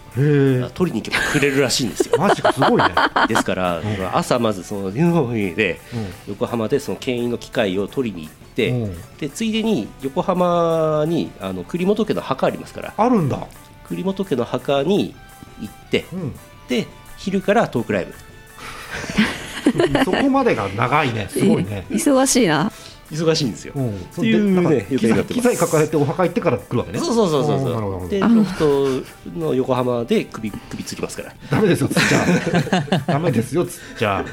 [0.75, 2.17] 取りに行けばくれるらしいんですよ。
[2.19, 2.83] マジかすごいね。
[3.27, 3.81] ですから、
[4.13, 6.33] 朝まずそのジモフでうん。
[6.33, 9.17] 横浜でその牽引の機械を取りに行って、うん。
[9.17, 12.93] でついでに横浜にあの栗本家の墓ありますから。
[12.95, 13.39] あるんだ。
[13.87, 15.15] 栗本家の墓に
[15.59, 16.35] 行ってうん。
[16.67, 16.85] で
[17.17, 18.13] 昼からトークライブ。
[20.05, 21.27] そこまでが長いね。
[21.29, 21.85] すごいね。
[21.89, 22.71] え 忙しいな
[23.13, 23.89] 忙しいんですよ、うん。
[23.89, 25.33] っていうね予定になってます。
[25.33, 26.99] 機材抱えてお墓行ってから来るわけね。
[26.99, 28.09] そうそうそうそうそう。
[28.09, 31.35] でロフトの横浜で首首つりますから。
[31.49, 32.99] ダメですよつっちゃ。
[33.07, 34.25] ダメですよつっちゃ。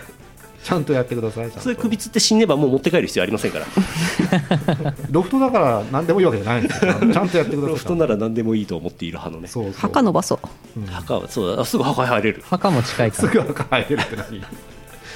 [0.62, 3.66] ちゃんとやってくださいそれ首つって死ねばもう持って帰る必要ありませんから。
[5.10, 6.92] ロフトだから何でもいいわけじゃないんですよ。
[6.92, 7.70] ちゃんとやってください。
[7.70, 9.48] ロフトなら何でもいいと思っている派のね。
[9.48, 9.72] そうそう。
[9.72, 10.38] 墓伸ばそ
[10.76, 10.80] う。
[10.80, 12.42] うん墓はそうだあすぐ墓入れる。
[12.46, 13.28] 墓も近いから。
[13.28, 14.44] すぐ墓入れるって何？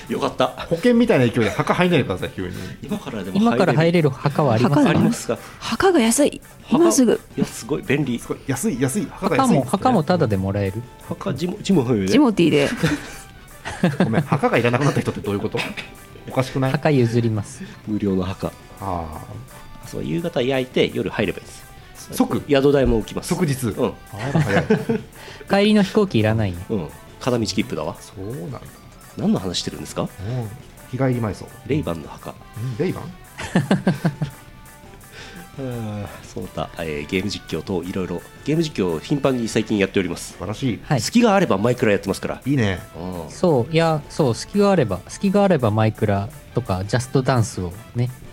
[0.08, 0.48] よかった。
[0.48, 2.54] 保険みたいな勢いで墓入んないでください急に。
[2.82, 5.38] 今からでも今から入るれる墓はあります墓だありますか？
[5.60, 6.40] 墓が安い。
[6.64, 6.76] 墓？
[6.76, 7.20] 今すぐ。
[7.36, 8.18] いやすごい便利。
[8.18, 9.58] すごい安い安い墓が墓も安い。
[9.58, 10.82] んですね墓もタダでもらえる。
[11.08, 12.68] 墓ジモジモジモティーで。
[14.04, 15.58] ごめん墓がいらなくなった人ってどういうこと？
[16.28, 16.70] おかしくない？
[16.70, 17.62] あ墓譲ります。
[17.86, 18.52] 無料の墓。
[18.80, 19.06] あ
[19.86, 21.64] そう夕方焼いて夜入ればいいです。
[22.12, 22.42] 即？
[22.48, 23.28] 宿代も浮きます。
[23.28, 23.68] 即日？
[23.68, 23.92] うん。
[25.48, 26.88] 帰りの飛行機いらないねうん。
[27.20, 27.96] 片道切符だわ。
[28.00, 28.60] そうなんだ
[29.16, 30.02] 何の話してるんですか？
[30.02, 30.08] うん
[30.90, 31.46] 日帰り埋葬。
[31.66, 32.30] レイバンの墓。
[32.30, 33.04] うんレイバン？
[36.24, 40.80] その他、えーゲーム実況といろいろゲーム実況を頻繁に最近やっております、素晴らしい。
[40.84, 41.00] はい。
[41.00, 42.42] 隙があればマイクラやってますから。
[42.44, 42.80] いいね。
[42.96, 43.30] うん。
[43.30, 48.23] そういやそう隙があれば隙があればマイクラとかジャストダンスをねうん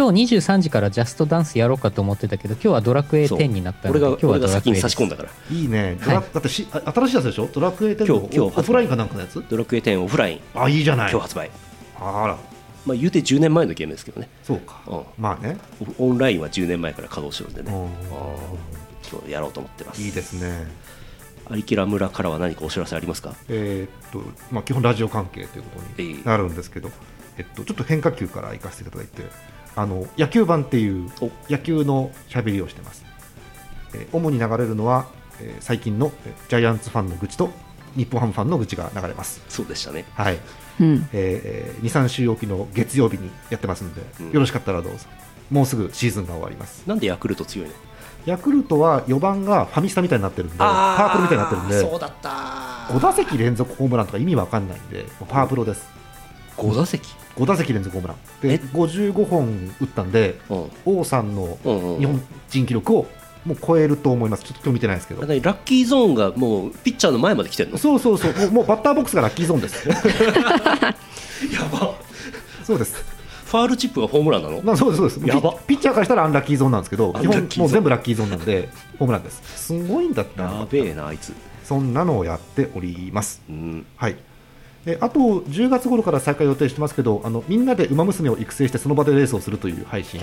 [0.00, 3.38] 今日23時からジャストダンスやろうかと思ってたけど今日はドラクエそう。
[3.38, 5.30] 10になったので俺が今日はドラクエ差し込んだから。
[5.50, 5.98] いいね。
[6.02, 6.26] ドラはい。
[6.32, 7.50] だってしあ新しいやつでしょ？
[7.52, 9.44] ドラクエ10の今日今日オフラインかなんかのやつ？
[9.46, 10.40] ドラクエ10オフライン。
[10.54, 11.10] あいいじゃない。
[11.10, 11.50] 今日発売。
[12.00, 12.38] あら。
[12.86, 14.30] まあ言うて10年前のゲームですけどね。
[14.42, 14.80] そうか。
[14.86, 15.02] うん。
[15.18, 15.58] まあね。
[15.98, 17.90] オオンラインは10年前から稼働してるんでね。
[19.12, 20.00] 今日やろうと思ってます。
[20.00, 20.66] いいですね。
[21.50, 23.34] アリキラ村からは何かお知らせありますか？
[23.50, 26.90] えーっとまあ基本ラジオ関係ということになるんですけど
[27.36, 29.24] えっとちょっと変化球から行かせていただいて
[29.80, 31.30] あの野球版っていうお。
[31.50, 33.04] 野球の喋りをしてます、
[33.94, 35.06] えー主に流れるのは、
[35.40, 37.50] えー最近のえージャイアンツファンの愚痴と
[37.96, 39.42] 日本ハムファンの愚痴が流れます。
[39.48, 40.04] そうでしたね。
[40.14, 40.38] はい。
[40.80, 41.08] うん。
[41.12, 44.30] えー、23週おきの月曜日にやってますので、うん。
[44.32, 44.98] よろしかったらどうぞ。
[45.50, 46.84] もうすぐシーズンが終わります。
[46.86, 47.74] なんでヤクルト強いの？
[48.26, 52.28] ヤクルトは4番がファミスタみたいになってるんでパープルみたいになってるんでそうだった
[52.94, 55.88] 5打席連続ホームランとか意味わかんないんでパープロです。
[56.58, 57.14] 5打席？
[57.36, 58.16] 5打席連続ホームラン。
[58.42, 60.70] でえ？55本打ったんでうん。
[60.84, 63.06] 王さんの日本人記録を
[63.46, 64.44] もう超えると思います。
[64.44, 65.22] ちょっと今日見てないですけど。
[65.22, 67.78] ラッキーゾーンがもうピッチャーの前まで来てんの？
[67.78, 68.50] そうそうそう。
[68.50, 69.88] もうバッターボックスがラッキーゾーンです。
[69.88, 69.94] や
[71.72, 71.94] ば。
[72.64, 73.02] そうです。
[73.46, 74.60] ファールチップがホームランなの？
[74.62, 75.36] まあ、そうですそうです。
[75.36, 75.52] やば。
[75.66, 79.42] ピピッチャーからしたらアンラッキーゾーンなんですけど基本もう全部ラッキーゾーンなんでホームランです。
[79.66, 81.32] すごいんだったやべえなあいつ。
[81.64, 83.42] そんなのをやっております。
[83.48, 83.86] うん。
[83.96, 84.16] はい
[84.84, 90.20] であと10月頃から再開予定してますけどあのみんなで馬娘を育成してその場でレースをするという配信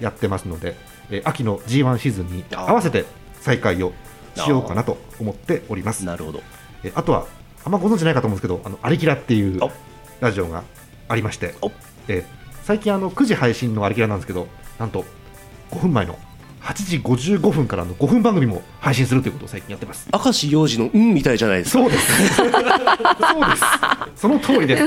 [0.00, 0.74] やってますので、
[1.10, 3.04] えー秋の G1 シーズンに合わせて
[3.40, 3.92] 再開を
[4.34, 6.04] しようかなと思っております。
[6.04, 6.42] なるほど。
[6.82, 7.26] えあとは
[7.64, 9.70] あんまご存知ないかと思うんですけど「あのアリキラ」っていうお。
[10.20, 10.64] ラジオが
[11.08, 11.70] ありましてお、
[12.08, 12.24] え
[12.64, 14.48] 最近あの9時配信のアリキラなんですけど
[14.78, 15.04] なんと
[15.70, 16.18] 5分前の
[16.66, 20.08] 8時55分からの5分番組も配信するということを最近やってます。
[20.12, 21.78] 明石洋二のうんみたいじゃないですか。
[21.78, 22.36] そうです。
[22.36, 22.62] そうです。
[24.16, 24.84] その通りです。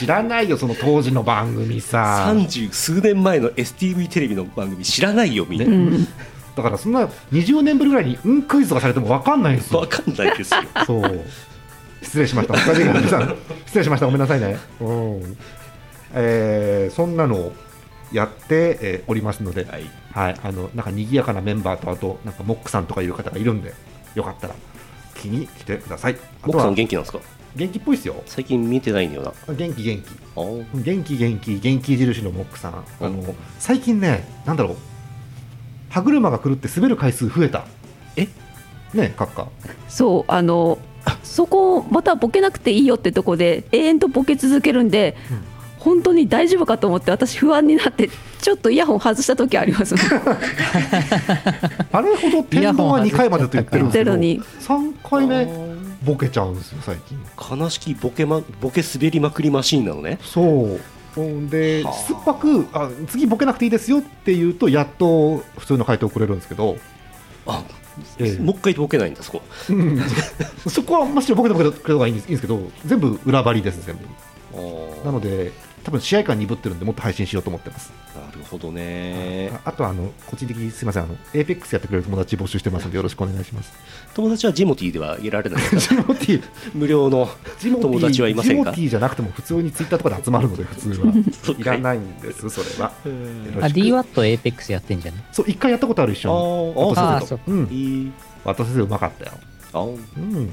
[0.00, 2.24] 知らないよその当時の番組さ。
[2.26, 6.08] 三十数年前の STV テレビの番組知らないよみんな、うん
[6.56, 9.80] だからそんな20年ぶりぐらいにうんクイズとかされても分かんないんですよ。
[9.80, 10.60] わかんないですよ。
[10.86, 11.24] そう。
[12.02, 12.56] 失礼しました。
[12.58, 12.74] 失
[13.78, 14.06] 礼しました。
[14.06, 14.58] ごめんなさいね。
[14.80, 15.36] うん。
[16.14, 17.52] えーそんなのを
[18.12, 19.84] やって、えーおりますので、はい。
[20.12, 23.72] はい、あのなんか賑やかなメンバーとあとなんかモックさんとかいう方がいるんで
[24.14, 24.54] よかったら
[25.14, 26.16] 気に来てください。
[26.42, 27.20] あモックさん元気なんですか？
[27.54, 28.22] 元気っぽいですよ。
[28.26, 29.54] 最近見てないんだよな。
[29.54, 30.08] 元気元気。
[30.82, 32.84] 元気元気元気印のモックさん。
[33.00, 34.76] あの最近ねなんだろう。
[35.90, 37.66] 歯車が狂って滑る回数増えた。
[38.16, 38.28] え？
[38.94, 39.48] ねカッカ
[39.88, 40.78] そうあの
[41.22, 45.16] そこまたボケなくていいよってとこで永遠とボケ続けるんで、
[45.82, 48.08] 本当に大丈夫かと思って私不安になって
[48.40, 49.96] ちょっとイヤホン外した時あります
[51.92, 55.72] あれほど天丼は2回までと言ってるんですけど言って3回目
[56.04, 57.18] ボケちゃうんですよ最近。
[57.58, 60.18] 悲しきボケ,、ま、ボケ滑りまくりマシーンなのね。
[60.22, 60.80] そう。
[61.14, 66.78] うんで酸っぱくあ次ボケなくていいですよって言うとやっと普通の回答をくれるんですけど、
[67.46, 67.62] あ
[68.18, 68.42] ええ。
[68.42, 69.42] もう一回ボケないんだそこ。
[69.70, 70.00] うん。
[70.68, 74.02] そこはむしろボケてくれた方がいいんですいいんですけど全部裏張りです全部。
[75.04, 75.52] なので
[75.84, 77.92] 多分試合感鈍ってるんでもっと配信しようと思ってます。
[78.14, 79.50] なるほどね。
[79.64, 83.72] ああとはあの個人的にすみませんあの APEX やってくれる友達募集してますのでよろしくお願いします。
[84.14, 86.42] 友達はジモティーでは入れられないジモティ
[86.74, 87.28] 無料の
[87.58, 88.70] ジモティ友達はいませんか？
[88.70, 91.12] ジモティじゃなくても普通にツイッターとかで集まるので普通は。
[91.58, 92.92] いらないんですそれは。
[93.04, 93.80] よろあしく。
[93.80, 95.24] DWAT Apex やってんじゃない？
[95.32, 97.68] そう一回やったことある一緒にあーあーそううん。
[97.70, 98.12] いい。
[98.44, 99.32] 渡せてうまかったよ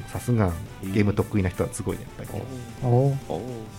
[0.07, 0.51] さすが。
[0.81, 2.39] ゲーム得意な人はすごいねやっぱり。
[2.39, 2.45] ね
[2.83, 3.15] おおお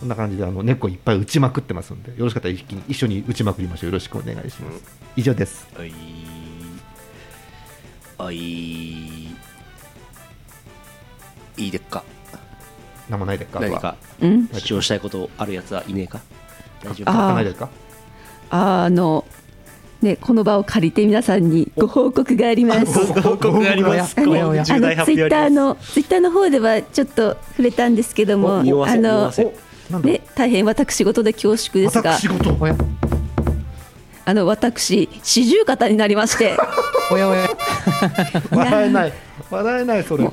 [0.01, 3.91] こんな感じであの猫いっぱい打ちまくってますんでよろしかったら一気に一緒に打ちまくりましょう。
[3.91, 4.83] よろしくお願いします。
[5.17, 5.67] 以上です。
[5.75, 5.93] はい。
[8.19, 8.37] はい。
[8.37, 9.35] い
[11.57, 12.05] いでっか。
[13.09, 13.97] 何もないですか何か。
[14.21, 14.47] うん。
[14.49, 16.21] 主張したいことあるやつはいねえか。
[16.85, 17.11] 大丈夫。
[17.11, 17.71] あってないですか？
[18.51, 19.25] あの
[20.03, 23.07] ねこの場を借りて皆さんにご報告があります。
[23.21, 24.53] 報告がありますあの
[25.05, 29.31] ツイッターのツイッターの方ではちょっと触れたんですけどもあの
[30.03, 32.17] ね大変私事で恐縮ですが
[34.25, 36.57] あの私四十肩になりまして
[37.11, 37.49] おやおや
[38.51, 39.13] 笑えない
[39.51, 40.33] 笑えないそれも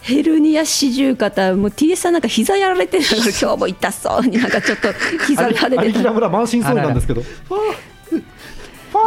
[0.00, 4.92] ヘルニア四十肩もう TS さんなんか膝やられてるから今日も痛そうになんかちょっと
[5.26, 7.28] 膝が腫れてた有木田村満身創痍なんですけどフ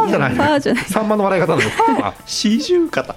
[0.00, 0.34] ァーじゃない。
[0.34, 0.84] ファーじゃない。
[0.84, 1.60] さんまの笑い方なの。
[1.60, 3.16] ファー四十肩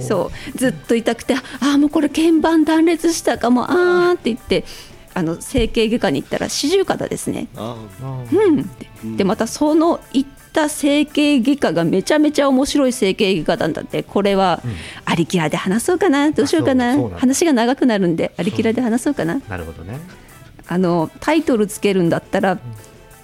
[0.00, 0.58] そう。
[0.58, 1.40] ずっと痛くてあ
[1.74, 4.64] あもうこれ鍵盤断裂したかもあーって言って
[5.14, 7.48] あの整形外科に行ったら四十肩ですね。
[7.56, 7.76] あ
[9.02, 9.16] うん。
[9.16, 14.62] でまたその行った整形外科がめちゃめちゃ面白い整形外科なんだってこれは
[15.04, 16.30] ありきらで話そうかな。
[16.30, 16.96] どうしようかな。
[17.10, 19.40] 話が長くなるんでありきらで話そうかな。
[19.48, 19.98] なるほどね。
[20.66, 22.58] あのタイトルつけるんだったら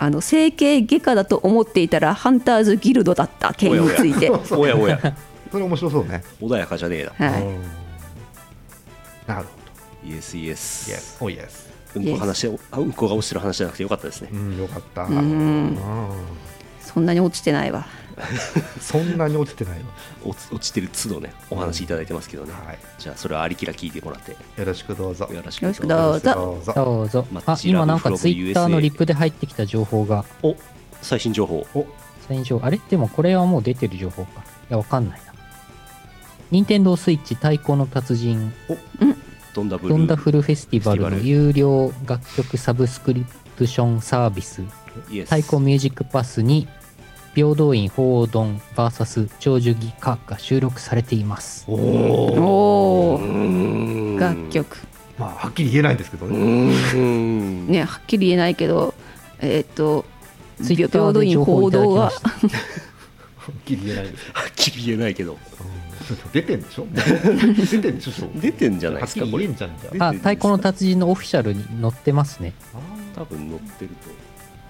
[0.03, 4.31] あの整形外科だと思っていたらハンターズギルドだった件について。
[4.31, 4.99] おやおや。
[5.53, 6.25] それ面白そうね。
[6.41, 7.27] 穏やかじゃねえな。
[7.29, 7.43] はい。
[7.43, 7.63] うん。
[9.27, 9.51] なるほ
[10.09, 10.57] イエスイエど。
[10.57, 11.71] ス Yes oh yes.
[11.97, 14.31] うんこ話をあうんこが落ちてる話じゃなくてよかったですね。
[14.33, 15.05] うんよかった。
[15.07, 15.13] ん。
[15.13, 15.77] うん。
[16.81, 17.87] そんなに落ちてないわ
[18.81, 19.85] そんなに落ちてないの？
[20.31, 22.53] 落ち落ちてる都度ねお話いただいてますけどね。
[22.53, 22.79] はい。
[22.99, 24.33] じゃあそれはありきら聞いてもらって。
[24.33, 25.29] よろしくどうぞ。
[25.33, 25.63] よろしく。
[25.87, 26.35] どうぞ。
[26.75, 27.27] どうぞ。
[27.47, 30.25] あ今なんかツイッターのリップで入ってきた情報が。
[30.43, 30.57] お
[31.03, 31.67] 最新情報。
[31.75, 31.87] お。
[32.27, 32.67] 最新情報。
[32.67, 32.81] あれ？
[32.91, 34.41] でもこれはもう出てる情報か。
[34.41, 35.33] いやわかんないな。
[36.51, 38.53] 任天堂スイッチ太鼓の達人。
[39.55, 39.89] ドンダブル。
[39.91, 43.25] ドンダフルフェスティバルの有料楽曲サブスクリ
[43.57, 44.63] プションサービス。
[45.25, 46.69] 太鼓ミュージックパスに
[47.41, 51.65] 平等院鳳凰丼 VS 長寿儀歌が収録されています。
[51.69, 51.75] お
[53.17, 53.21] お
[54.19, 54.77] 楽曲。
[55.19, 56.75] まあはっきり言えないんですけどうね
[57.69, 58.95] ねはっきり言えないけど
[59.39, 60.05] えーっと
[60.63, 62.11] 平等院で情報いただ報道はは
[63.53, 64.15] っきり言えないはっ
[64.57, 65.33] きり言えないけど。
[65.33, 65.39] うん。
[66.33, 66.87] 出てんでしょ？
[66.93, 68.13] 出てんでしょ？
[68.41, 69.49] 出てんじゃないですかこれ
[70.01, 70.13] あ。
[70.13, 72.53] 太鼓の達人のオフィシャルに載ってますね。
[73.15, 73.91] 多分乗ってる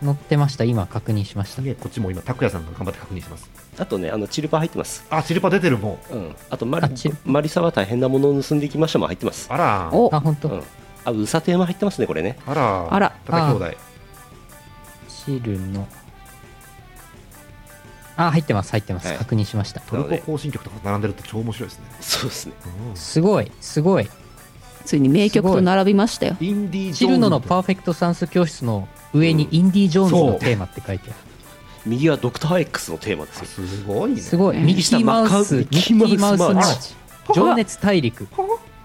[0.03, 0.65] 載ってました。
[0.65, 1.63] 今確認しました。
[1.63, 3.51] こっちも今拓也さんが頑張って確認します。
[3.77, 5.05] とあとねあのチルパ入ってます。
[5.11, 6.15] あチルパ出てるもん。
[6.15, 6.37] うん。
[6.49, 9.47] あとマリあチルマリサは大変なものを盗んでいきましたも入ってます。
[9.51, 9.91] あら。
[9.93, 10.63] おあ本当、うん。
[11.05, 12.39] あウサテーマ入ってますねこれね。
[12.47, 12.89] あら。
[12.95, 13.17] あら。
[13.27, 13.77] 高兄弟。
[15.09, 15.87] シルの。
[18.17, 19.17] あ入ってます入ってます、はい。
[19.19, 19.81] 確認しました。
[19.81, 21.85] トルコ行進曲とか並んでると超面白いですね。
[22.01, 22.53] そうですね。
[22.91, 22.97] うん。
[22.97, 24.09] すごいすごい。
[24.85, 26.37] ついに名曲と並びましたよ。
[26.41, 27.21] インディ・ージシルョーンズ。
[27.21, 31.19] ノのパーフェクト算数教室の上にインディ・ージョーンズのテーマって書いてある、
[31.87, 33.47] 右はドクター X のテーマですよ。
[33.47, 34.21] すごいね。
[34.21, 34.57] すごい。
[34.57, 34.67] うん。
[34.67, 36.95] ミッキーマウスミ右下ッキーマウスママウスーチ。
[37.35, 38.29] 情熱大陸。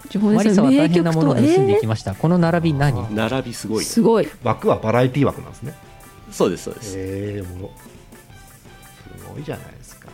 [0.08, 3.14] 情マリサは大変なものを盗んでいきまました、この並び何？
[3.14, 3.84] 並びすごいね。
[3.84, 4.28] すごい。
[4.42, 5.74] 枠はバラエティ枠なんですね。
[6.30, 6.94] そうですそうです。
[6.96, 7.70] ええおもろ
[9.18, 10.08] すごいじゃないですか。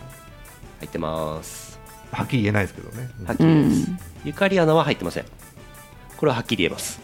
[0.81, 1.79] 入ってます。
[2.11, 3.11] はっきり言えないですけどね。
[3.27, 3.91] はっきうり言えます。
[3.91, 3.99] ん。
[4.25, 5.25] ゆかり穴は入ってません。
[6.17, 7.01] これははっきり言えます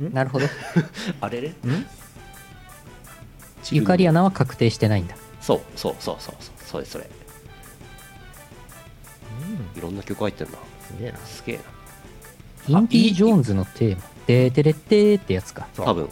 [0.00, 0.46] なるほど。
[1.20, 1.54] あれれん？
[3.70, 5.16] ゆかり穴は確定してないんだ。
[5.40, 7.08] そうそうそうそうそうそれそれ。
[9.76, 10.58] いろんな曲入ってんな。
[10.86, 11.18] すげえな。
[11.18, 11.56] すげえ
[12.68, 12.80] な。
[12.80, 15.66] インディ・ジョーンズのテーマ「でーてれってー」ってやつか。
[15.74, 16.08] 多分。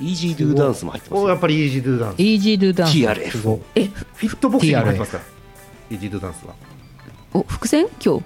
[0.00, 1.24] イージードゥダンスも入ってますよ。
[1.24, 2.22] おやっぱりイージードゥダンス。
[2.22, 2.96] イージー・ドゥ・ダンス。
[2.96, 3.84] TRF え？
[3.86, 5.24] フィットボクシングも入ってますから。
[5.90, 6.54] イージードゥダンスは。
[7.32, 7.86] お伏線？
[8.04, 8.24] 今日。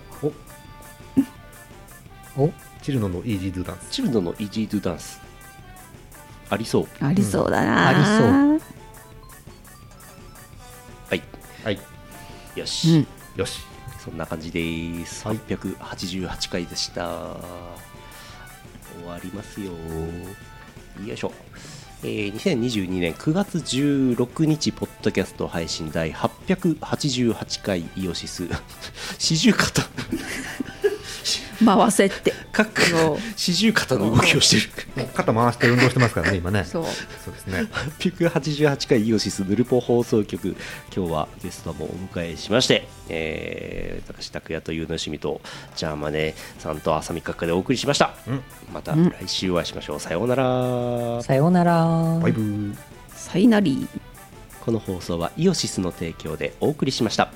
[2.37, 2.51] お？
[2.83, 3.91] チルノのイージードゥダンス。
[3.91, 5.21] チルドのイージードゥダンス。
[6.51, 6.89] ありそう。
[7.01, 8.61] ありそうだな、ありそう。
[11.09, 11.23] はい。
[11.65, 11.79] はい。
[12.57, 13.07] よし、うん。
[13.37, 13.61] よし。
[14.05, 15.37] そんな感じです、はい。
[15.39, 17.37] 888回でした。
[18.99, 19.71] 終わりますよ。
[21.07, 21.33] よいしょ、
[22.03, 28.49] えー2022年9月16日ポッドキャスト配信第888回イオシス。
[29.19, 29.83] 四十肩
[31.65, 32.33] 回せって。
[32.53, 32.81] 各
[33.37, 35.09] 四十肩の動きをしてる。
[35.15, 36.65] 肩回して運動してますからね今ね。
[36.65, 36.85] そう。
[37.25, 37.69] そうですね。
[37.99, 40.57] 888回イオシスヌルポ放送局
[40.95, 45.41] 今日はゲストもお迎えしまして、えー、私拓也というの趣味と
[45.77, 48.43] ジャーマネさんと浅見閣下でお送りしました、うん。
[48.73, 50.01] また来週お会いしましょう。
[50.01, 51.23] さようなら。
[51.23, 52.19] さようなら。
[52.21, 52.77] バイブー。
[53.23, 54.01] サイナリー
[54.65, 57.33] この放送はイオシスの提供でお送りしました